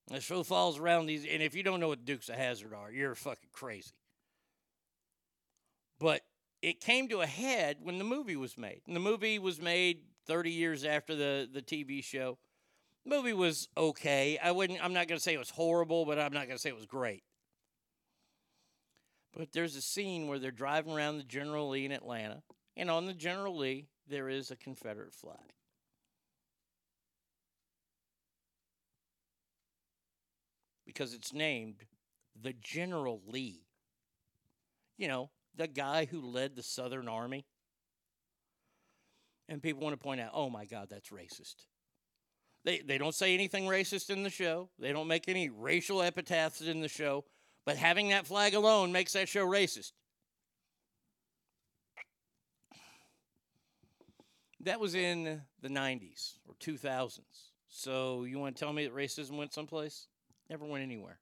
[0.09, 2.91] The show falls around these, and if you don't know what Dukes of Hazzard are,
[2.91, 3.93] you're fucking crazy.
[5.99, 6.23] But
[6.61, 8.83] it came to a head when the movie was made.
[8.87, 12.39] And the movie was made 30 years after the, the TV show.
[13.05, 14.39] Movie was okay.
[14.43, 16.59] I wouldn't I'm not going to say it was horrible, but I'm not going to
[16.59, 17.25] say it was great.
[19.37, 22.43] But there's a scene where they're driving around the General Lee in Atlanta,
[22.77, 25.39] and on the General Lee there is a Confederate flag.
[30.87, 31.87] Because it's named
[32.41, 33.67] the General Lee.
[34.99, 37.47] You know, the guy who led the Southern Army.
[39.49, 41.67] And people want to point out, oh my God, that's racist.
[42.65, 44.69] They, they don't say anything racist in the show.
[44.79, 47.25] They don't make any racial epithets in the show.
[47.65, 49.93] But having that flag alone makes that show racist.
[54.61, 57.21] That was in the 90s or 2000s.
[57.69, 60.07] So you want to tell me that racism went someplace?
[60.49, 61.19] Never went anywhere.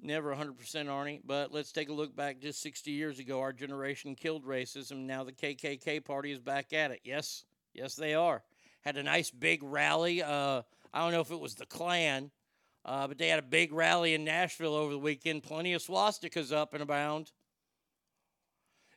[0.00, 3.40] Never 100% Arnie, but let's take a look back just 60 years ago.
[3.40, 5.06] Our generation killed racism.
[5.06, 7.00] Now the KKK party is back at it.
[7.04, 8.42] Yes, yes, they are.
[8.86, 10.22] Had a nice big rally.
[10.22, 10.62] Uh,
[10.94, 12.30] I don't know if it was the Klan,
[12.84, 15.42] uh, but they had a big rally in Nashville over the weekend.
[15.42, 17.32] Plenty of swastikas up and abound.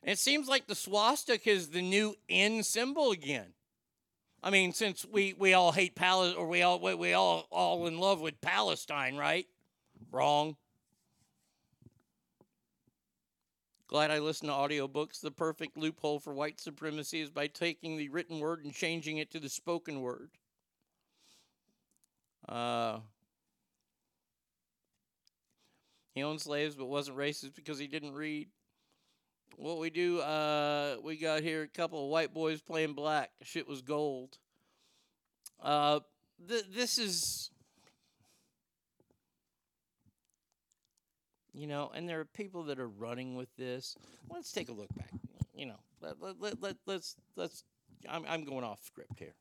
[0.04, 3.48] And it seems like the swastika is the new N symbol again.
[4.44, 7.88] I mean, since we, we all hate Palestine, or we all we, we all all
[7.88, 9.48] in love with Palestine, right?
[10.12, 10.54] Wrong.
[13.90, 15.20] Glad I listen to audiobooks.
[15.20, 19.32] The perfect loophole for white supremacy is by taking the written word and changing it
[19.32, 20.30] to the spoken word.
[22.48, 23.00] Uh,
[26.14, 28.46] he owned slaves but wasn't racist because he didn't read.
[29.56, 33.32] What we do, uh, we got here a couple of white boys playing black.
[33.42, 34.38] Shit was gold.
[35.60, 35.98] Uh,
[36.48, 37.50] th- this is
[41.52, 43.96] you know, and there are people that are running with this.
[44.28, 45.10] Let's take a look back.
[45.54, 47.64] You know, let, let, let, let, let's, let's,
[48.08, 49.34] I'm, I'm going off script here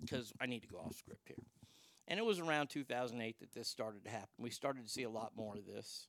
[0.00, 1.44] because I need to go off script here.
[2.08, 4.28] And it was around 2008 that this started to happen.
[4.38, 6.08] We started to see a lot more of this,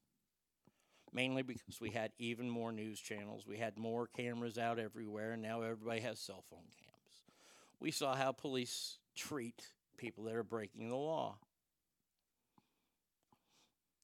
[1.14, 3.46] mainly because we had even more news channels.
[3.48, 7.24] We had more cameras out everywhere, and now everybody has cell phone cams.
[7.80, 9.68] We saw how police treat
[9.98, 11.38] people that are breaking the law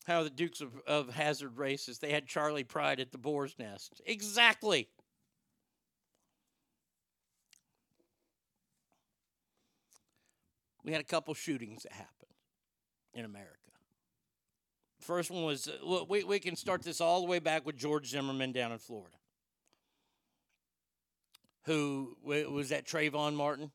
[0.08, 4.02] how the Dukes of, of Hazzard races, they had Charley Pride at the Boar's Nest.
[4.06, 4.88] Exactly.
[10.86, 12.32] We had a couple shootings that happened
[13.14, 13.52] in America.
[15.02, 18.08] First one was, uh, we, we can start this all the way back with George
[18.08, 19.18] Zimmerman down in Florida.
[21.66, 23.72] Who was that Trayvon Martin?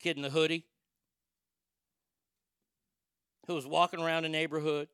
[0.00, 0.64] Kid in the hoodie?
[3.46, 4.88] Who was walking around a neighborhood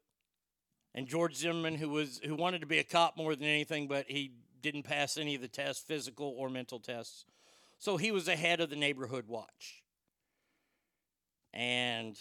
[0.97, 4.06] and George Zimmerman, who was who wanted to be a cop more than anything, but
[4.09, 4.32] he
[4.62, 7.27] didn't pass any of the tests, physical or mental tests.
[7.78, 9.82] So he was the head of the neighborhood watch.
[11.52, 12.16] And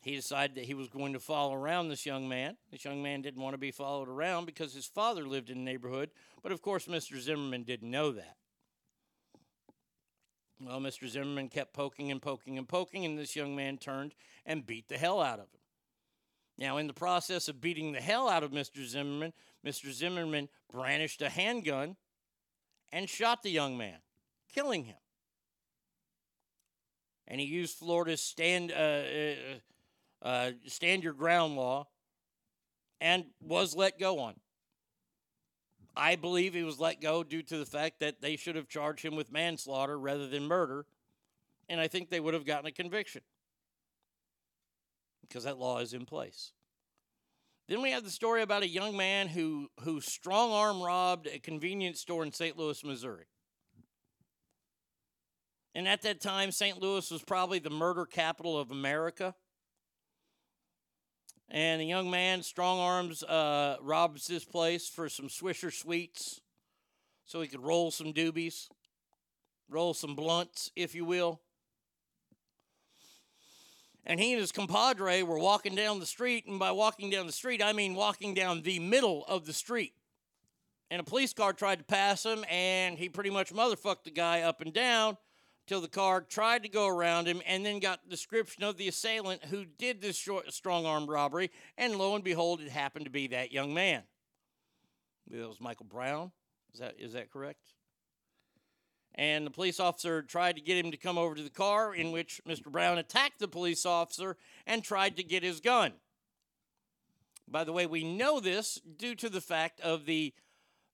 [0.00, 2.56] he decided that he was going to follow around this young man.
[2.72, 5.64] This young man didn't want to be followed around because his father lived in the
[5.64, 6.10] neighborhood,
[6.42, 7.18] but of course, Mr.
[7.18, 8.36] Zimmerman didn't know that.
[10.58, 11.06] Well, Mr.
[11.06, 14.14] Zimmerman kept poking and poking and poking, and this young man turned
[14.46, 15.55] and beat the hell out of him.
[16.58, 18.84] Now, in the process of beating the hell out of Mr.
[18.84, 19.32] Zimmerman,
[19.64, 19.92] Mr.
[19.92, 21.96] Zimmerman brandished a handgun
[22.92, 23.98] and shot the young man,
[24.54, 24.96] killing him.
[27.28, 29.34] And he used Florida's stand, uh, uh,
[30.22, 31.88] uh, stand your ground law
[33.00, 34.34] and was let go on.
[35.94, 39.04] I believe he was let go due to the fact that they should have charged
[39.04, 40.86] him with manslaughter rather than murder.
[41.68, 43.22] And I think they would have gotten a conviction
[45.28, 46.52] because that law is in place.
[47.68, 51.38] Then we have the story about a young man who, who strong arm robbed a
[51.38, 52.56] convenience store in St.
[52.56, 53.26] Louis, Missouri.
[55.74, 56.80] And at that time, St.
[56.80, 59.34] Louis was probably the murder capital of America.
[61.48, 66.40] And a young man, strong arms, uh, robs this place for some Swisher sweets
[67.24, 68.68] so he could roll some doobies,
[69.68, 71.40] roll some blunts, if you will
[74.06, 76.46] and he and his compadre were walking down the street.
[76.46, 79.92] And by walking down the street, I mean walking down the middle of the street.
[80.90, 84.42] And a police car tried to pass him, and he pretty much motherfucked the guy
[84.42, 85.16] up and down
[85.66, 89.44] till the car tried to go around him and then got description of the assailant
[89.46, 91.50] who did this short, strong armed robbery.
[91.76, 94.04] And lo and behold, it happened to be that young man.
[95.28, 96.30] It was Michael Brown.
[96.72, 97.66] Is that, is that correct?
[99.16, 102.12] And the police officer tried to get him to come over to the car, in
[102.12, 102.70] which Mr.
[102.70, 104.36] Brown attacked the police officer
[104.66, 105.92] and tried to get his gun.
[107.48, 110.34] By the way, we know this due to the fact of the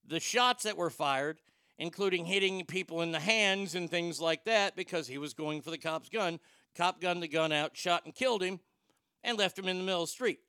[0.04, 1.40] the shots that were fired,
[1.78, 5.70] including hitting people in the hands and things like that, because he was going for
[5.70, 6.40] the cop's gun.
[6.76, 8.60] Cop gunned the gun out, shot and killed him,
[9.22, 10.40] and left him in the middle of the street.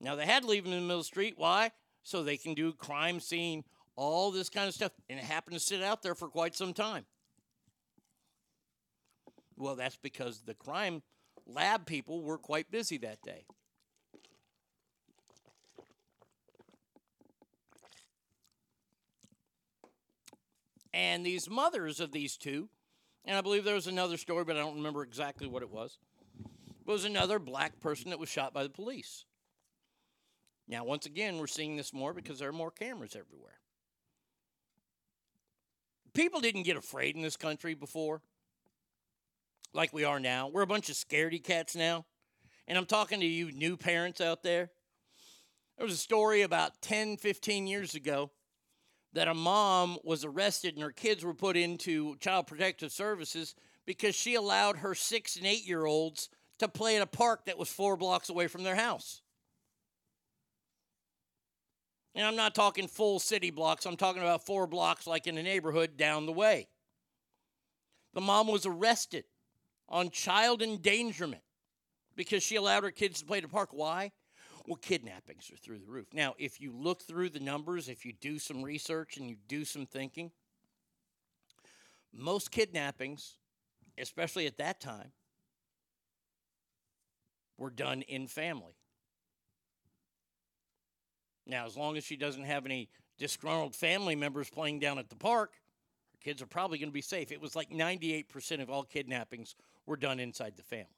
[0.00, 1.34] Now they had to leave him in the middle of the street.
[1.36, 1.70] Why?
[2.02, 3.64] So they can do crime scene,
[3.96, 6.72] all this kind of stuff, and it happened to sit out there for quite some
[6.72, 7.04] time.
[9.56, 11.02] Well, that's because the crime
[11.46, 13.44] lab people were quite busy that day.
[20.92, 22.68] And these mothers of these two,
[23.24, 25.98] and I believe there was another story, but I don't remember exactly what it was,
[26.86, 29.24] was another black person that was shot by the police.
[30.68, 33.58] Now, once again, we're seeing this more because there are more cameras everywhere.
[36.12, 38.22] People didn't get afraid in this country before
[39.74, 40.48] like we are now.
[40.48, 42.06] We're a bunch of scaredy cats now.
[42.66, 44.70] And I'm talking to you new parents out there.
[45.76, 48.30] There was a story about 10, 15 years ago
[49.12, 53.54] that a mom was arrested and her kids were put into child protective services
[53.86, 57.58] because she allowed her six and eight year olds to play at a park that
[57.58, 59.22] was four blocks away from their house.
[62.14, 65.42] And I'm not talking full city blocks, I'm talking about four blocks like in a
[65.42, 66.68] neighborhood down the way.
[68.14, 69.24] The mom was arrested
[69.88, 71.42] on child endangerment
[72.16, 73.70] because she allowed her kids to play at the park.
[73.72, 74.12] Why?
[74.66, 76.06] Well, kidnappings are through the roof.
[76.14, 79.64] Now, if you look through the numbers, if you do some research and you do
[79.64, 80.30] some thinking,
[82.12, 83.36] most kidnappings,
[83.98, 85.12] especially at that time,
[87.58, 88.74] were done in family.
[91.46, 92.88] Now, as long as she doesn't have any
[93.18, 95.52] disgruntled family members playing down at the park,
[96.12, 97.30] her kids are probably going to be safe.
[97.30, 99.54] It was like 98% of all kidnappings
[99.86, 100.88] were done inside the family.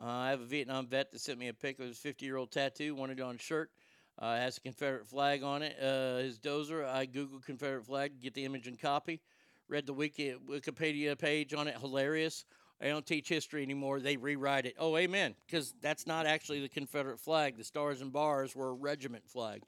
[0.00, 2.36] Uh, I have a Vietnam vet that sent me a pic of his 50 year
[2.36, 3.70] old tattoo, wanted on a shirt.
[4.18, 5.76] Uh, has a Confederate flag on it.
[5.80, 9.20] Uh, his dozer, I Googled Confederate flag, get the image and copy.
[9.68, 12.44] Read the Wiki, Wikipedia page on it, hilarious.
[12.82, 14.00] I don't teach history anymore.
[14.00, 14.74] They rewrite it.
[14.78, 15.34] Oh, amen.
[15.46, 17.56] Because that's not actually the Confederate flag.
[17.56, 19.62] The stars and bars were a regiment flag.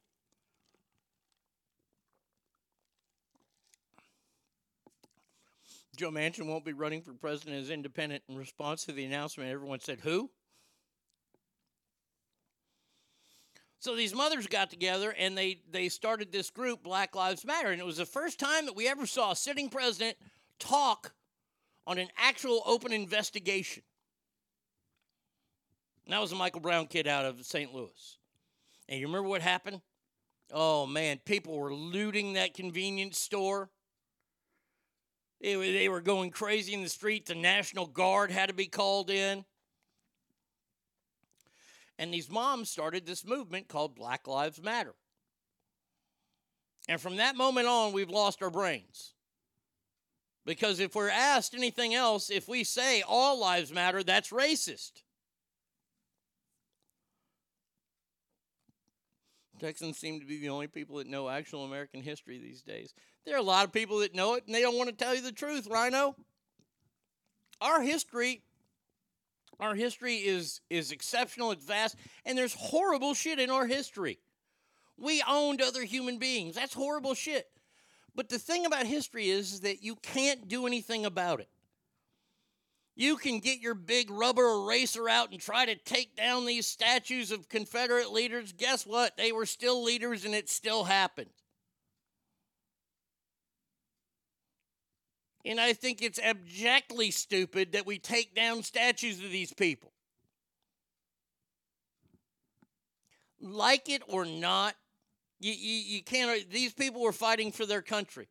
[6.03, 8.25] Joe Manchin won't be running for president as independent.
[8.29, 10.33] In response to the announcement, everyone said, Who?
[13.79, 17.69] So these mothers got together and they, they started this group, Black Lives Matter.
[17.69, 20.17] And it was the first time that we ever saw a sitting president
[20.59, 21.13] talk
[21.87, 23.85] on an actual open investigation.
[26.05, 27.73] And that was a Michael Brown kid out of St.
[27.73, 28.19] Louis.
[28.89, 29.81] And you remember what happened?
[30.53, 33.71] Oh man, people were looting that convenience store.
[35.43, 37.27] They were, they were going crazy in the street.
[37.27, 39.45] The National Guard had to be called in.
[41.99, 44.95] And these moms started this movement called Black Lives Matter.
[46.89, 49.15] And from that moment on, we've lost our brains.
[50.45, 55.03] Because if we're asked anything else, if we say all lives matter, that's racist.
[59.63, 62.95] Texans seem to be the only people that know actual American history these days.
[63.25, 65.15] There are a lot of people that know it and they don't want to tell
[65.15, 66.17] you the truth, Rhino.
[67.61, 68.43] Our history
[69.61, 71.95] our history is is exceptional, it's vast,
[72.27, 74.19] and there's horrible shit in our history.
[74.99, 76.57] We owned other human beings.
[76.57, 77.49] That's horrible shit.
[78.17, 81.49] But the thing about history is, is that you can't do anything about it.
[82.95, 87.31] You can get your big rubber eraser out and try to take down these statues
[87.31, 88.53] of Confederate leaders.
[88.53, 89.17] Guess what?
[89.17, 91.31] They were still leaders and it still happened.
[95.45, 99.93] And I think it's abjectly stupid that we take down statues of these people.
[103.41, 104.77] Like it or not,
[105.41, 108.29] you, you, you can't, these people were fighting for their country.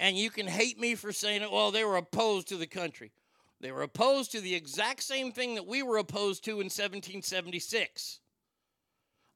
[0.00, 3.12] And you can hate me for saying it, well, they were opposed to the country.
[3.60, 8.20] They were opposed to the exact same thing that we were opposed to in 1776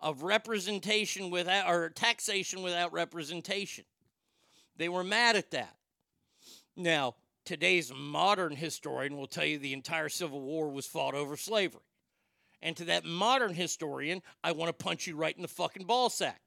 [0.01, 3.85] of representation without, or taxation without representation.
[4.79, 5.77] They were mad at that.
[6.75, 11.83] Now, today's modern historian will tell you the entire Civil War was fought over slavery.
[12.63, 16.09] And to that modern historian, I want to punch you right in the fucking ball
[16.09, 16.41] sack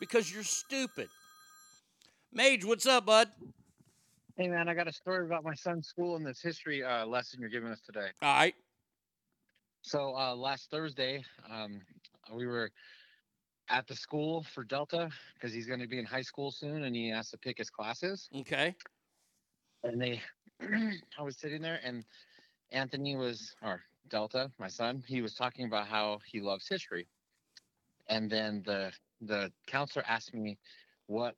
[0.00, 1.10] because you're stupid.
[2.32, 3.28] Mage, what's up, bud?
[4.36, 7.40] Hey man, I got a story about my son's school and this history uh, lesson
[7.40, 8.08] you're giving us today.
[8.22, 8.54] All right.
[9.82, 11.80] So uh, last Thursday, um,
[12.32, 12.70] we were
[13.70, 16.94] at the school for Delta because he's going to be in high school soon and
[16.94, 18.28] he has to pick his classes.
[18.36, 18.74] Okay.
[19.82, 20.20] And they,
[20.60, 22.04] I was sitting there and
[22.70, 27.06] Anthony was, or Delta, my son, he was talking about how he loves history.
[28.08, 30.58] And then the the counselor asked me
[31.06, 31.34] what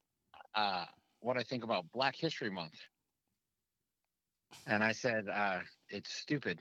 [0.55, 0.85] uh
[1.21, 2.75] what I think about Black History Month.
[4.67, 6.59] And I said, uh, it's stupid.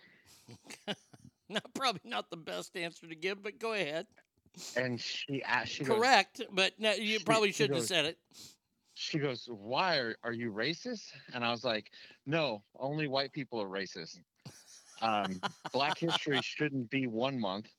[1.49, 4.05] Not probably not the best answer to give, but go ahead.
[4.75, 8.17] And she asked, she goes- Correct, but no, you She- probably shouldn't have said it.
[8.93, 11.91] she goes, "Why are, are you racist?" And I was like,
[12.27, 14.19] "No, only white people are racist.
[15.01, 15.39] Um,
[15.71, 17.69] Black History shouldn't be one month.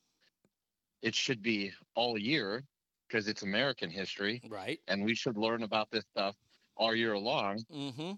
[1.02, 2.64] It should be all year
[3.10, 4.80] because it's American history, right?
[4.88, 6.36] And we should learn about this stuff
[6.76, 7.58] all year long.
[7.72, 8.12] Mm-hmm.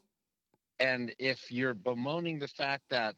[0.80, 3.14] And if you're bemoaning the fact that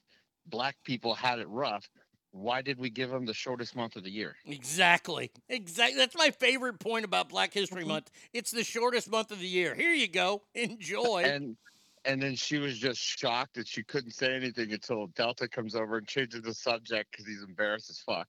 [0.47, 1.89] Black people had it rough,
[2.31, 4.35] why did we give them the shortest month of the year?
[4.45, 5.31] Exactly.
[5.49, 5.97] Exactly.
[5.99, 7.61] That's my favorite point about Black Mm-hmm.
[7.61, 8.11] History Month.
[8.33, 9.75] It's the shortest month of the year.
[9.75, 10.43] Here you go.
[10.55, 11.23] Enjoy.
[11.25, 11.57] And
[12.05, 15.97] and then she was just shocked that she couldn't say anything until Delta comes over
[15.97, 18.27] and changes the subject because he's embarrassed as fuck.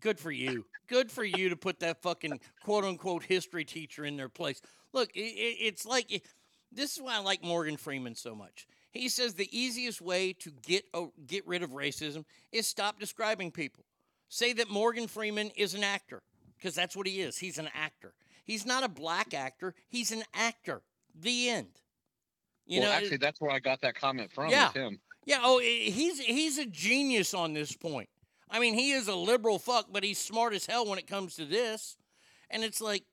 [0.00, 0.64] Good for you.
[0.88, 4.60] Good for you to put that fucking quote unquote history teacher in their place.
[4.92, 6.22] Look, i i it's like
[6.72, 8.66] this is why I like Morgan Freeman so much.
[8.92, 13.50] He says the easiest way to get uh, get rid of racism is stop describing
[13.50, 13.84] people.
[14.28, 16.22] Say that Morgan Freeman is an actor
[16.56, 17.38] because that's what he is.
[17.38, 18.14] He's an actor.
[18.44, 19.74] He's not a black actor.
[19.88, 20.82] He's an actor.
[21.20, 21.80] The end.
[22.66, 24.50] You well, know, actually, that's where I got that comment from.
[24.50, 24.72] Yeah.
[24.72, 25.00] Him.
[25.24, 28.08] Yeah, oh, he's he's a genius on this point.
[28.50, 31.36] I mean, he is a liberal fuck, but he's smart as hell when it comes
[31.36, 31.96] to this.
[32.50, 33.04] And it's like,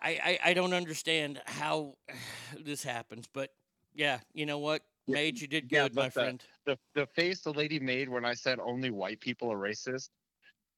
[0.00, 1.94] I I, I don't understand how
[2.64, 3.50] this happens, but
[3.94, 6.42] yeah, you know what, Mage, you did good, my the- friend.
[6.66, 10.08] The, the face the lady made when I said only white people are racist,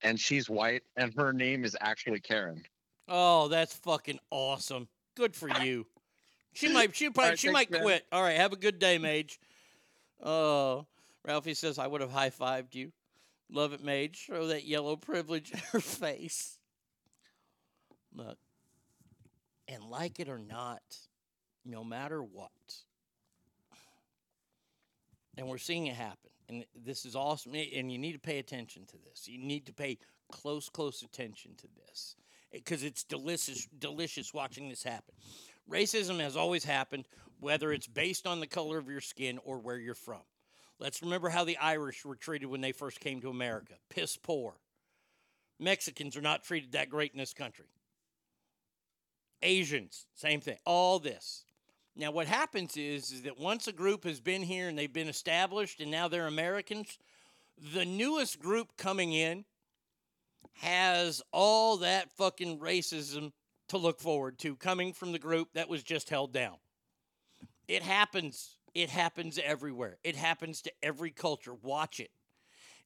[0.03, 2.65] and she's white, and her name is actually Karen.
[3.09, 4.89] Oh, that's fucking awesome.
[5.17, 5.87] Good for you.
[6.55, 7.83] She might she probably right, she thanks, might man.
[7.83, 8.07] quit.
[8.11, 9.39] All right, have a good day, Mage.
[10.21, 10.87] Oh,
[11.27, 12.93] Ralphie says I would have high fived you.
[13.51, 14.27] Love it, Mage.
[14.27, 16.59] Throw that yellow privilege in her face.
[18.15, 18.39] Look,
[19.69, 20.83] and like it or not,
[21.65, 22.51] no matter what,
[25.37, 26.31] and we're seeing it happen.
[26.49, 27.55] And this is awesome.
[27.55, 29.29] And you need to pay attention to this.
[29.29, 29.99] You need to pay
[30.31, 32.17] close, close attention to this
[32.53, 35.15] eh, because it's delicious, delicious watching this happen.
[35.71, 37.07] Racism has always happened,
[37.41, 40.23] whether it's based on the color of your skin or where you're from.
[40.79, 44.55] Let's remember how the Irish were treated when they first came to America piss poor.
[45.59, 47.67] Mexicans are not treated that great in this country.
[49.43, 50.59] Asians, same thing.
[50.65, 51.45] All this.
[51.95, 55.09] Now, what happens is, is that once a group has been here and they've been
[55.09, 56.99] established and now they're Americans,
[57.73, 59.47] the newest group coming in
[60.55, 63.33] has all that fucking racism
[63.69, 66.57] to look forward to coming from the group that was just held down.
[67.67, 68.59] It happens.
[68.77, 69.97] It happens everywhere.
[70.05, 71.55] It happens to every culture.
[71.55, 72.11] Watch it.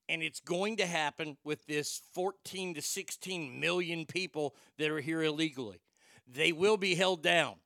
[0.08, 5.24] And it's going to happen with this 14 to 16 million people that are here
[5.24, 5.80] illegally.
[6.32, 7.56] They will be held down.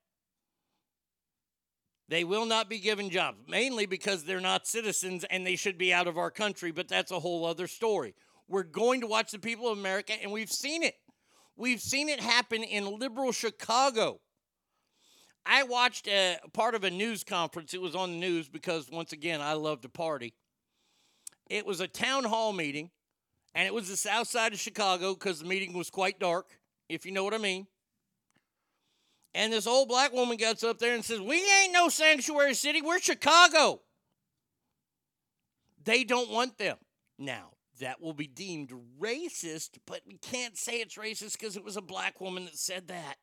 [2.09, 5.93] They will not be given jobs, mainly because they're not citizens and they should be
[5.93, 8.15] out of our country, but that's a whole other story.
[8.49, 10.95] We're going to watch the people of America, and we've seen it.
[11.57, 14.21] We've seen it happen in liberal Chicago.
[15.47, 17.75] I watched a part of a news conference.
[17.75, 20.35] It was on the news because, once again, I love to party.
[21.51, 22.91] It was a town hall meeting,
[23.55, 26.59] and it was the south side of Chicago because the meeting was quite dark,
[26.89, 27.67] if you know what I mean.
[29.35, 32.81] And this old black woman gets up there and says, We ain't no sanctuary city,
[32.81, 33.81] we're Chicago.
[35.85, 36.79] They don't want them.
[37.19, 37.51] Now,
[37.81, 41.83] that will be deemed racist, but we can't say it's racist because it was a
[41.83, 43.17] black woman that said that.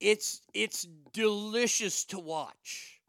[0.00, 3.00] It's it's delicious to watch.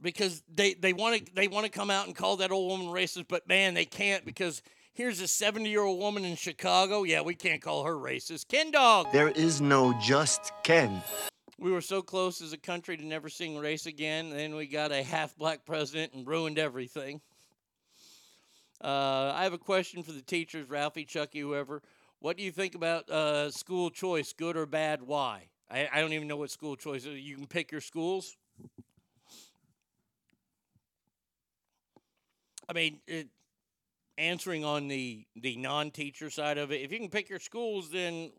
[0.00, 2.92] Because they, they want to they want to come out and call that old woman
[2.92, 7.02] racist, but man, they can't because here's a 70 year old woman in Chicago.
[7.02, 8.48] Yeah, we can't call her racist.
[8.48, 9.10] Ken Dog.
[9.12, 11.02] There is no just Ken.
[11.58, 14.30] We were so close as a country to never seeing race again.
[14.30, 17.22] Then we got a half black president and ruined everything.
[18.82, 21.82] Uh, I have a question for the teachers, Ralphie, Chucky, whoever.
[22.20, 25.02] What do you think about uh, school choice, good or bad?
[25.02, 25.48] Why?
[25.70, 27.20] I, I don't even know what school choice is.
[27.20, 28.36] You can pick your schools.
[32.68, 33.28] I mean, it,
[34.18, 38.32] answering on the the non-teacher side of it, if you can pick your schools, then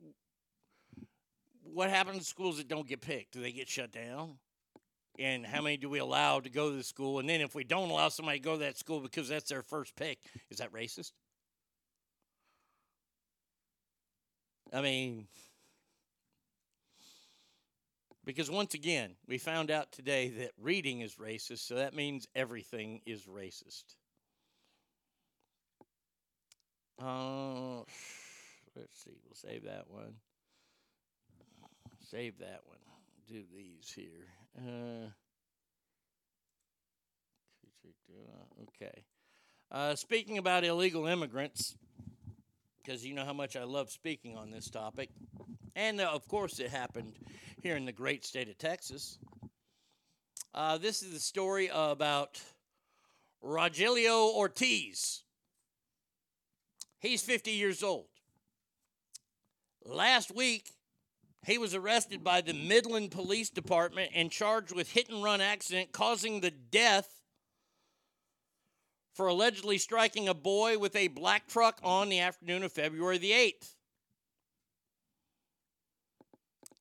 [1.62, 3.34] what happens to schools that don't get picked?
[3.34, 4.38] Do they get shut down?
[5.20, 7.20] And how many do we allow to go to the school?
[7.20, 9.64] And then if we don't allow somebody to go to that school because that's their
[9.64, 11.12] first pick, is that racist?
[14.74, 15.28] I mean,
[18.26, 23.02] because once again, we found out today that reading is racist, so that means everything
[23.06, 23.96] is racist.
[27.02, 27.84] Uh,
[28.76, 29.18] let's see.
[29.24, 30.16] We'll save that one.
[32.10, 32.80] Save that one.
[33.30, 34.28] Do these here.
[34.58, 35.10] Uh,
[38.64, 39.04] okay.
[39.72, 41.76] Uh, speaking about illegal immigrants,
[42.88, 45.10] because you know how much I love speaking on this topic,
[45.76, 47.16] and uh, of course it happened
[47.62, 49.20] here in the great state of Texas.
[50.56, 52.42] Uh, this is the story about
[53.44, 55.24] Rogelio Ortiz.
[57.00, 58.08] He's 50 years old.
[59.84, 60.72] Last week,
[61.46, 65.92] he was arrested by the Midland Police Department and charged with hit and run accident
[65.92, 67.17] causing the death
[69.18, 73.32] for allegedly striking a boy with a black truck on the afternoon of February the
[73.32, 73.74] 8th.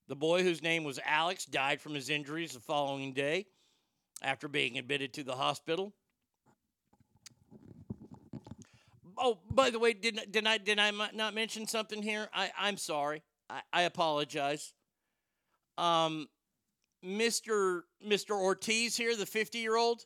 [0.08, 3.46] The boy, whose name was Alex, died from his injuries the following day
[4.22, 5.94] after being admitted to the hospital.
[9.16, 12.28] Oh, by the way, did, did I did I not mention something here?
[12.34, 13.22] I, I'm sorry.
[13.48, 14.74] I, I apologize.
[15.78, 16.28] Um,
[17.02, 17.84] Mr.
[18.06, 18.32] Mr.
[18.32, 20.04] Ortiz here, the 50 year old,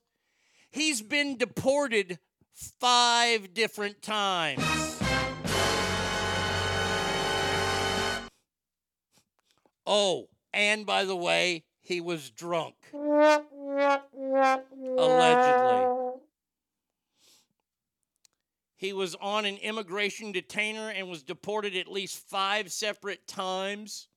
[0.71, 2.19] he's been deported
[2.53, 4.63] five different times.
[9.87, 12.77] Oh, and by the way, he was drunk.
[14.99, 15.87] Allegedly.
[18.77, 24.09] He was on an immigration detainer and was deported at least five separate times.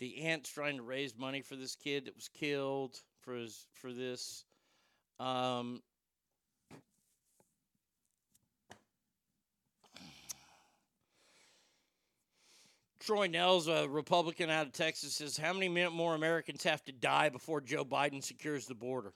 [0.00, 3.92] The aunt's trying to raise money for this kid that was killed for his for
[3.92, 4.44] this.
[5.18, 5.82] Um,
[12.98, 17.28] Troy Nehls, a Republican out of Texas, says how many more Americans have to die
[17.28, 19.12] before Joe Biden secures the border?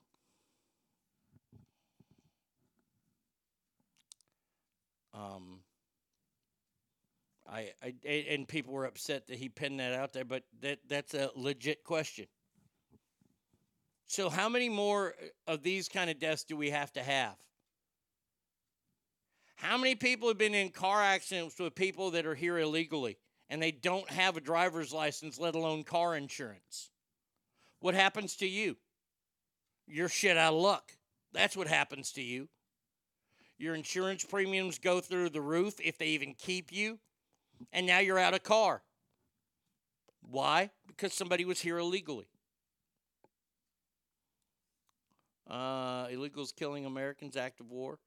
[5.15, 5.61] Um,
[7.55, 7.73] I,
[8.07, 11.31] I and people were upset that he pinned that out there, but that that's a
[11.37, 12.27] legit question.
[14.07, 15.15] So, how many more
[15.49, 17.37] uh, of these kind of deaths do we have to have?
[19.55, 23.19] How many people have been in car accidents with people that are here illegally
[23.49, 26.91] and they don't have a driver's license, let alone car insurance?
[27.81, 28.77] What happens to you?
[29.87, 30.93] You're shit out of luck.
[31.33, 32.49] That's what happens to you.
[33.59, 36.99] Your insurance premiums go through the roof if they even keep you,
[37.73, 38.83] and now you're out of car.
[40.23, 40.71] Why?
[40.87, 42.27] Because somebody was here illegally.
[45.49, 47.99] Uh, illegals killing Americans, act of war.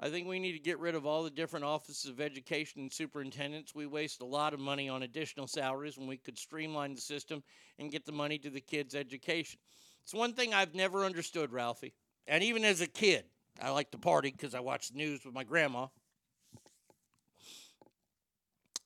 [0.00, 2.92] I think we need to get rid of all the different offices of education and
[2.92, 3.74] superintendents.
[3.74, 7.42] We waste a lot of money on additional salaries when we could streamline the system
[7.78, 9.60] and get the money to the kids' education.
[10.02, 11.94] It's one thing I've never understood, Ralphie.
[12.26, 13.24] And even as a kid,
[13.62, 15.86] I like to party because I watched the news with my grandma.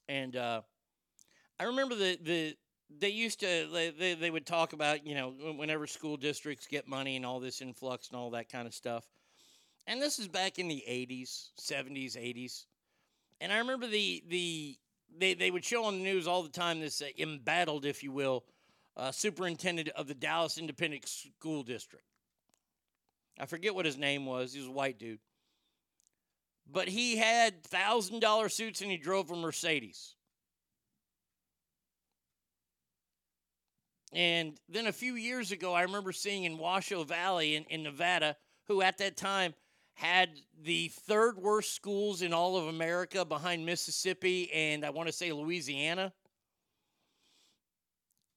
[0.09, 0.63] And uh,
[1.61, 2.57] I remember the, the
[2.99, 3.69] they used to
[3.99, 7.61] they, they, would talk about you know whenever school districts get money and all this
[7.61, 9.05] influx and all that kind of stuff.
[9.87, 12.65] And this is back in the 80s 70s 80s
[13.41, 14.77] and i remember the the
[15.19, 18.13] they, they would show on the news all the time this uh, embattled if you
[18.13, 18.45] will
[18.97, 22.05] uh, superintendent of the dallas independent school district.
[23.41, 24.53] I forget what his name was.
[24.53, 25.21] He was a white dude
[26.71, 30.15] but he had thousand dollar suits and he drove a mercedes
[34.13, 38.37] And then a few years ago, I remember seeing in Washoe Valley in, in Nevada,
[38.67, 39.55] who at that time
[39.95, 40.31] had
[40.63, 45.33] the third worst schools in all of America behind Mississippi and I want to say
[45.33, 46.13] Louisiana.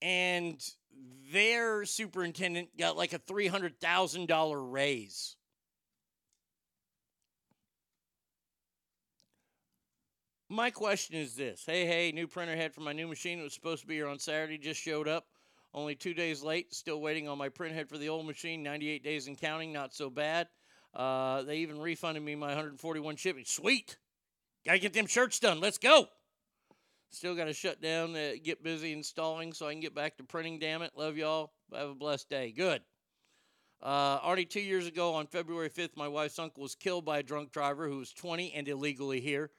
[0.02, 0.62] And
[1.32, 5.36] their superintendent got like a $300,000 raise.
[10.52, 13.40] My question is this Hey, hey, new printer head for my new machine.
[13.40, 15.26] It was supposed to be here on Saturday, just showed up.
[15.74, 16.76] Only two days late.
[16.76, 18.62] Still waiting on my print head for the old machine.
[18.62, 19.72] 98 days and counting.
[19.72, 20.50] Not so bad.
[20.94, 23.46] Uh, they even refunded me my 141 shipping.
[23.46, 23.98] Sweet.
[24.66, 25.62] Got to get them shirts done.
[25.62, 26.08] Let's go.
[27.12, 30.26] Still got to shut down, uh, get busy installing so I can get back to
[30.26, 30.60] printing.
[30.60, 30.92] Damn it.
[30.98, 31.54] Love y'all.
[31.74, 32.52] Have a blessed day.
[32.52, 32.82] Good.
[33.82, 37.24] Uh, already two years ago, on February 5th, my wife's uncle was killed by a
[37.24, 39.50] drunk driver who was 20 and illegally here.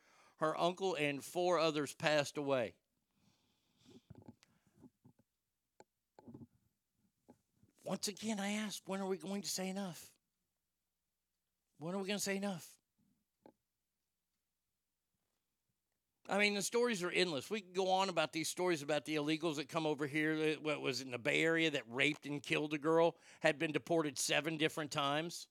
[0.43, 2.74] Her uncle and four others passed away.
[7.85, 10.10] once again, I ask, when are we going to say enough?
[11.78, 12.66] When are we going to say enough?
[16.28, 17.48] I mean, the stories are endless.
[17.48, 20.56] We can go on about these stories about the illegals that come over here.
[20.60, 24.19] What was in the Bay Area that raped and killed a girl, had been deported
[24.19, 25.47] seven different times.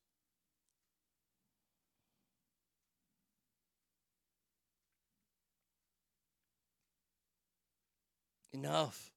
[8.54, 9.12] Enough.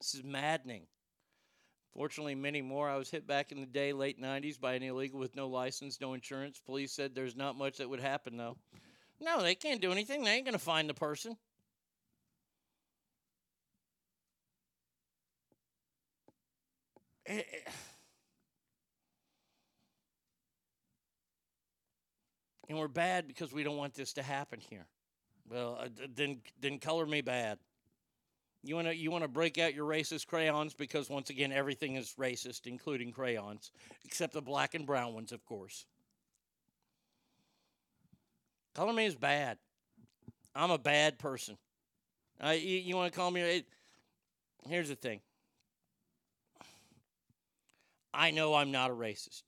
[0.00, 0.86] This is maddening.
[1.94, 2.90] Fortunately, many more.
[2.90, 5.98] I was hit back in the day, late 90s, by an illegal with no license,
[6.00, 6.60] no insurance.
[6.60, 8.58] Police said there's not much that would happen, though.
[9.18, 10.22] No, they can't do anything.
[10.22, 11.38] They ain't going to find the person.
[17.26, 17.70] Eh, eh.
[22.68, 24.86] And we're bad because we don't want this to happen here.
[25.48, 27.58] Well, uh, then then color me bad.
[28.66, 31.94] You want to you want to break out your racist crayons because once again everything
[31.94, 33.70] is racist, including crayons,
[34.04, 35.86] except the black and brown ones, of course.
[38.74, 39.58] Color me is bad.
[40.54, 41.56] I'm a bad person.
[42.44, 43.40] Uh, you, you want to call me?
[43.40, 43.66] It,
[44.68, 45.20] here's the thing.
[48.12, 49.42] I know I'm not a racist.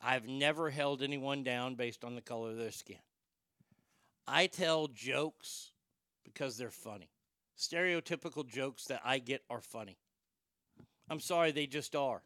[0.00, 2.96] I've never held anyone down based on the color of their skin.
[4.26, 5.72] I tell jokes
[6.24, 7.11] because they're funny.
[7.62, 9.96] Stereotypical jokes that I get are funny.
[11.08, 12.22] I'm sorry, they just are.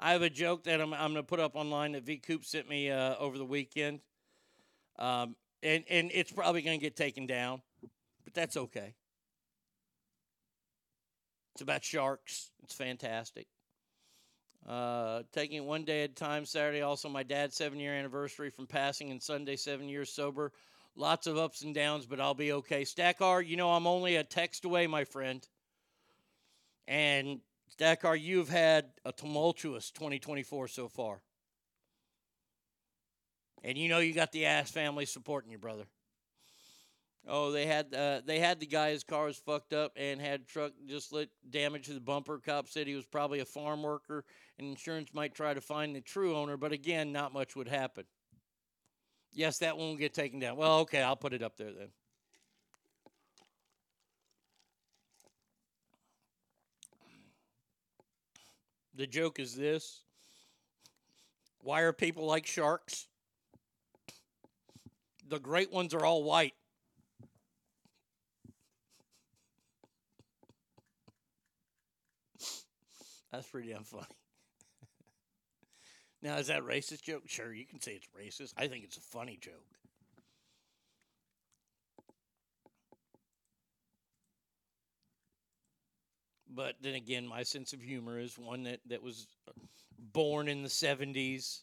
[0.00, 2.46] I have a joke that I'm, I'm going to put up online that V Coop
[2.46, 4.00] sent me uh, over the weekend.
[4.98, 7.60] Um, and, and it's probably going to get taken down,
[8.24, 8.94] but that's okay.
[11.54, 12.50] It's about sharks.
[12.62, 13.46] It's fantastic.
[14.66, 16.46] Uh, taking it one day at a time.
[16.46, 20.52] Saturday, also my dad's seven year anniversary from passing, and Sunday, seven years sober.
[20.94, 22.82] Lots of ups and downs, but I'll be okay.
[22.82, 25.46] Stackar, you know I'm only a text away, my friend.
[26.86, 27.40] And
[27.78, 31.22] Stackar, you've had a tumultuous 2024 so far.
[33.64, 35.84] And you know you got the ass family supporting you, brother.
[37.26, 40.48] Oh, they had uh, they had the guy his car was fucked up and had
[40.48, 42.38] truck just lit damage to the bumper.
[42.38, 44.24] Cop said he was probably a farm worker,
[44.58, 48.04] and insurance might try to find the true owner, but again, not much would happen.
[49.32, 50.56] Yes, that one will get taken down.
[50.56, 51.88] Well, okay, I'll put it up there then.
[58.94, 60.02] The joke is this.
[61.62, 63.08] Why are people like sharks?
[65.28, 66.54] The great ones are all white.
[73.30, 74.04] That's pretty damn funny.
[76.22, 77.24] Now, is that racist joke?
[77.26, 78.54] Sure, you can say it's racist.
[78.56, 79.54] I think it's a funny joke.
[86.54, 89.26] But then again, my sense of humor is one that, that was
[89.98, 91.62] born in the 70s,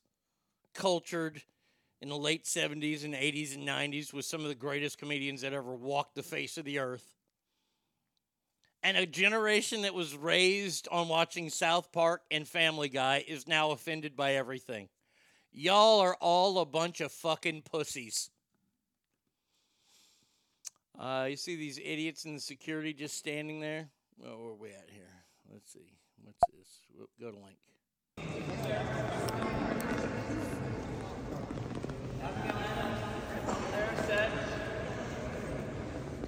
[0.73, 1.41] cultured
[2.01, 5.53] in the late 70s and 80s and 90s with some of the greatest comedians that
[5.53, 7.18] ever walked the face of the earth.
[8.81, 13.71] And a generation that was raised on watching South Park and Family Guy is now
[13.71, 14.87] offended by everything.
[15.51, 18.29] Y'all are all a bunch of fucking pussies.
[20.97, 23.89] Uh, you see these idiots in the security just standing there?
[24.17, 25.23] Well, where are we at here?
[25.51, 25.97] Let's see.
[26.23, 26.81] What's this?
[27.19, 27.57] Go to link.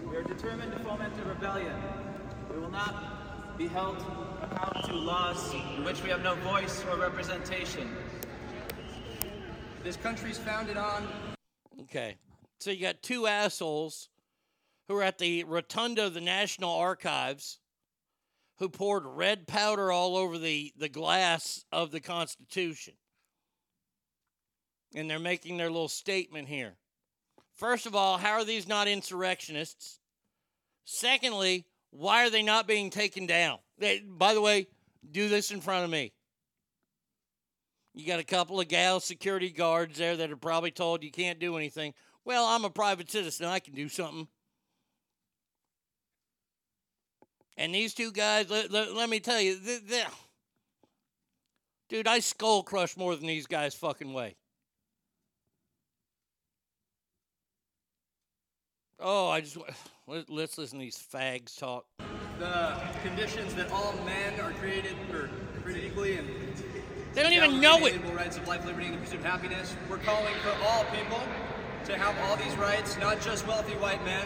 [0.09, 2.00] We are determined to foment a rebellion.
[2.51, 3.97] We will not be held
[4.41, 7.89] accountable to laws in which we have no voice or representation.
[9.83, 11.07] This country is founded on
[11.81, 12.17] Okay.
[12.59, 14.09] So you got two assholes
[14.87, 17.59] who are at the rotunda of the National Archives
[18.59, 22.93] who poured red powder all over the, the glass of the Constitution.
[24.93, 26.75] And they're making their little statement here.
[27.53, 29.99] First of all, how are these not insurrectionists?
[30.85, 33.59] Secondly, why are they not being taken down?
[33.77, 34.67] They, by the way,
[35.09, 36.13] do this in front of me.
[37.93, 41.39] You got a couple of gal security guards there that are probably told you can't
[41.39, 41.93] do anything.
[42.23, 43.47] Well, I'm a private citizen.
[43.47, 44.27] I can do something.
[47.57, 50.07] And these two guys, let, let, let me tell you, th- th-
[51.89, 54.35] dude, I skull crush more than these guys fucking weigh.
[58.99, 59.57] Oh, I just
[60.29, 61.85] let's listen to these fags talk.
[62.39, 65.29] the conditions that all men are created or
[65.63, 66.27] created equally and
[67.13, 67.93] They don't even know it.
[67.93, 69.75] Inalienable rights of life, liberty, and the pursuit of happiness.
[69.89, 71.21] We're calling for all people
[71.85, 74.25] to have all these rights, not just wealthy white men.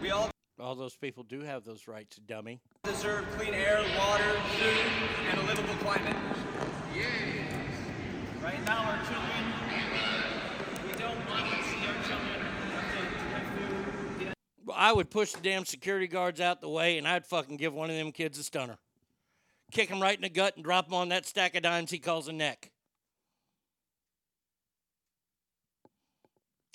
[0.00, 2.60] We all All those people do have those rights, dummy.
[2.84, 4.86] Deserve clean air, water, food,
[5.30, 6.16] and a livable climate.
[8.42, 9.42] Right now, our children,
[10.86, 12.40] we don't want to see our children
[12.72, 13.96] have to have food.
[14.76, 17.90] I would push the damn security guards out the way and I'd fucking give one
[17.90, 18.78] of them kids a stunner.
[19.72, 21.98] Kick him right in the gut and drop him on that stack of dimes he
[21.98, 22.70] calls a neck.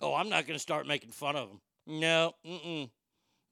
[0.02, 1.62] Oh, I'm not going to start making fun of him.
[1.86, 2.90] No, mm-mm.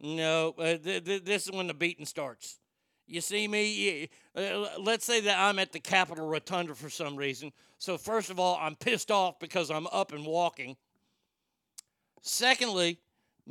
[0.01, 2.57] No, uh, th- th- this is when the beating starts.
[3.05, 4.09] You see me?
[4.35, 7.51] Uh, let's say that I'm at the Capitol Rotunda for some reason.
[7.77, 10.77] So, first of all, I'm pissed off because I'm up and walking.
[12.21, 12.99] Secondly,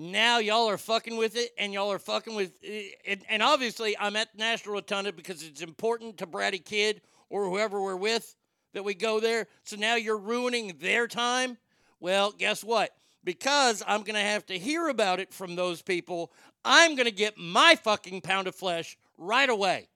[0.00, 2.94] now y'all are fucking with it, and y'all are fucking with it.
[3.04, 7.48] And, and obviously, I'm at the National Rotunda because it's important to Bratty Kid or
[7.48, 8.36] whoever we're with
[8.74, 9.48] that we go there.
[9.64, 11.58] So now you're ruining their time.
[11.98, 12.94] Well, guess what?
[13.24, 16.32] Because I'm going to have to hear about it from those people,
[16.64, 19.88] I'm going to get my fucking pound of flesh right away.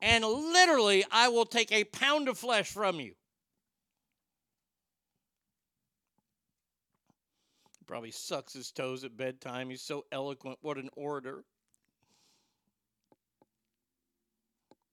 [0.00, 3.12] And literally, I will take a pound of flesh from you.
[7.88, 9.70] Probably sucks his toes at bedtime.
[9.70, 10.58] He's so eloquent.
[10.60, 11.42] What an orator.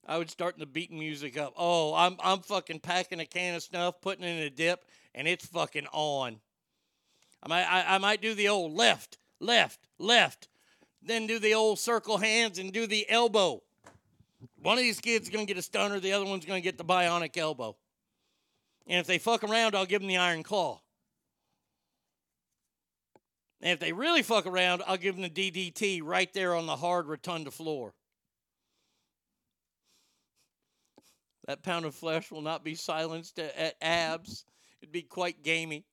[0.07, 1.53] I would start the beating music up.
[1.57, 5.27] Oh, I'm I'm fucking packing a can of snuff, putting it in a dip, and
[5.27, 6.37] it's fucking on.
[7.43, 10.47] I might I, I might do the old left, left, left,
[11.01, 13.61] then do the old circle hands and do the elbow.
[14.61, 16.85] One of these kids is gonna get a stunner, the other one's gonna get the
[16.85, 17.75] bionic elbow.
[18.87, 20.79] And if they fuck around, I'll give them the iron claw.
[23.61, 26.75] And if they really fuck around, I'll give them the DDT right there on the
[26.75, 27.93] hard rotunda floor.
[31.47, 34.45] That pound of flesh will not be silenced at, abs.
[34.81, 35.85] It'd be quite gamey.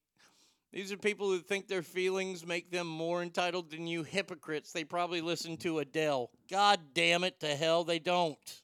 [0.72, 4.72] These are people who think their feelings make them more entitled than you hypocrites.
[4.72, 6.30] They probably listen to Adele.
[6.50, 8.62] God damn it to hell, they don't.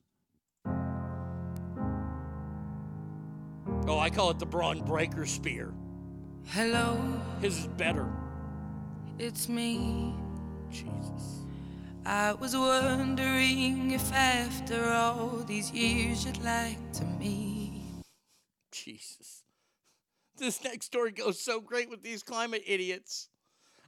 [3.87, 5.73] Oh, I call it the Braun Breaker Spear.
[6.47, 6.99] Hello,
[7.41, 8.11] His is better.
[9.19, 10.15] It's me.
[10.71, 11.45] Jesus.
[12.05, 17.83] I was wondering if after all these years you'd like to meet.
[18.71, 19.43] Jesus.
[20.37, 23.29] This next story goes so great with these climate idiots.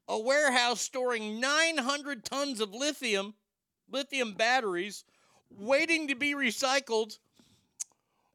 [0.09, 3.35] A warehouse storing 900 tons of lithium,
[3.91, 5.05] lithium batteries,
[5.49, 7.19] waiting to be recycled,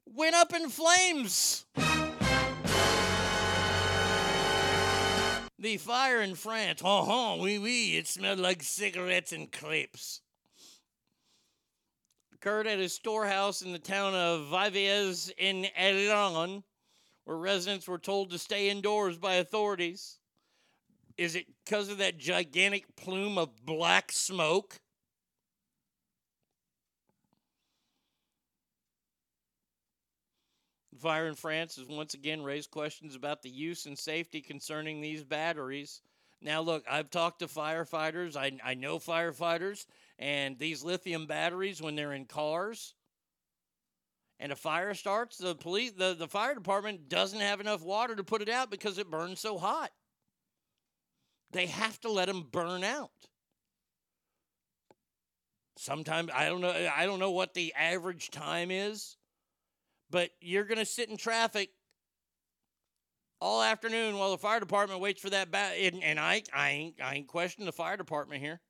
[0.06, 1.66] went up in flames.
[5.66, 10.20] The fire in France, oh, oh, oui, oui, it smelled like cigarettes and crepes.
[12.32, 16.62] Occurred at a storehouse in the town of Viviez in Aragon,
[17.24, 20.20] where residents were told to stay indoors by authorities.
[21.18, 24.78] Is it because of that gigantic plume of black smoke?
[30.96, 35.24] Fire in France has once again raised questions about the use and safety concerning these
[35.24, 36.00] batteries.
[36.40, 39.86] Now, look, I've talked to firefighters, I, I know firefighters,
[40.18, 42.94] and these lithium batteries, when they're in cars
[44.38, 48.24] and a fire starts, the police, the, the fire department doesn't have enough water to
[48.24, 49.90] put it out because it burns so hot.
[51.52, 53.10] They have to let them burn out.
[55.78, 59.16] Sometimes I don't know I don't know what the average time is,
[60.10, 61.70] but you're going to sit in traffic
[63.40, 66.94] all afternoon while the fire department waits for that bat and, and I I ain't
[67.02, 68.60] I ain't questioning the fire department here.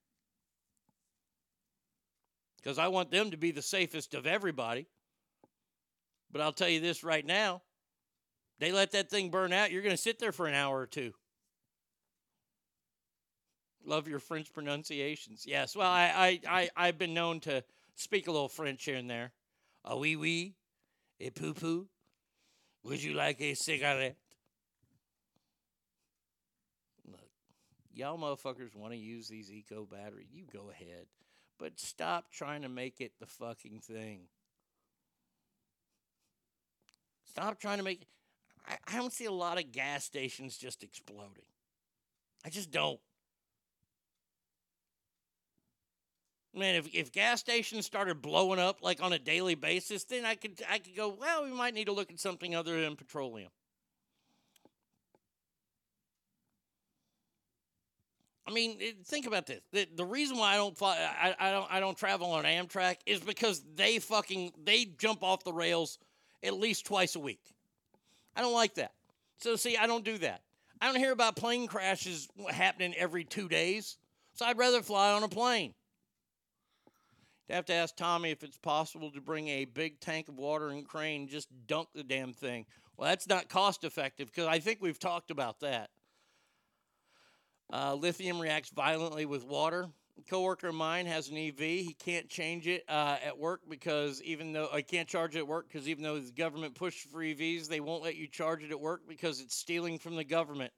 [2.65, 4.86] Cuz I want them to be the safest of everybody.
[6.32, 7.62] But I'll tell you this right now.
[8.58, 10.86] They let that thing burn out, you're going to sit there for an hour or
[10.86, 11.12] two.
[13.84, 15.44] Love your French pronunciations.
[15.47, 15.76] Yes.
[15.76, 17.62] Well, I, I, I, I've been known to
[17.94, 19.32] speak a little French here and there.
[19.84, 20.56] A wee wee,
[21.20, 21.86] a poo poo.
[22.85, 24.17] Would you like a cigarette?
[27.07, 27.28] Look,
[27.93, 30.28] y'all motherfuckers want to use these eco batteries.
[30.33, 31.07] You go ahead.
[31.59, 34.20] But stop trying to make it the fucking thing.
[37.25, 38.07] Stop trying to make
[38.67, 41.45] I, I don't see a lot of gas stations just exploding.
[42.45, 43.01] I just don't.
[46.57, 50.36] Man, if, if gas stations started blowing up like on a daily basis, then I
[50.36, 53.51] could I could go, well, we might need to look at something other than petroleum.
[58.49, 59.60] I mean, it- think about this.
[59.73, 62.97] The, the reason why I don't fly, I, I don't I don't travel on Amtrak
[63.05, 65.99] is because they fucking they jump off the rails
[66.43, 67.43] at least twice a week.
[68.35, 68.93] I don't like that.
[69.39, 70.43] So see, I don't do that.
[70.81, 73.99] I don't hear about plane crashes happening every two days.
[74.35, 75.75] So I'd rather fly on a plane.
[77.49, 80.70] I'd have to ask Tommy if it's possible to bring a big tank of water
[80.70, 82.66] and crane and just dunk the damn thing.
[82.97, 85.91] Well, that's not cost effective because I think we've talked about that.
[87.73, 89.89] Uh, lithium reacts violently with water.
[90.18, 91.58] A coworker of mine has an EV.
[91.58, 95.47] He can't change it uh, at work because even though I can't charge it at
[95.47, 98.70] work because even though the government pushed for EVs, they won't let you charge it
[98.70, 100.73] at work because it's stealing from the government.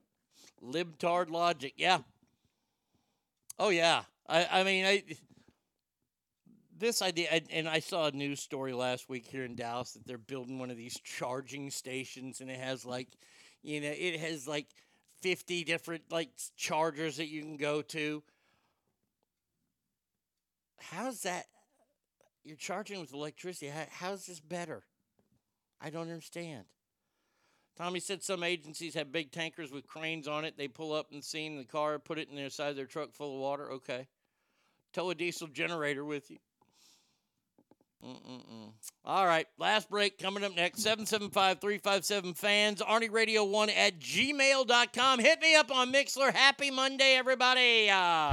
[0.62, 1.98] Libtard logic, yeah.
[3.58, 4.02] Oh yeah.
[4.28, 5.05] I I mean I
[6.78, 10.18] this idea and I saw a news story last week here in Dallas that they're
[10.18, 13.08] building one of these charging stations and it has like
[13.62, 14.66] you know it has like
[15.23, 18.23] 50 different like chargers that you can go to.
[20.78, 21.47] How's that
[22.44, 23.68] you're charging with electricity?
[23.68, 24.82] How, how's this better?
[25.81, 26.65] I don't understand.
[27.76, 30.57] Tommy said some agencies have big tankers with cranes on it.
[30.57, 33.12] They pull up and scene the car, put it in their side of their truck
[33.12, 33.70] full of water.
[33.73, 34.08] Okay.
[34.92, 36.39] Tow a diesel generator with you.
[38.04, 38.72] Mm-mm-mm.
[39.04, 40.82] All right, last break coming up next.
[40.82, 45.18] 775 357 fans, Arnie Radio 1 at gmail.com.
[45.18, 46.32] Hit me up on Mixlr.
[46.32, 47.90] Happy Monday, everybody.
[47.90, 48.30] Uh,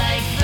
[0.00, 0.39] like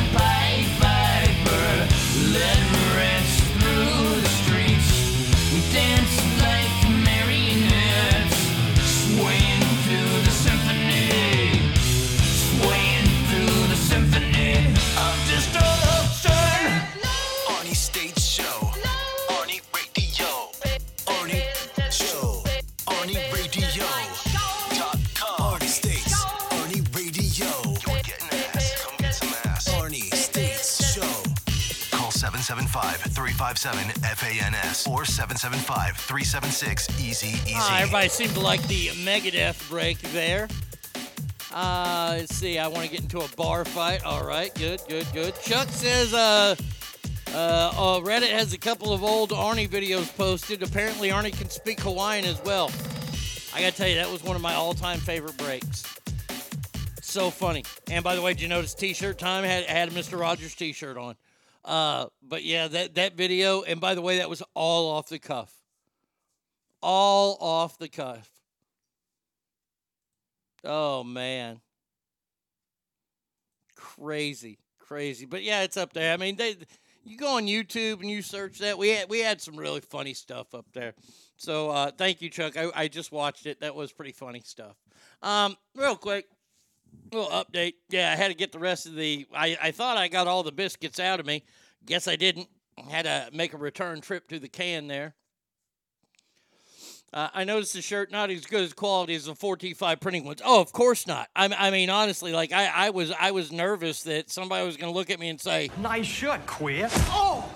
[33.54, 37.52] 775-357-FANS or 775-376-EASY-EASY.
[37.54, 40.48] Ah, everybody seemed to like the Megadeth break there.
[41.52, 42.58] Uh, let's see.
[42.58, 44.04] I want to get into a bar fight.
[44.04, 45.34] All right, good, good, good.
[45.40, 46.56] Chuck says, uh,
[47.32, 50.62] uh, uh, Reddit has a couple of old Arnie videos posted.
[50.62, 52.70] Apparently, Arnie can speak Hawaiian as well.
[53.54, 55.84] I gotta tell you, that was one of my all-time favorite breaks.
[57.00, 57.64] So funny.
[57.90, 60.20] And by the way, did you notice T-shirt time had had Mr.
[60.20, 61.14] Rogers T-shirt on?
[61.66, 63.62] Uh, but yeah, that that video.
[63.62, 65.52] And by the way, that was all off the cuff.
[66.80, 68.30] All off the cuff.
[70.64, 71.60] Oh man.
[73.74, 75.26] Crazy, crazy.
[75.26, 76.12] But yeah, it's up there.
[76.12, 76.56] I mean, they
[77.04, 78.78] you go on YouTube and you search that.
[78.78, 80.94] We had we had some really funny stuff up there.
[81.36, 82.56] So uh, thank you, Chuck.
[82.56, 83.60] I, I just watched it.
[83.60, 84.76] That was pretty funny stuff.
[85.22, 86.26] Um, real quick,
[87.12, 87.74] little update.
[87.88, 89.26] Yeah, I had to get the rest of the.
[89.34, 91.44] I, I thought I got all the biscuits out of me.
[91.84, 92.48] Guess I didn't.
[92.90, 95.14] Had to make a return trip to the can there.
[97.12, 100.42] Uh, I noticed the shirt not as good as quality as the 4T5 printing ones.
[100.44, 101.28] Oh, of course not.
[101.34, 104.92] I, I mean, honestly, like I, I was, I was nervous that somebody was going
[104.92, 106.88] to look at me and say, Nice shirt, queer.
[106.92, 107.48] Oh!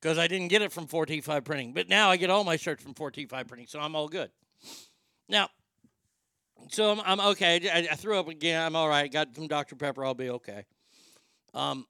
[0.00, 1.72] because I didn't get it from 4T5 printing.
[1.72, 4.30] But now I get all my shirts from 4T5 printing, so I'm all good.
[5.28, 5.48] Now,
[6.68, 7.68] so I'm, I'm okay.
[7.70, 8.60] I, I threw up again.
[8.60, 9.10] I'm all right.
[9.10, 9.76] Got some Dr.
[9.76, 10.04] Pepper.
[10.04, 10.64] I'll be okay.
[11.54, 11.86] Um,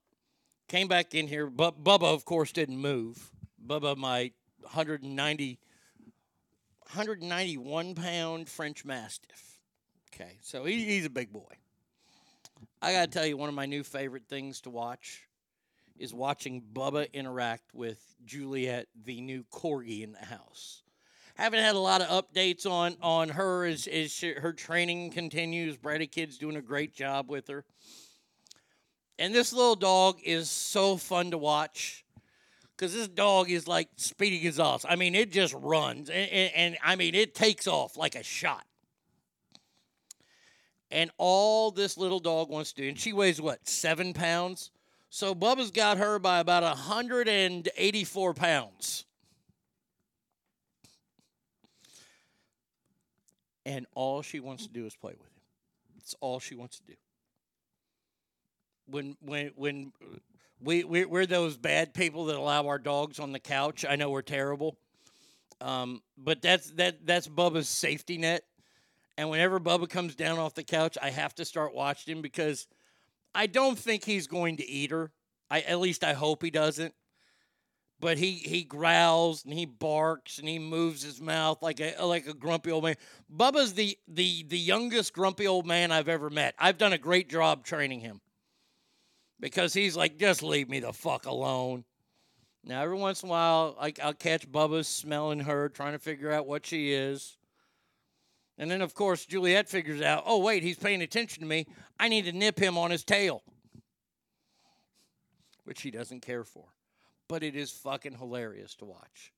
[0.69, 1.47] came back in here.
[1.47, 3.31] But Bubba, of course, didn't move.
[3.67, 5.59] Bubba, my 190,
[6.93, 9.61] 191 pound French Mastiff.
[10.15, 11.53] Okay, so he, he's a big boy.
[12.81, 15.29] I got to tell you, one of my new favorite things to watch
[15.99, 20.83] is watching Bubba interact with Juliet, the new corgi in the house.
[21.39, 25.77] Haven't had a lot of updates on on her as, as she, her training continues.
[25.77, 27.65] Brady Kid's doing a great job with her.
[29.21, 32.05] And this little dog is so fun to watch
[32.77, 34.85] because this dog is like Speedy Gonzales.
[34.89, 38.25] I mean, it just runs, and, and, and I mean, it takes off like a
[38.25, 38.65] shot.
[40.91, 44.73] And all this little dog wants to do, and she weighs what, seven pounds?
[45.11, 49.05] So Bubba's got her by about 184 pounds.
[53.69, 55.43] And all she wants to do is play with him.
[55.95, 56.95] That's all she wants to do.
[58.87, 59.93] When when when
[60.59, 63.85] we we're, those bad people that allow our dogs on the couch.
[63.87, 64.79] I know we're terrible,
[65.61, 68.43] um, but that's that that's Bubba's safety net.
[69.19, 72.67] And whenever Bubba comes down off the couch, I have to start watching him because
[73.35, 75.13] I don't think he's going to eat her.
[75.51, 76.95] I at least I hope he doesn't.
[78.01, 82.29] But he he growls and he barks and he moves his mouth like a like
[82.29, 82.95] a grumpy old man.
[83.35, 86.55] Bubba's the the the youngest grumpy old man I've ever met.
[86.59, 88.21] I've done a great job training him.
[89.41, 91.85] Because he's like, just leave me the fuck alone.
[92.65, 96.33] Now every once in a while, I, I'll catch Bubba smelling her, trying to figure
[96.33, 97.37] out what she is.
[98.59, 101.67] And then, of course, Juliet figures out, oh, wait, he's paying attention to me.
[102.01, 103.45] I need to nip him on his tail,
[105.63, 106.65] which he doesn't care for.
[107.29, 109.33] But it is fucking hilarious to watch.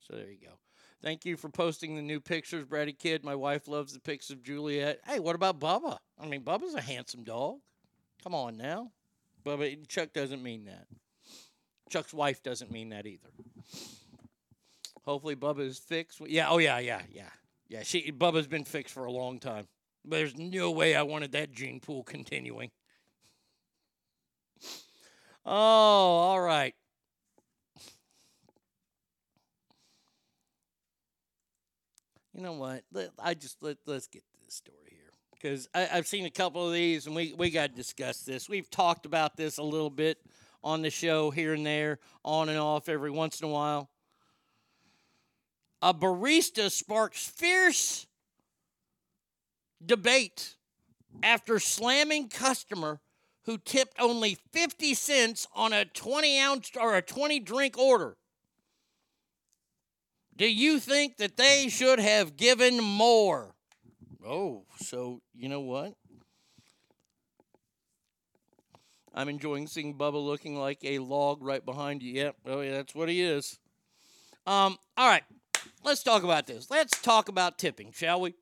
[0.00, 0.58] So there you go.
[1.02, 3.24] Thank you for posting the new pictures, Brady Kid.
[3.24, 5.00] My wife loves the pics of Juliet.
[5.06, 5.98] Hey, what about Bubba?
[6.20, 7.58] I mean, Bubba's a handsome dog.
[8.24, 8.90] Come on now.
[9.44, 10.86] Bubba, Chuck doesn't mean that.
[11.88, 13.28] Chuck's wife doesn't mean that either.
[15.04, 16.20] Hopefully, Bubba is fixed.
[16.26, 17.30] Yeah, oh, yeah, yeah, yeah.
[17.68, 19.68] Yeah, she Bubba's been fixed for a long time.
[20.04, 22.70] But there's no way I wanted that gene pool continuing.
[25.44, 26.74] Oh, all right.
[32.38, 32.84] You know what?
[32.92, 36.64] Let, I just let let's get to this story here because I've seen a couple
[36.64, 38.48] of these, and we we got to discuss this.
[38.48, 40.18] We've talked about this a little bit
[40.62, 43.90] on the show here and there, on and off every once in a while.
[45.82, 48.06] A barista sparks fierce
[49.84, 50.54] debate
[51.24, 53.00] after slamming customer
[53.46, 58.16] who tipped only 50 cents on a 20 ounce or a 20 drink order.
[60.38, 63.56] Do you think that they should have given more?
[64.24, 65.94] Oh, so you know what?
[69.12, 72.12] I'm enjoying seeing Bubba looking like a log right behind you.
[72.12, 72.36] Yep.
[72.46, 73.58] Oh, yeah, that's what he is.
[74.46, 75.24] Um, all right.
[75.82, 76.70] Let's talk about this.
[76.70, 78.34] Let's talk about tipping, shall we?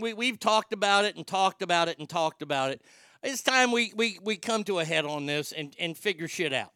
[0.00, 2.82] We we've talked about it and talked about it and talked about it.
[3.22, 6.52] It's time we we, we come to a head on this and, and figure shit
[6.52, 6.72] out.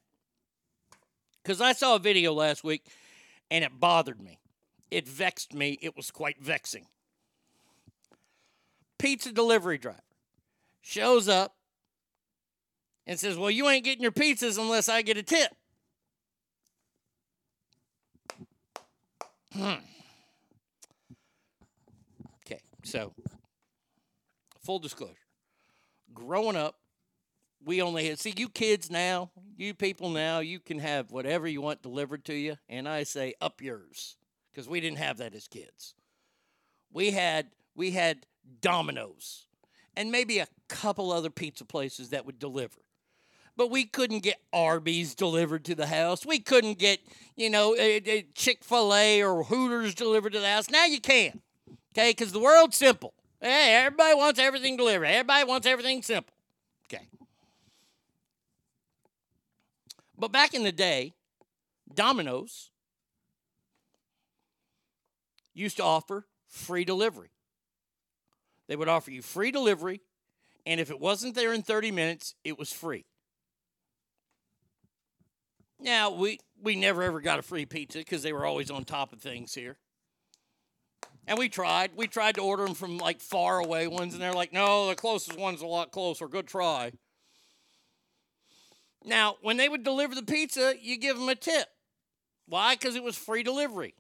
[1.45, 2.87] Cause I saw a video last week
[3.51, 4.39] and it bothered me.
[4.95, 5.77] It vexed me.
[5.83, 6.87] It was quite vexing.
[8.97, 9.99] Pizza delivery driver
[10.83, 11.57] shows up
[13.05, 15.51] and says, Well, you ain't getting your pizzas unless I get a tip.
[19.53, 19.73] Hmm.
[22.47, 23.13] Okay, so
[24.63, 25.15] full disclosure.
[26.13, 26.77] Growing up,
[27.65, 31.61] we only had, see, you kids now, you people now, you can have whatever you
[31.61, 32.59] want delivered to you.
[32.69, 34.15] And I say, up yours,
[34.55, 35.95] because we didn't have that as kids.
[36.93, 38.27] We had, we had
[38.61, 39.47] Domino's
[39.97, 42.81] and maybe a couple other pizza places that would deliver
[43.57, 46.27] but we couldn't get Arby's delivered to the house.
[46.27, 47.01] We couldn't get,
[47.37, 50.71] you know, eh, eh, eh, Chick fil A or Hooters delivered to the house.
[50.71, 51.41] Now you can,
[51.93, 52.11] okay?
[52.11, 53.15] Because the world's simple.
[53.41, 55.07] Hey, everybody wants everything delivered.
[55.07, 56.35] Everybody wants everything simple,
[56.87, 57.07] okay?
[60.19, 61.13] But back in the day,
[61.95, 62.71] Domino's
[65.55, 67.31] used to offer free delivery.
[68.69, 70.01] They would offer you free delivery,
[70.67, 73.07] and if it wasn't there in 30 minutes, it was free.
[75.81, 79.13] Now we we never ever got a free pizza because they were always on top
[79.13, 79.77] of things here.
[81.27, 81.93] And we tried.
[81.97, 84.95] We tried to order them from like far away ones, and they're like, no, the
[84.95, 86.29] closest one's a lot closer.
[86.29, 86.93] Good try.
[89.05, 91.69] Now, when they would deliver the pizza, you give them a tip.
[92.47, 92.75] Why?
[92.75, 93.95] Because it was free delivery.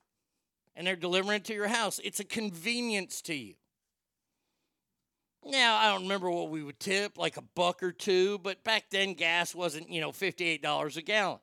[0.76, 2.00] And they're delivering it to your house.
[2.02, 3.54] It's a convenience to you.
[5.46, 8.84] Now, I don't remember what we would tip, like a buck or two, but back
[8.90, 11.38] then gas wasn't, you know, $58 a gallon.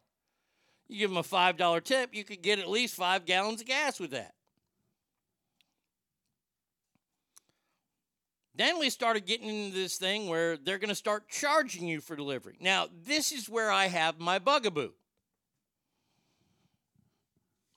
[0.88, 4.00] You give them a $5 tip, you could get at least five gallons of gas
[4.00, 4.34] with that.
[8.56, 12.16] Then we started getting into this thing where they're going to start charging you for
[12.16, 12.58] delivery.
[12.60, 14.92] Now, this is where I have my bugaboo.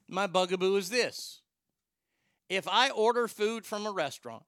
[0.09, 1.41] My bugaboo is this
[2.49, 4.45] if I order food from a restaurant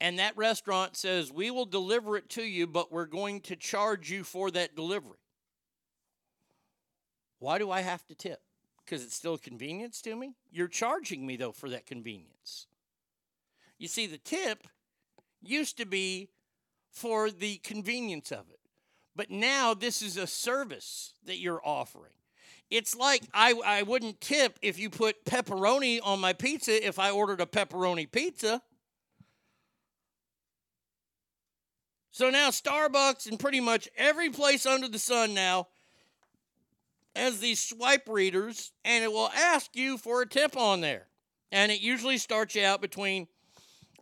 [0.00, 4.10] and that restaurant says, we will deliver it to you, but we're going to charge
[4.10, 5.18] you for that delivery,
[7.38, 8.40] why do I have to tip?
[8.84, 10.34] Because it's still a convenience to me?
[10.50, 12.66] You're charging me, though, for that convenience.
[13.78, 14.66] You see, the tip
[15.40, 16.30] used to be
[16.90, 18.60] for the convenience of it,
[19.16, 22.12] but now this is a service that you're offering.
[22.72, 27.10] It's like I, I wouldn't tip if you put pepperoni on my pizza if I
[27.10, 28.62] ordered a pepperoni pizza.
[32.12, 35.68] So now Starbucks and pretty much every place under the sun now
[37.14, 41.08] has these swipe readers and it will ask you for a tip on there.
[41.50, 43.28] And it usually starts you out between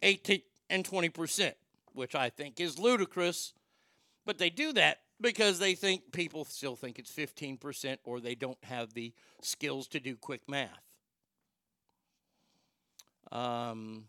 [0.02, 1.54] 18 and 20%,
[1.94, 3.52] which I think is ludicrous.
[4.24, 8.62] But they do that because they think people still think it's 15% or they don't
[8.64, 10.68] have the skills to do quick math.
[13.30, 14.04] Um,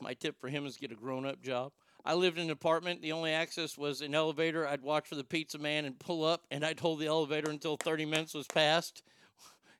[0.00, 1.72] my tip for him is get a grown up job.
[2.04, 3.02] I lived in an apartment.
[3.02, 4.66] The only access was an elevator.
[4.66, 7.76] I'd watch for the pizza man and pull up, and I'd hold the elevator until
[7.76, 9.02] 30 minutes was passed.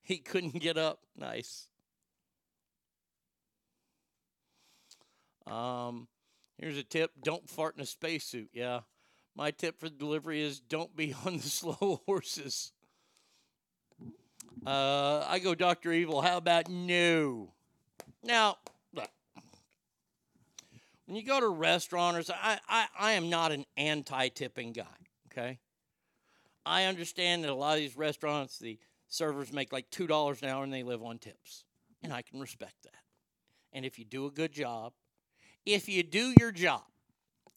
[0.02, 1.00] He couldn't get up.
[1.16, 1.68] Nice.
[5.46, 6.08] Um,
[6.58, 8.48] here's a tip don't fart in a spacesuit.
[8.52, 8.80] Yeah.
[9.40, 12.72] My tip for delivery is don't be on the slow horses.
[14.66, 15.94] Uh, I go Dr.
[15.94, 16.20] Evil.
[16.20, 17.54] How about no?
[18.22, 18.58] Now,
[18.92, 19.08] look.
[21.06, 24.72] When you go to a restaurant or so, I, I, I am not an anti-tipping
[24.72, 24.84] guy,
[25.32, 25.58] okay?
[26.66, 28.78] I understand that a lot of these restaurants, the
[29.08, 31.64] servers make like $2 an hour and they live on tips.
[32.02, 32.92] And I can respect that.
[33.72, 34.92] And if you do a good job,
[35.64, 36.82] if you do your job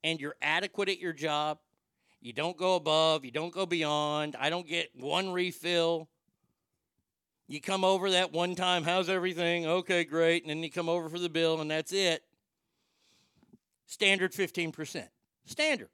[0.01, 1.59] and you're adequate at your job,
[2.23, 6.07] you don't go above, you don't go beyond, I don't get one refill.
[7.49, 9.67] You come over that one time, how's everything?
[9.67, 10.43] Okay, great.
[10.43, 12.23] And then you come over for the bill and that's it.
[13.87, 15.09] Standard 15%.
[15.45, 15.89] Standard.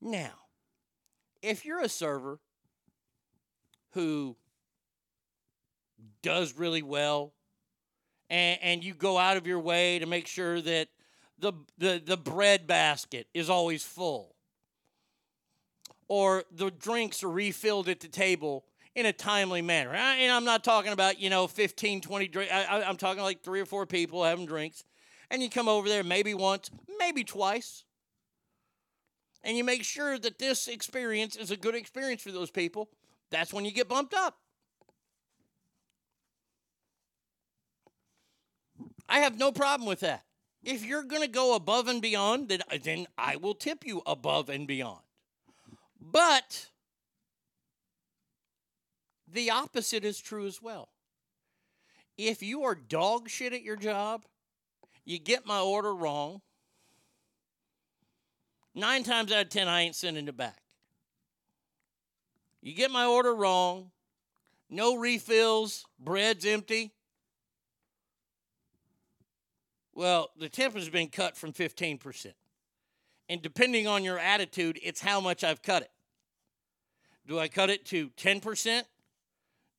[0.00, 0.32] Now,
[1.42, 2.40] if you're a server
[3.90, 4.34] who
[6.22, 7.34] does really well
[8.30, 10.88] and, and you go out of your way to make sure that
[11.38, 14.34] the, the, the bread basket is always full
[16.08, 18.64] or the drinks are refilled at the table
[18.94, 19.92] in a timely manner.
[19.92, 22.52] And I'm not talking about, you know, 15, 20 drinks.
[22.52, 24.84] I, am talking like three or four people having drinks.
[25.30, 27.84] And you come over there maybe once, maybe twice.
[29.42, 32.88] And you make sure that this experience is a good experience for those people.
[33.30, 34.38] That's when you get bumped up.
[39.08, 40.24] I have no problem with that.
[40.64, 44.02] If you're going to go above and beyond, then, uh, then I will tip you
[44.06, 45.02] above and beyond.
[46.00, 46.70] But
[49.30, 50.88] the opposite is true as well.
[52.16, 54.24] If you are dog shit at your job,
[55.04, 56.40] you get my order wrong.
[58.74, 60.62] Nine times out of ten, I ain't sending it back.
[62.62, 63.90] You get my order wrong,
[64.70, 66.92] no refills, bread's empty.
[69.94, 72.32] Well, the tip has been cut from 15%.
[73.28, 75.90] And depending on your attitude, it's how much I've cut it.
[77.26, 78.82] Do I cut it to 10%?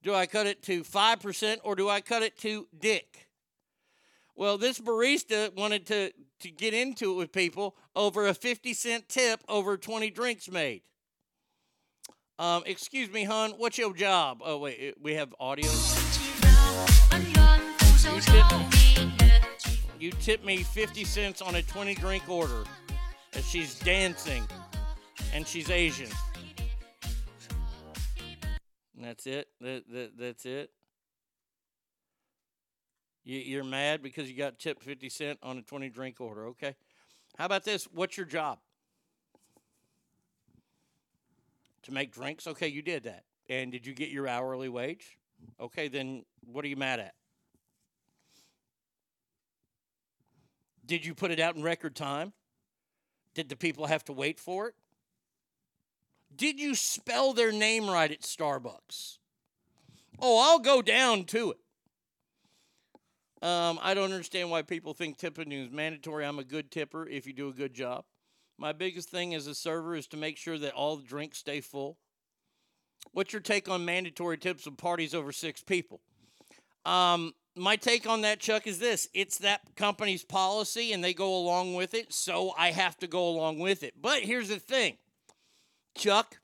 [0.01, 1.57] Do I cut it to 5%?
[1.63, 3.27] Or do I cut it to dick?
[4.35, 9.07] Well, this barista wanted to, to get into it with people over a 50 cent
[9.07, 10.81] tip over 20 drinks made.
[12.37, 14.41] Um, excuse me, hon, what's your job?
[14.43, 15.69] Oh, wait, we have audio.
[20.05, 22.63] You tip, me 50 cents on a 20 drink order
[23.33, 24.43] And she's dancing
[25.33, 26.11] and she's Asian.
[28.95, 29.47] And that's it.
[29.61, 30.69] That, that, that's it.
[33.23, 36.45] You, you're mad because you got tipped 50 cent on a 20 drink order.
[36.49, 36.75] Okay.
[37.39, 37.85] How about this?
[37.85, 38.59] What's your job?
[41.81, 42.45] To make drinks?
[42.45, 43.23] Okay, you did that.
[43.49, 45.17] And did you get your hourly wage?
[45.59, 47.15] Okay, then what are you mad at?
[50.85, 52.33] Did you put it out in record time?
[53.33, 54.75] Did the people have to wait for it?
[56.35, 59.17] Did you spell their name right at Starbucks?
[60.19, 61.57] Oh, I'll go down to it.
[63.45, 66.25] Um, I don't understand why people think tipping is mandatory.
[66.25, 68.05] I'm a good tipper if you do a good job.
[68.57, 71.61] My biggest thing as a server is to make sure that all the drinks stay
[71.61, 71.97] full.
[73.11, 76.01] What's your take on mandatory tips of parties over six people?
[76.85, 81.35] Um, my take on that, Chuck, is this it's that company's policy and they go
[81.35, 83.93] along with it, so I have to go along with it.
[84.01, 84.97] But here's the thing,
[85.95, 86.37] Chuck.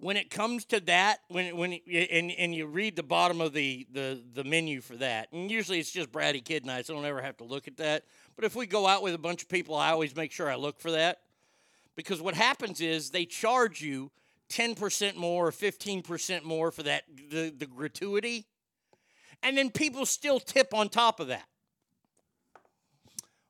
[0.00, 3.86] When it comes to that, when when and, and you read the bottom of the,
[3.92, 7.06] the the menu for that, and usually it's just Bratty Kid Night, so I don't
[7.06, 8.04] ever have to look at that.
[8.36, 10.54] But if we go out with a bunch of people, I always make sure I
[10.54, 11.18] look for that
[11.96, 14.12] because what happens is they charge you
[14.50, 18.46] 10% more or 15% more for that the, the gratuity
[19.42, 21.46] and then people still tip on top of that.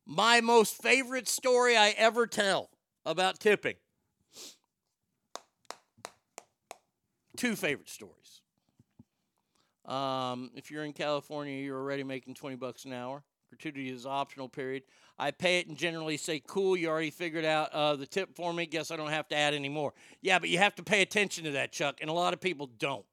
[0.07, 2.71] My most favorite story i ever tell
[3.05, 3.77] about tipping.
[7.37, 8.41] Two favorite stories.
[9.85, 13.23] Um, if you're in california you're already making 20 bucks an hour.
[13.51, 14.83] Gratuity is optional period.
[15.19, 18.53] I pay it and generally say cool you already figured out uh, the tip for
[18.53, 18.67] me.
[18.67, 19.93] Guess i don't have to add any more.
[20.23, 22.67] Yeah but you have to pay attention to that chuck and a lot of people
[22.79, 23.05] don't.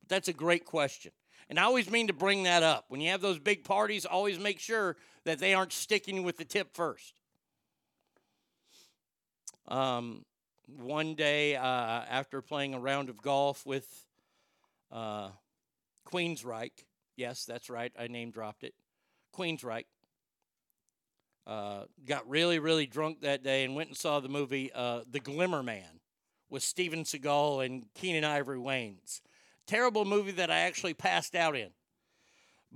[0.00, 1.12] But that's a great question
[1.48, 2.86] and I always mean to bring that up.
[2.88, 6.44] When you have those big parties, always make sure that they aren't sticking with the
[6.44, 7.14] tip first.
[9.68, 10.24] Um,
[10.66, 13.86] one day, uh, after playing a round of golf with
[14.90, 15.30] uh,
[16.06, 16.84] Queensryche,
[17.16, 18.74] yes, that's right, I name dropped it,
[19.34, 19.84] Queensryche,
[21.46, 25.20] uh, got really, really drunk that day and went and saw the movie uh, The
[25.20, 26.00] Glimmer Man
[26.48, 29.20] with Steven Seagal and Keenen Ivory Wayans
[29.66, 31.70] terrible movie that I actually passed out in.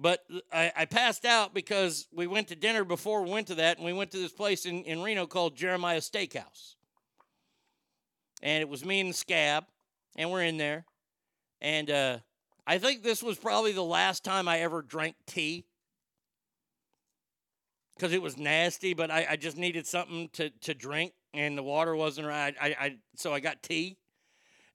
[0.00, 0.20] But
[0.52, 3.84] I, I, passed out because we went to dinner before we went to that, and
[3.84, 6.76] we went to this place in, in Reno called Jeremiah Steakhouse.
[8.40, 9.64] And it was me and the scab,
[10.14, 10.84] and we're in there.
[11.60, 12.18] And uh,
[12.64, 15.64] I think this was probably the last time I ever drank tea
[17.96, 21.64] because it was nasty, but I, I, just needed something to, to drink, and the
[21.64, 22.54] water wasn't right.
[22.60, 23.96] I, I, so I got tea.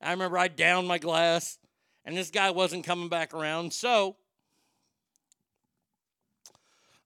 [0.02, 1.58] I remember I downed my glass
[2.06, 3.74] and this guy wasn't coming back around.
[3.74, 4.16] So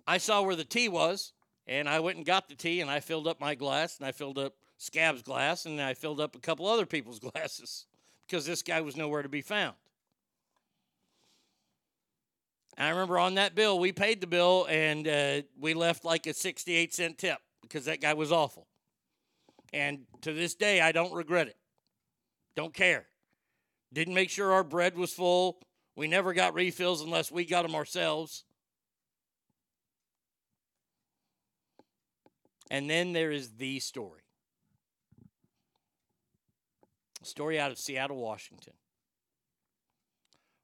[0.08, 1.34] I saw where the tea was,
[1.67, 4.11] and I went and got the tea, and I filled up my glass, and I
[4.11, 7.85] filled up Scab's glass, and I filled up a couple other people's glasses
[8.26, 9.76] because this guy was nowhere to be found.
[12.77, 16.34] I remember on that bill, we paid the bill, and uh, we left like a
[16.34, 18.67] 68 cent tip because that guy was awful.
[19.74, 21.58] And to this day, I don't regret it.
[22.56, 23.08] Don't care.
[23.93, 25.59] Didn't make sure our bread was full.
[25.95, 28.43] We never got refills unless we got them ourselves.
[32.69, 34.22] And then there is the story.
[37.22, 38.74] A story out of Seattle, Washington,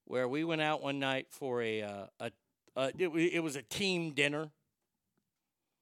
[0.05, 2.31] where we went out one night for a, uh, a,
[2.75, 4.51] a it, it, was a team dinner,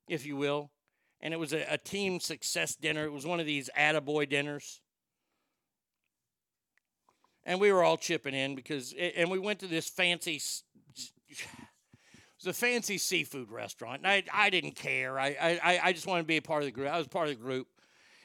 [0.07, 0.71] if you will,
[1.19, 3.03] and it was a, a team success dinner.
[3.03, 4.81] It was one of these attaboy dinners
[7.43, 10.35] and we were all chipping in because, and we went to this fancy,
[11.29, 11.37] it
[12.39, 15.19] was a fancy seafood restaurant, and I, I didn't care.
[15.19, 16.89] I, I, I just wanted to be a part of the group.
[16.89, 17.67] I was part of the group.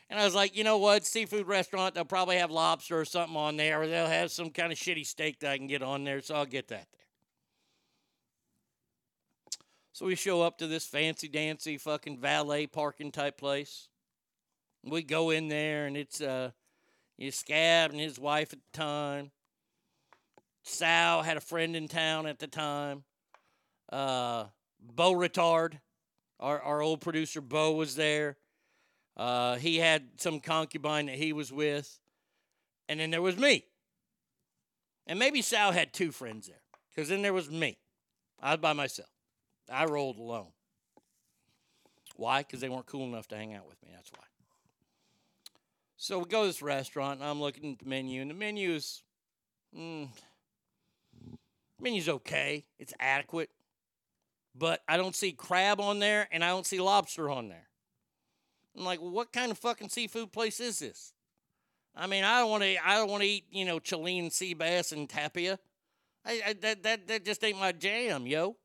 [0.09, 1.05] And I was like, you know what?
[1.05, 4.73] Seafood restaurant, they'll probably have lobster or something on there, or they'll have some kind
[4.73, 7.07] of shitty steak that I can get on there, so I'll get that there.
[9.93, 13.89] So we show up to this fancy dancy fucking valet parking type place.
[14.85, 16.51] We go in there, and it's uh,
[17.17, 19.31] his scab and his wife at the time.
[20.63, 23.05] Sal had a friend in town at the time.
[23.91, 24.47] Uh,
[24.81, 25.79] Bo Retard,
[26.41, 28.37] our, our old producer Bo was there.
[29.17, 31.99] Uh, he had some concubine that he was with.
[32.89, 33.65] And then there was me.
[35.07, 36.61] And maybe Sal had two friends there.
[36.95, 37.79] Because then there was me.
[38.41, 39.11] I was by myself.
[39.71, 40.49] I rolled alone.
[42.17, 42.43] Why?
[42.43, 43.91] Because they weren't cool enough to hang out with me.
[43.95, 44.25] That's why.
[45.97, 49.03] So we go to this restaurant, and I'm looking at the menu, and the menu's,
[49.77, 50.09] mm,
[51.81, 52.65] menu's okay.
[52.79, 53.51] It's adequate,
[54.55, 57.69] but I don't see crab on there, and I don't see lobster on there.
[58.77, 61.15] I'm like, well, what kind of fucking seafood place is this?
[61.95, 62.77] I mean, I don't want to.
[62.87, 65.59] I don't want to eat, you know, Chilean sea bass and tapia.
[66.27, 68.57] I, I, that that that just ain't my jam, yo.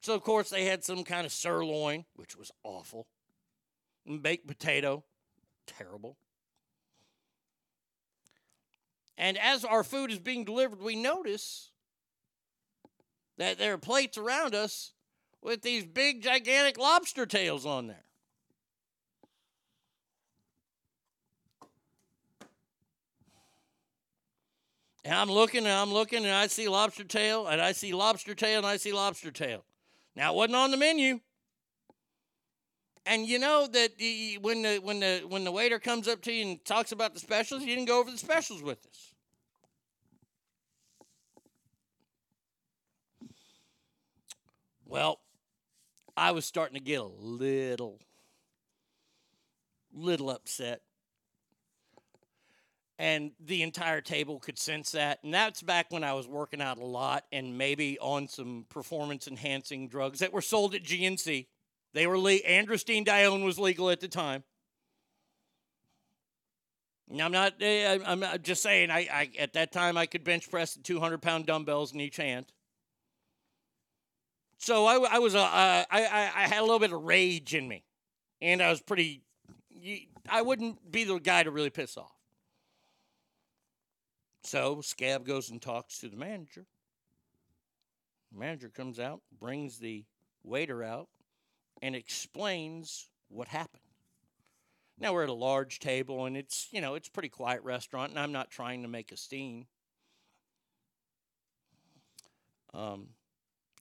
[0.00, 3.06] So of course they had some kind of sirloin, which was awful,
[4.06, 5.04] and baked potato,
[5.66, 6.16] terrible.
[9.18, 11.70] And as our food is being delivered, we notice
[13.38, 14.92] that there are plates around us
[15.42, 18.04] with these big, gigantic lobster tails on there.
[25.04, 28.34] And I'm looking and I'm looking and I see lobster tail and I see lobster
[28.34, 29.64] tail and I see lobster tail.
[30.16, 31.20] Now it wasn't on the menu.
[33.06, 33.92] And you know that
[34.40, 37.20] when the when the when the waiter comes up to you and talks about the
[37.20, 39.14] specials, you didn't go over the specials with us.
[44.84, 45.20] Well,
[46.16, 48.00] I was starting to get a little
[49.92, 50.80] little upset.
[52.98, 55.18] And the entire table could sense that.
[55.22, 59.28] And that's back when I was working out a lot and maybe on some performance
[59.28, 61.46] enhancing drugs that were sold at GNC.
[61.96, 64.44] They were le- androstenedione was legal at the time.
[67.08, 67.54] And I'm not.
[67.58, 68.90] eh, I'm just saying.
[68.90, 72.18] I, I at that time I could bench press the 200 pound dumbbells in each
[72.18, 72.52] hand.
[74.58, 77.66] So I, I was a, uh, I I had a little bit of rage in
[77.66, 77.82] me,
[78.42, 79.22] and I was pretty.
[80.28, 82.12] I wouldn't be the guy to really piss off.
[84.42, 86.66] So Scab goes and talks to the manager.
[88.32, 90.04] The manager comes out, brings the
[90.44, 91.08] waiter out,
[91.82, 93.82] and explains what happened.
[94.98, 98.10] Now we're at a large table and it's, you know, it's a pretty quiet restaurant
[98.10, 99.66] and I'm not trying to make a scene.
[102.72, 103.08] Um,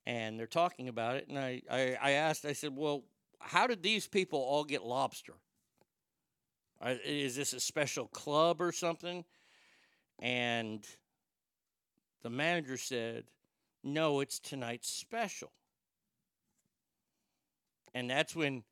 [0.06, 3.04] and they're talking about it and I, I, I asked, I said, well,
[3.40, 5.36] how did these people all get lobster?
[7.06, 9.24] Is this a special club or something?
[10.20, 10.86] And
[12.24, 13.26] the manager said,
[13.84, 15.52] no, it's tonight's special.
[17.96, 18.64] And that's when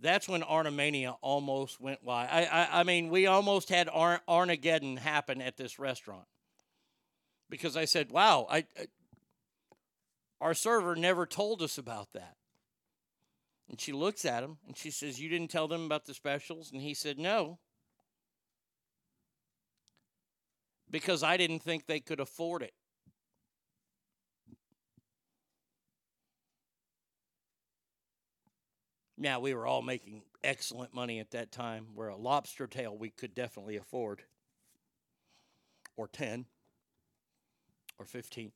[0.00, 2.28] that's when Arnamania almost went wild.
[2.30, 6.26] I, I, I mean, we almost had Ar- Armageddon happen at this restaurant
[7.50, 8.86] because I said, "Wow, I, I
[10.40, 12.36] our server never told us about that."
[13.68, 16.70] And she looks at him and she says, "You didn't tell them about the specials?"
[16.70, 17.58] And he said, "No."
[20.88, 22.72] Because I didn't think they could afford it.
[29.18, 33.10] Now, we were all making excellent money at that time, where a lobster tail we
[33.10, 34.22] could definitely afford,
[35.96, 36.46] or 10,
[37.98, 38.52] or 15.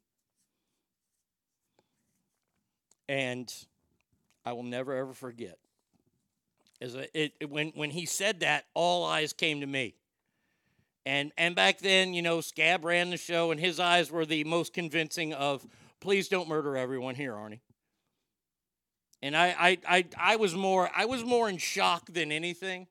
[3.08, 3.52] And
[4.44, 5.58] I will never ever forget.
[6.80, 9.94] As a, it, it- when when he said that, all eyes came to me.
[11.04, 14.44] And and back then, you know, Scab ran the show, and his eyes were the
[14.44, 15.66] most convincing of,
[15.98, 17.60] "Please don't murder everyone here, Arnie."
[19.22, 22.88] And I, I, I, I was more, I was more in shock than anything.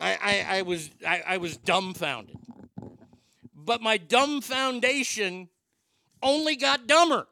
[0.00, 2.36] I, I, I was, I, I was dumbfounded.
[3.54, 5.48] But my dumb foundation
[6.20, 7.28] only got dumber.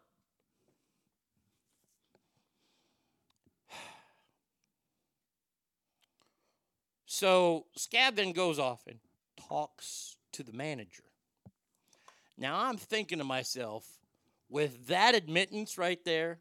[7.13, 8.99] So Scab then goes off and
[9.37, 11.03] talks to the manager.
[12.39, 13.85] Now I'm thinking to myself,
[14.49, 16.39] with that admittance right there,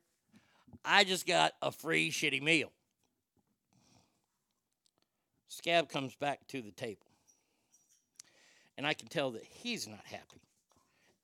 [0.84, 2.72] I just got a free shitty meal.
[5.48, 7.06] Scab comes back to the table.
[8.78, 10.42] And I can tell that he's not happy.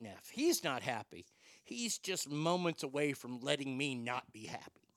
[0.02, 1.26] Now, if he's not happy,
[1.64, 4.90] he's just moments away from letting me not be happy,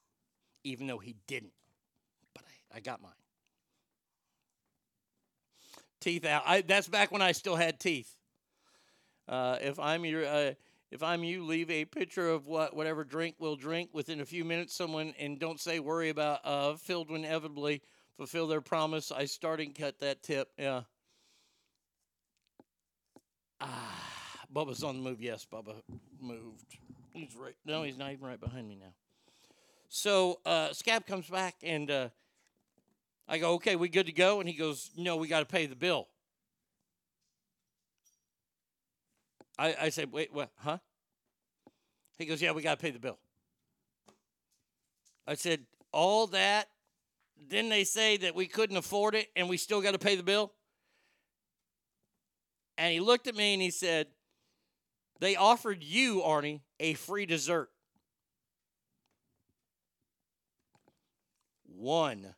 [0.64, 1.52] even though he didn't.
[2.34, 3.12] But I, I got mine.
[6.00, 6.42] Teeth out.
[6.46, 8.16] I, that's back when I still had teeth.
[9.28, 10.52] Uh, if I'm your, uh,
[10.90, 14.44] if I'm you, leave a picture of what whatever drink we'll drink within a few
[14.44, 14.74] minutes.
[14.74, 17.82] Someone and don't say worry about uh, filled will inevitably
[18.16, 19.12] fulfill their promise.
[19.12, 20.48] I starting cut that tip.
[20.58, 20.82] Yeah.
[23.60, 25.20] Ah, Bubba's on the move.
[25.20, 25.74] Yes, Bubba
[26.20, 26.78] moved.
[27.12, 27.54] He's right.
[27.64, 28.92] No, he's not even right behind me now.
[29.88, 32.08] So uh, Scab comes back and uh,
[33.26, 34.40] I go, okay, we good to go?
[34.40, 36.08] And he goes, no, we got to pay the bill.
[39.58, 40.50] I, I said, wait, what?
[40.56, 40.78] Huh?
[42.18, 43.18] He goes, yeah, we got to pay the bill.
[45.26, 45.60] I said,
[45.92, 46.68] all that?
[47.48, 50.22] Didn't they say that we couldn't afford it and we still got to pay the
[50.22, 50.52] bill?
[52.76, 54.06] And he looked at me and he said,
[55.20, 57.70] they offered you, Arnie, a free dessert.
[61.66, 62.34] One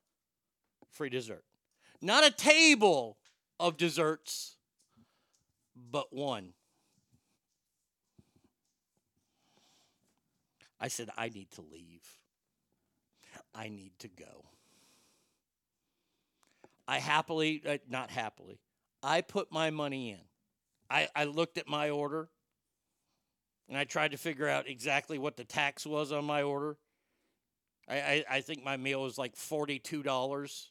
[0.91, 1.45] free dessert.
[2.03, 3.19] Not a table
[3.59, 4.57] of desserts,
[5.91, 6.55] but one.
[10.81, 12.07] I said, I need to leave.
[13.55, 14.45] I need to go.
[16.89, 18.59] I happily, uh, not happily,
[19.03, 20.21] I put my money in
[20.91, 22.29] I, I looked at my order
[23.69, 26.77] and I tried to figure out exactly what the tax was on my order.
[27.89, 30.67] I, I, I think my meal was like $42.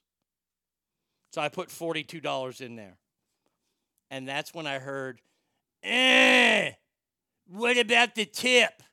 [1.32, 2.98] So I put $42 in there.
[4.12, 5.22] And that's when I heard,
[5.84, 6.72] eh,
[7.48, 8.84] what about the tip?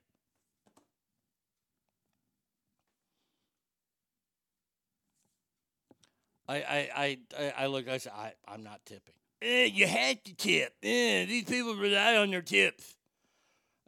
[6.48, 7.88] I I I I, look.
[7.88, 9.14] I said, I I'm not tipping.
[9.42, 10.74] Eh, you had to tip.
[10.82, 12.96] Eh, these people rely on their tips.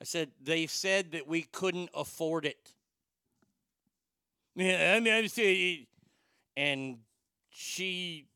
[0.01, 2.73] I said they said that we couldn't afford it.
[4.55, 5.87] Yeah, I mean, I said,
[6.57, 6.99] and
[7.51, 8.27] she,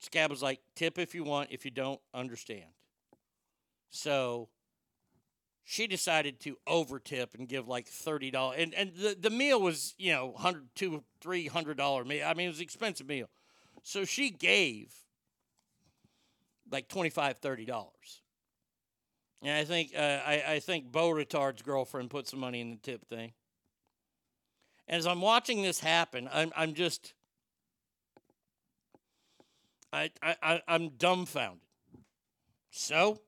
[0.00, 1.50] Scab was like, tip if you want.
[1.52, 2.64] If you don't, understand.
[3.90, 4.48] So
[5.64, 9.94] she decided to overtip and give like thirty dollars, and and the, the meal was
[9.98, 12.26] you know hundred two three hundred dollar meal.
[12.26, 13.28] I mean, it was an expensive meal,
[13.82, 14.92] so she gave
[16.70, 18.22] like 25 30 dollars.
[19.42, 22.76] And I think uh, I, I think Bo Retard's girlfriend put some money in the
[22.78, 23.32] tip thing.
[24.88, 27.14] And as I'm watching this happen, I'm I'm just
[29.92, 31.60] I, I I'm dumbfounded.
[32.70, 33.20] So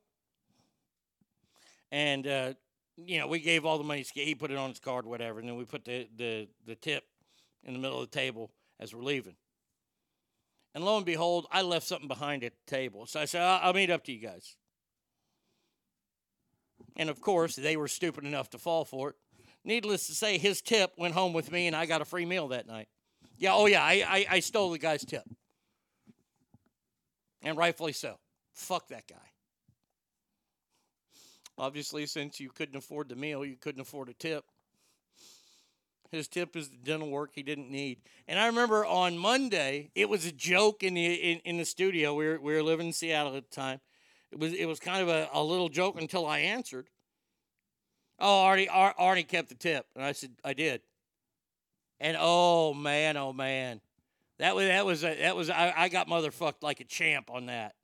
[1.91, 2.55] and uh,
[2.97, 4.05] you know, we gave all the money.
[4.15, 7.05] He put it on his card, whatever, and then we put the, the the tip
[7.65, 8.51] in the middle of the table
[8.81, 9.37] as we're leaving.
[10.75, 13.07] And lo and behold, I left something behind at the table.
[13.07, 14.57] So I said, I'll, I'll meet up to you guys.
[16.97, 19.17] And of course, they were stupid enough to fall for it.
[19.65, 22.49] Needless to say, his tip went home with me, and I got a free meal
[22.49, 22.89] that night.
[23.39, 25.25] Yeah, oh yeah, I, I, I stole the guy's tip.
[27.43, 28.19] And rightfully so.
[28.53, 29.17] Fuck that guy.
[31.59, 34.45] Obviously, since you couldn't afford the meal, you couldn't afford a tip.
[36.11, 37.99] His tip is the dental work he didn't need.
[38.29, 42.15] And I remember on Monday, it was a joke in the in, in the studio.
[42.15, 43.81] We were, we were living in Seattle at the time.
[44.31, 46.89] It was it was kind of a, a little joke until I answered.
[48.19, 50.83] Oh, Arnie, Ar- Arnie kept the tip, and I said I did.
[51.99, 53.81] And oh man, oh man,
[54.39, 57.47] that was that was a, that was I, I got motherfucked like a champ on
[57.47, 57.75] that.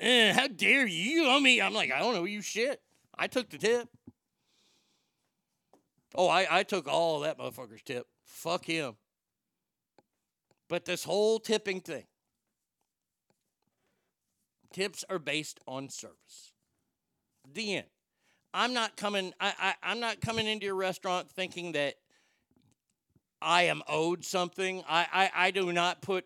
[0.00, 1.22] Eh, how dare you?
[1.22, 1.60] You owe me.
[1.60, 2.80] I'm like I don't know you shit.
[3.16, 3.88] I took the tip.
[6.14, 8.06] Oh, I, I took all that motherfucker's tip.
[8.24, 8.94] Fuck him.
[10.68, 12.04] But this whole tipping thing,
[14.72, 16.52] tips are based on service.
[17.52, 17.86] The end.
[18.52, 19.32] I'm not coming.
[19.40, 21.94] I, I I'm not coming into your restaurant thinking that
[23.40, 24.82] I am owed something.
[24.88, 26.24] I I, I do not put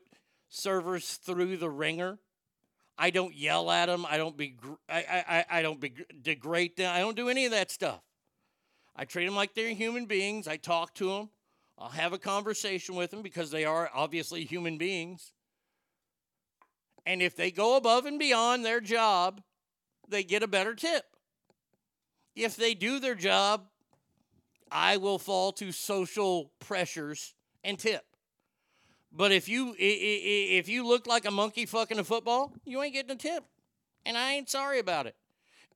[0.49, 2.19] servers through the ringer.
[3.03, 4.07] I don't yell at them.
[4.09, 4.55] I don't be.
[4.89, 5.85] I I I don't
[6.23, 6.95] degrade them.
[6.95, 8.01] I don't do any of that stuff.
[8.95, 10.47] I treat them like they're human beings.
[10.47, 11.31] I talk to them.
[11.77, 15.33] I'll have a conversation with them because they are obviously human beings.
[17.05, 19.43] And if they go above and beyond their job,
[20.09, 21.05] they get a better tip.
[22.37, 23.67] If they do their job,
[24.71, 28.05] I will fall to social pressures and tip.
[29.15, 33.11] But if you if you look like a monkey fucking a football, you ain't getting
[33.11, 33.45] a tip.
[34.07, 35.15] And I ain't sorry about it.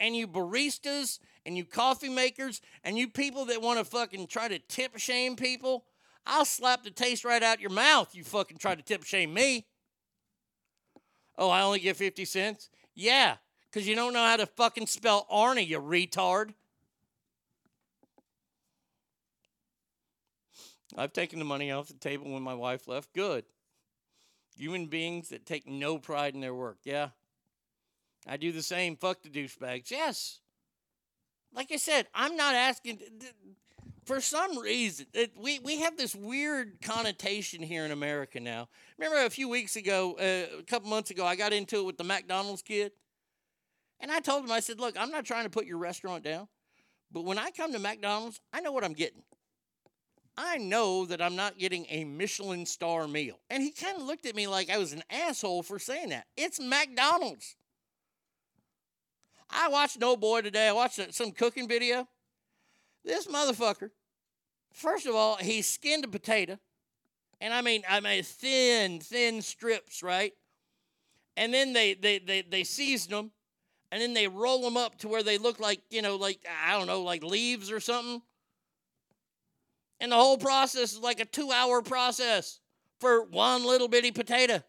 [0.01, 4.49] And you baristas and you coffee makers and you people that want to fucking try
[4.49, 5.85] to tip shame people,
[6.27, 8.15] I'll slap the taste right out your mouth.
[8.15, 9.67] You fucking try to tip shame me.
[11.39, 12.71] Oh, I only get 50 cents?
[12.95, 16.55] Yeah, because you don't know how to fucking spell Arnie, you retard.
[20.97, 23.13] I've taken the money off the table when my wife left.
[23.13, 23.45] Good.
[24.57, 26.79] Human beings that take no pride in their work.
[26.85, 27.09] Yeah.
[28.27, 28.97] I do the same.
[28.97, 29.91] Fuck the douchebags.
[29.91, 30.41] Yes.
[31.53, 33.01] Like I said, I'm not asking.
[34.05, 38.69] For some reason, it, we, we have this weird connotation here in America now.
[38.99, 41.99] Remember a few weeks ago, uh, a couple months ago, I got into it with
[41.99, 42.93] the McDonald's kid.
[43.99, 46.47] And I told him, I said, look, I'm not trying to put your restaurant down,
[47.11, 49.23] but when I come to McDonald's, I know what I'm getting.
[50.39, 53.39] I know that I'm not getting a Michelin star meal.
[53.49, 56.27] And he kind of looked at me like I was an asshole for saying that.
[56.37, 57.57] It's McDonald's.
[59.49, 60.69] I watched No Boy today.
[60.69, 62.07] I watched uh, some cooking video.
[63.05, 63.91] This motherfucker,
[64.73, 66.59] first of all, he skinned a potato.
[67.41, 70.33] And I mean, I mean, thin, thin strips, right?
[71.37, 73.31] And then they, they, they, they season them.
[73.93, 76.77] And then they roll them up to where they look like, you know, like, I
[76.77, 78.21] don't know, like leaves or something.
[80.01, 82.61] And the whole process is like a two hour process
[83.01, 84.63] for one little bitty potato.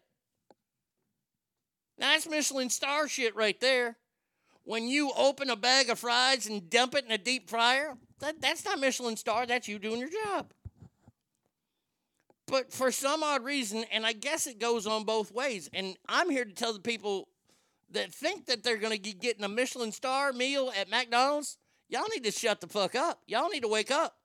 [1.98, 3.96] Now, that's Michelin star shit right there.
[4.64, 8.40] When you open a bag of fries and dump it in a deep fryer, that,
[8.40, 10.52] that's not Michelin star, that's you doing your job.
[12.46, 16.30] But for some odd reason, and I guess it goes on both ways, and I'm
[16.30, 17.28] here to tell the people
[17.90, 21.58] that think that they're going to be getting a Michelin star meal at McDonald's,
[21.88, 23.22] y'all need to shut the fuck up.
[23.26, 24.17] Y'all need to wake up.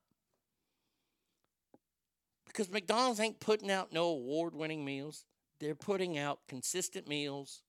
[2.53, 5.25] Because McDonald's ain't putting out no award winning meals.
[5.59, 7.64] They're putting out consistent meals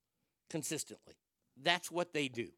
[0.51, 1.15] consistently.
[1.63, 2.49] That's what they do.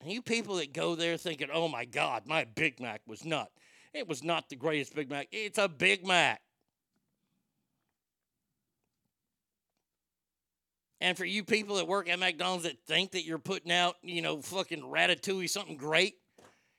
[0.00, 3.50] And you people that go there thinking, oh my God, my Big Mac was not.
[3.94, 5.28] It was not the greatest Big Mac.
[5.32, 6.42] It's a Big Mac.
[11.00, 14.22] And for you people that work at McDonald's that think that you're putting out, you
[14.22, 16.14] know, fucking ratatouille, something great,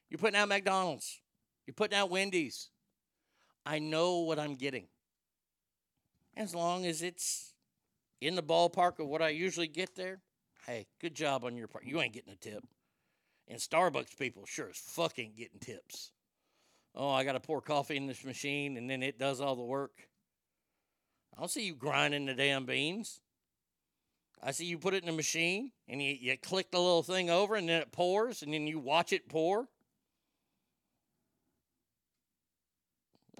[0.09, 1.21] you're putting out McDonald's.
[1.65, 2.69] You're putting out Wendy's.
[3.65, 4.87] I know what I'm getting.
[6.37, 7.53] As long as it's
[8.21, 10.21] in the ballpark of what I usually get there,
[10.65, 11.85] hey, good job on your part.
[11.85, 12.63] You ain't getting a tip.
[13.47, 16.11] And Starbucks people sure as fuck ain't getting tips.
[16.95, 19.63] Oh, I got to pour coffee in this machine and then it does all the
[19.63, 20.07] work.
[21.35, 23.19] I don't see you grinding the damn beans.
[24.47, 27.31] I see you put it in a machine and you, you click the little thing
[27.31, 29.67] over and then it pours and then you watch it pour.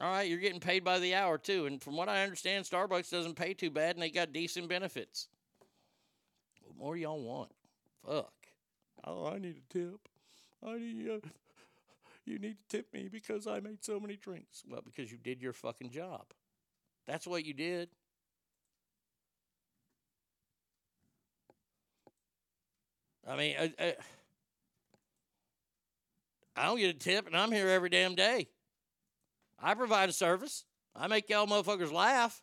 [0.01, 1.67] All right, you're getting paid by the hour too.
[1.67, 5.27] And from what I understand, Starbucks doesn't pay too bad and they got decent benefits.
[6.63, 7.51] What more y'all want?
[8.03, 8.33] Fuck.
[9.03, 9.99] Oh, I need a tip.
[10.65, 11.27] I need uh,
[12.25, 14.63] you need to tip me because I made so many drinks.
[14.67, 16.25] Well, because you did your fucking job.
[17.05, 17.89] That's what you did.
[23.27, 23.95] I mean, I, I,
[26.55, 28.47] I don't get a tip, and I'm here every damn day.
[29.59, 30.65] I provide a service.
[30.95, 32.41] I make y'all motherfuckers laugh.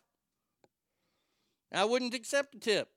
[1.73, 2.89] I wouldn't accept a tip.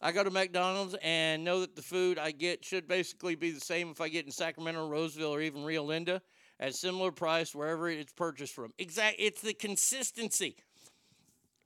[0.00, 3.60] I go to McDonald's and know that the food I get should basically be the
[3.60, 6.20] same if I get in Sacramento, Roseville, or even Rio Linda
[6.60, 8.72] at similar price wherever it's purchased from.
[8.78, 9.16] Exact.
[9.18, 10.56] It's the consistency.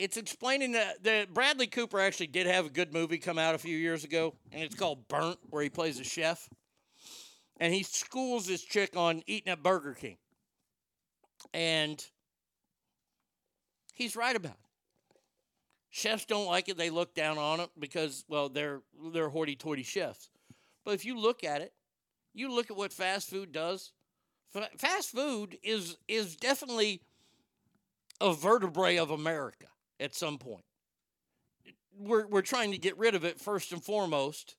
[0.01, 3.59] It's explaining that, that Bradley Cooper actually did have a good movie come out a
[3.59, 6.49] few years ago, and it's called Burnt, where he plays a chef,
[7.61, 10.17] and he schools this chick on eating at Burger King,
[11.53, 12.03] and
[13.93, 15.19] he's right about it.
[15.91, 18.81] Chefs don't like it; they look down on it because, well, they're
[19.13, 20.31] they're hoity-toity chefs.
[20.83, 21.75] But if you look at it,
[22.33, 23.93] you look at what fast food does.
[24.79, 27.03] Fast food is is definitely
[28.19, 29.67] a vertebrae of America
[30.01, 30.65] at some point.
[31.97, 34.57] We're we're trying to get rid of it first and foremost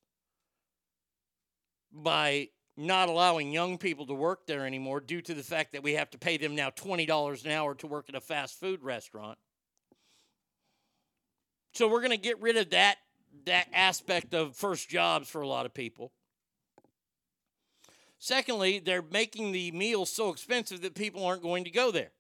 [1.92, 5.94] by not allowing young people to work there anymore due to the fact that we
[5.94, 9.38] have to pay them now $20 an hour to work at a fast food restaurant.
[11.74, 12.98] So we're going to get rid of that
[13.46, 16.12] that aspect of first jobs for a lot of people.
[18.20, 22.12] Secondly, they're making the meals so expensive that people aren't going to go there.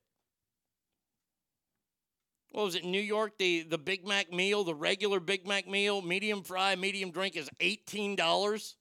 [2.51, 3.37] What was it, New York?
[3.37, 7.49] The the Big Mac meal, the regular Big Mac meal, medium fry, medium drink is
[7.59, 8.75] eighteen dollars.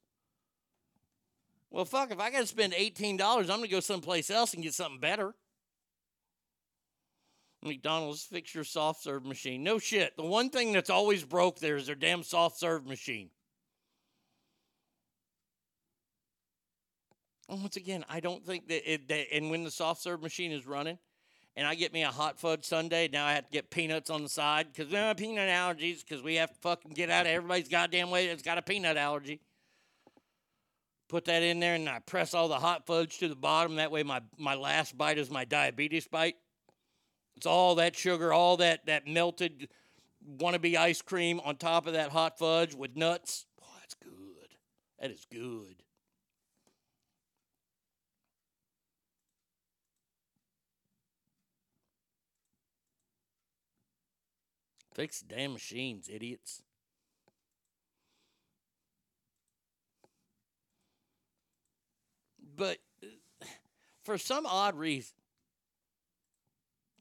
[1.70, 4.62] Well, fuck, if I got to spend eighteen dollars, I'm gonna go someplace else and
[4.62, 5.34] get something better.
[7.62, 9.62] McDonald's fix your soft serve machine.
[9.62, 10.16] No shit.
[10.16, 13.30] The one thing that's always broke there is their damn soft serve machine.
[17.48, 19.08] And once again, I don't think that it.
[19.08, 20.98] That, and when the soft serve machine is running,
[21.60, 24.22] and I get me a hot fudge sundae, now I have to get peanuts on
[24.22, 26.02] the side because uh, peanut allergies.
[26.02, 28.96] Because we have to fucking get out of everybody's goddamn way that's got a peanut
[28.96, 29.42] allergy.
[31.10, 33.76] Put that in there, and I press all the hot fudge to the bottom.
[33.76, 36.36] That way, my my last bite is my diabetes bite.
[37.36, 39.68] It's all that sugar, all that that melted
[40.38, 43.44] wannabe ice cream on top of that hot fudge with nuts.
[43.62, 44.48] Oh, that's good.
[44.98, 45.82] That is good.
[55.00, 56.62] Fix the damn machines, idiots.
[62.54, 63.46] But uh,
[64.04, 65.16] for some odd reason,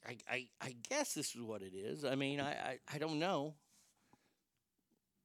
[0.07, 2.05] I, I, I guess this is what it is.
[2.05, 3.55] I mean, I, I, I don't know.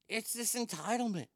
[0.09, 1.29] It's this entitlement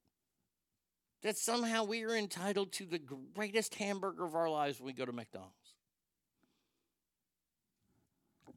[1.23, 2.99] that somehow we are entitled to the
[3.33, 5.55] greatest hamburger of our lives when we go to McDonald's.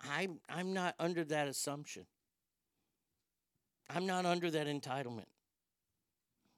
[0.10, 2.08] I'm, I'm not under that assumption.
[3.94, 5.26] I'm not under that entitlement.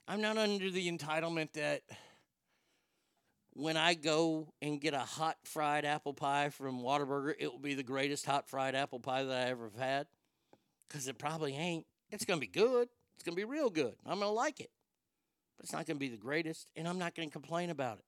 [0.07, 1.81] I'm not under the entitlement that
[3.53, 7.73] when I go and get a hot fried apple pie from Whataburger, it will be
[7.73, 10.07] the greatest hot fried apple pie that I ever have had.
[10.87, 11.85] Because it probably ain't.
[12.11, 12.87] It's going to be good.
[13.15, 13.95] It's going to be real good.
[14.05, 14.69] I'm going to like it.
[15.57, 17.99] But it's not going to be the greatest, and I'm not going to complain about
[17.99, 18.05] it.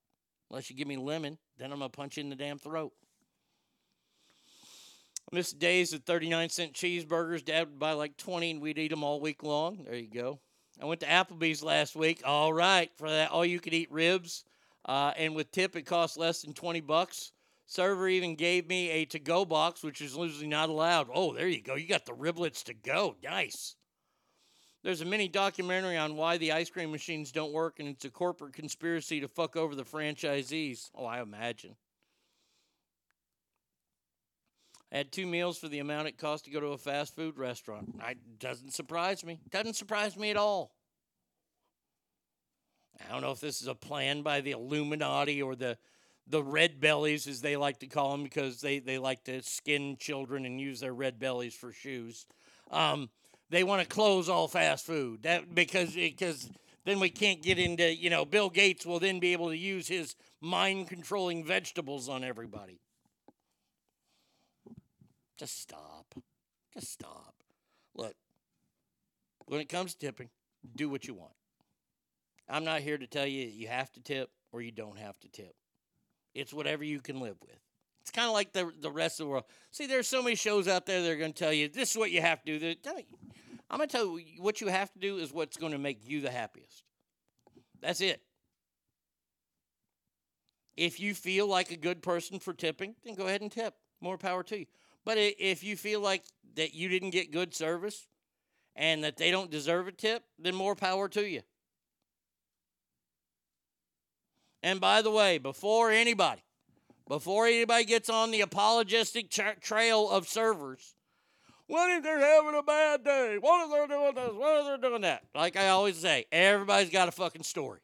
[0.49, 2.91] Unless you give me lemon, then I'm going to punch you in the damn throat.
[5.31, 7.43] Miss days of 39 cent cheeseburgers.
[7.43, 9.83] Dad would buy like 20 and we'd eat them all week long.
[9.83, 10.39] There you go.
[10.81, 12.21] I went to Applebee's last week.
[12.25, 14.43] All right, for that all you could eat ribs.
[14.85, 17.31] Uh, and with tip, it cost less than 20 bucks.
[17.65, 21.07] Server even gave me a to go box, which is usually not allowed.
[21.11, 21.75] Oh, there you go.
[21.75, 23.15] You got the riblets to go.
[23.23, 23.75] Nice.
[24.83, 28.11] There's a mini documentary on why the ice cream machines don't work, and it's a
[28.11, 30.91] corporate conspiracy to fuck over the franchisees.
[30.93, 31.75] Oh, I imagine.
[34.91, 37.37] I had two meals for the amount it cost to go to a fast food
[37.37, 37.99] restaurant.
[38.01, 39.39] I doesn't surprise me.
[39.49, 40.71] Doesn't surprise me at all.
[43.03, 45.77] I don't know if this is a plan by the Illuminati or the
[46.27, 49.95] the red bellies, as they like to call them, because they, they like to skin
[49.99, 52.25] children and use their red bellies for shoes.
[52.71, 53.09] Um,
[53.51, 56.49] they want to close all fast food that because because
[56.83, 59.87] then we can't get into you know Bill Gates will then be able to use
[59.87, 62.79] his mind controlling vegetables on everybody.
[65.37, 66.15] Just stop.
[66.73, 67.35] Just stop.
[67.95, 68.15] Look,
[69.47, 70.29] when it comes to tipping,
[70.75, 71.33] do what you want.
[72.49, 75.29] I'm not here to tell you you have to tip or you don't have to
[75.29, 75.55] tip.
[76.33, 77.59] It's whatever you can live with.
[78.01, 79.45] It's kind of like the the rest of the world.
[79.71, 81.97] See, there's so many shows out there that are going to tell you this is
[81.97, 82.75] what you have to do.
[83.69, 86.07] I'm going to tell you what you have to do is what's going to make
[86.07, 86.83] you the happiest.
[87.81, 88.21] That's it.
[90.77, 93.73] If you feel like a good person for tipping, then go ahead and tip.
[94.01, 94.65] More power to you.
[95.05, 96.23] But if you feel like
[96.55, 98.07] that you didn't get good service
[98.75, 101.41] and that they don't deserve a tip, then more power to you.
[104.63, 106.41] And by the way, before anybody,
[107.07, 110.95] before anybody gets on the apologistic tra- trail of servers,
[111.67, 113.37] what if they're having a bad day?
[113.39, 114.33] What if they're doing this?
[114.35, 115.23] What if they're doing that?
[115.35, 117.79] Like I always say, everybody's got a fucking story.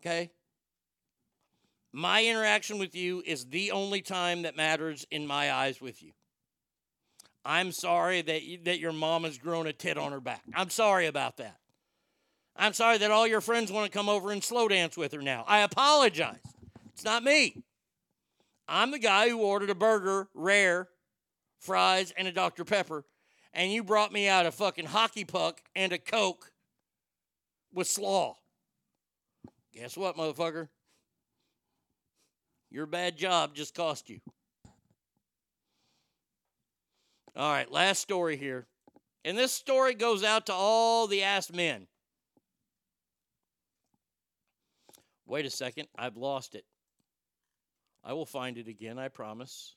[0.00, 0.30] Okay?
[1.92, 6.12] My interaction with you is the only time that matters in my eyes with you.
[7.44, 10.42] I'm sorry that you, that your mom has grown a tit on her back.
[10.54, 11.56] I'm sorry about that.
[12.54, 15.22] I'm sorry that all your friends want to come over and slow dance with her
[15.22, 15.44] now.
[15.46, 16.40] I apologize.
[16.92, 17.62] It's not me.
[18.66, 20.88] I'm the guy who ordered a burger, rare,
[21.58, 22.64] fries, and a Dr.
[22.64, 23.04] Pepper,
[23.54, 26.52] and you brought me out a fucking hockey puck and a Coke
[27.72, 28.36] with slaw.
[29.72, 30.68] Guess what, motherfucker?
[32.70, 34.20] Your bad job just cost you.
[37.36, 38.66] All right, last story here.
[39.24, 41.86] And this story goes out to all the ass men.
[45.26, 46.64] Wait a second, I've lost it.
[48.02, 49.74] I will find it again, I promise.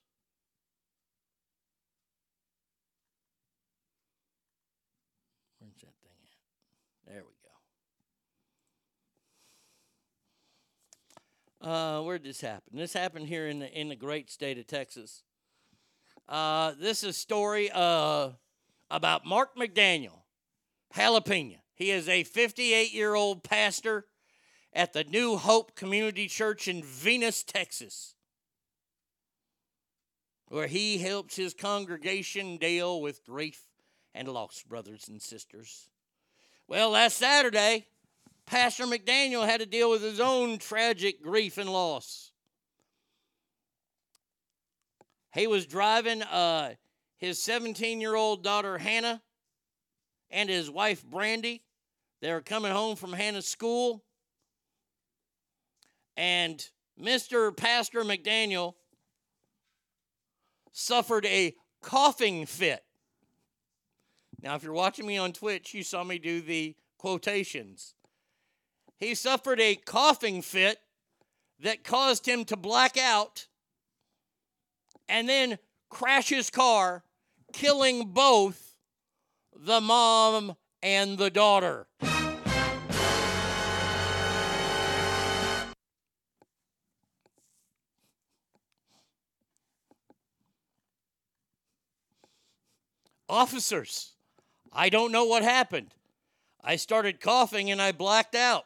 [5.59, 7.13] Where's that thing at?
[7.13, 7.49] There we go.
[11.61, 12.75] Uh, where did this happen?
[12.75, 15.23] This happened here in the in the great state of Texas.
[16.27, 18.29] Uh, this is a story uh,
[18.89, 20.23] about Mark McDaniel,
[20.95, 21.57] jalapeno.
[21.75, 24.05] He is a 58 year old pastor
[24.73, 28.15] at the New Hope Community Church in Venus, Texas,
[30.47, 33.67] where he helps his congregation deal with grief
[34.15, 35.89] and loss, brothers and sisters.
[36.67, 37.85] Well, last Saturday,
[38.45, 42.31] Pastor McDaniel had to deal with his own tragic grief and loss.
[45.33, 46.73] He was driving uh,
[47.17, 49.21] his 17 year old daughter Hannah
[50.29, 51.63] and his wife Brandy.
[52.21, 54.03] They were coming home from Hannah's school.
[56.17, 56.63] And
[57.01, 57.55] Mr.
[57.55, 58.73] Pastor McDaniel
[60.71, 62.83] suffered a coughing fit.
[64.41, 67.95] Now, if you're watching me on Twitch, you saw me do the quotations.
[69.01, 70.79] He suffered a coughing fit
[71.59, 73.47] that caused him to black out
[75.09, 75.57] and then
[75.89, 77.03] crash his car,
[77.51, 78.77] killing both
[79.55, 81.87] the mom and the daughter.
[93.27, 94.11] Officers,
[94.71, 95.95] I don't know what happened.
[96.63, 98.65] I started coughing and I blacked out.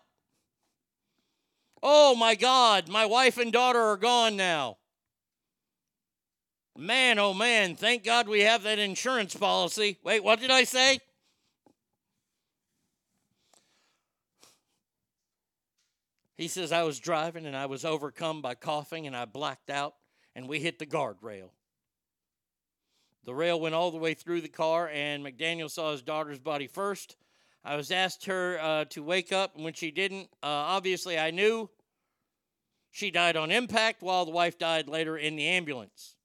[1.87, 4.77] Oh my God, my wife and daughter are gone now.
[6.75, 9.99] Man, oh man, thank God we have that insurance policy.
[10.03, 10.97] Wait, what did I say?
[16.35, 19.93] He says, I was driving and I was overcome by coughing and I blacked out
[20.35, 21.51] and we hit the guardrail.
[23.25, 26.67] The rail went all the way through the car, and McDaniel saw his daughter's body
[26.67, 27.15] first.
[27.63, 31.31] I was asked her uh, to wake up, and when she didn't, uh, obviously I
[31.31, 31.67] knew
[32.95, 36.15] she died on impact while the wife died later in the ambulance.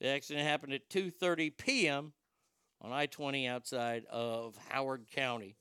[0.00, 2.12] The accident happened at 2:30 p.m.
[2.80, 5.54] on I-20 outside of Howard County.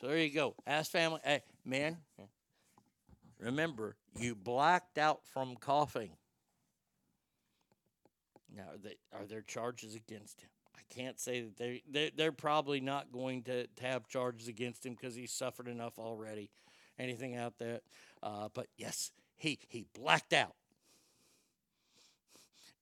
[0.00, 0.54] So there you go.
[0.68, 1.18] Ask family.
[1.24, 1.96] Hey, man,
[3.40, 6.12] remember you blacked out from coughing.
[8.54, 10.50] Now, are, they, are there charges against him?
[10.76, 14.86] I can't say that they they're, they're probably not going to, to have charges against
[14.86, 16.50] him because he's suffered enough already.
[16.98, 17.80] Anything out there?
[18.22, 20.54] Uh, but yes, he he blacked out.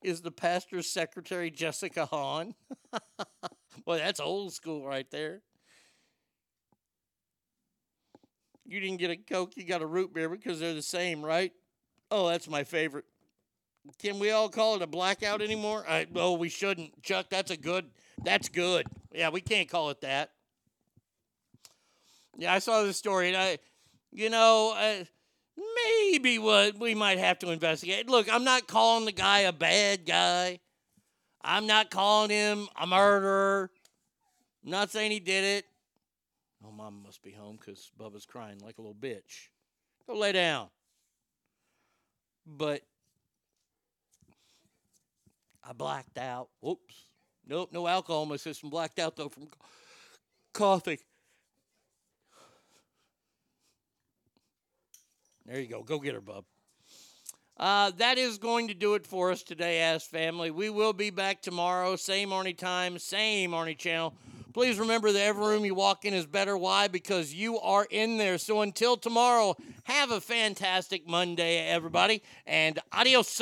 [0.03, 2.55] Is the pastor's secretary Jessica Hahn?
[3.85, 5.43] Boy, that's old school right there.
[8.67, 11.53] You didn't get a Coke, you got a root beer because they're the same, right?
[12.11, 13.05] Oh, that's my favorite.
[13.99, 15.85] Can we all call it a blackout anymore?
[15.89, 16.07] I,
[16.39, 17.03] we shouldn't.
[17.03, 17.87] Chuck, that's a good.
[18.23, 18.87] That's good.
[19.13, 20.31] Yeah, we can't call it that.
[22.37, 23.59] Yeah, I saw this story, and I,
[24.13, 25.05] you know, uh,
[25.87, 28.09] maybe what we might have to investigate.
[28.09, 30.61] Look, I'm not calling the guy a bad guy.
[31.43, 33.71] I'm not calling him a murderer.
[34.65, 35.65] I'm not saying he did it.
[36.65, 39.49] Oh, mom must be home because Bubba's crying like a little bitch.
[40.07, 40.69] Go lay down.
[42.47, 42.83] But
[45.65, 46.49] I blacked out.
[46.61, 47.07] Whoops.
[47.47, 48.71] Nope, no alcohol in my system.
[48.71, 49.49] Blacked out though from
[50.53, 50.99] coughing.
[55.47, 55.83] There you go.
[55.83, 56.45] Go get her, bub.
[57.57, 60.51] Uh, that is going to do it for us today, as family.
[60.51, 64.15] We will be back tomorrow, same Arnie time, same Arnie channel.
[64.55, 66.57] Please remember that every room you walk in is better.
[66.57, 66.89] Why?
[66.89, 68.39] Because you are in there.
[68.39, 73.41] So until tomorrow, have a fantastic Monday, everybody, and adios.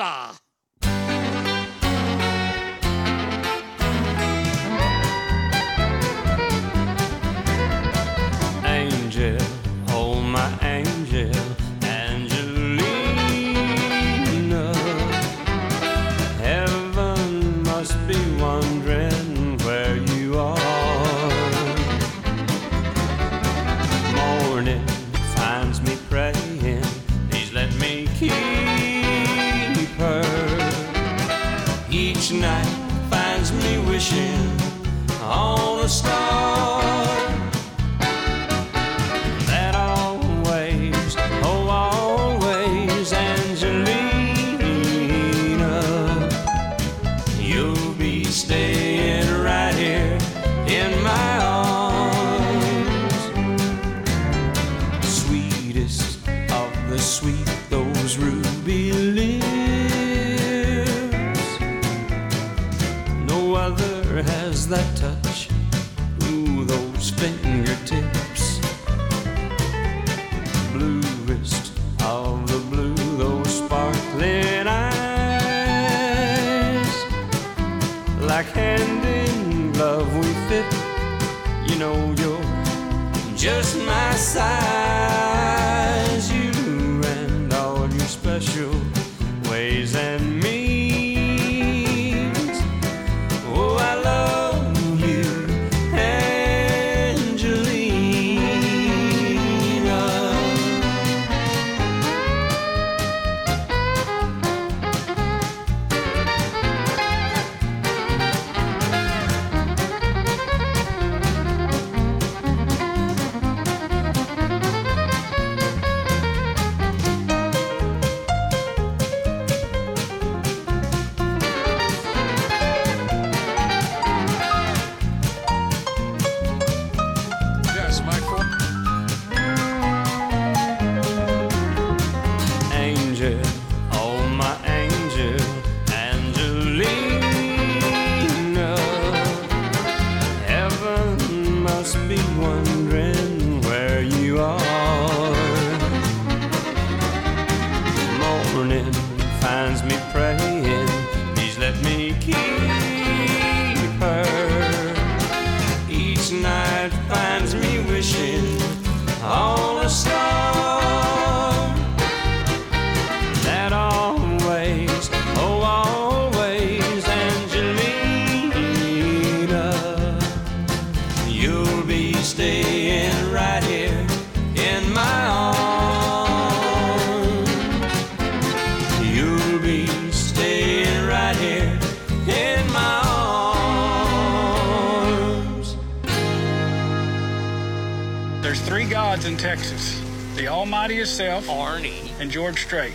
[190.89, 192.94] The Almighty Himself, Arnie, and George Strait.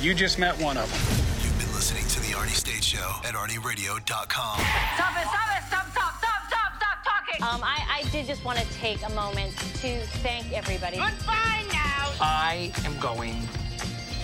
[0.00, 1.42] You just met one of them.
[1.42, 4.06] You've been listening to the The Arnie State Show at ArnieRadio.com.
[4.06, 7.42] Stop it, stop it, stop, stop, stop, stop, stop talking.
[7.42, 10.98] Um, I, I did just want to take a moment to thank everybody.
[10.98, 12.12] Goodbye now.
[12.20, 13.48] I am going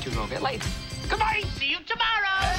[0.03, 0.63] to go get laid.
[1.09, 1.43] Goodbye.
[1.57, 2.55] See you tomorrow.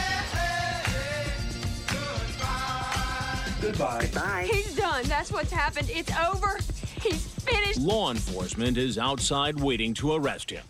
[3.62, 4.02] Goodbye.
[4.02, 4.50] Goodbye.
[4.52, 5.06] He's done.
[5.06, 5.90] That's what's happened.
[5.90, 6.60] It's over.
[7.02, 7.80] He's finished.
[7.80, 10.64] Law enforcement is outside waiting to arrest him.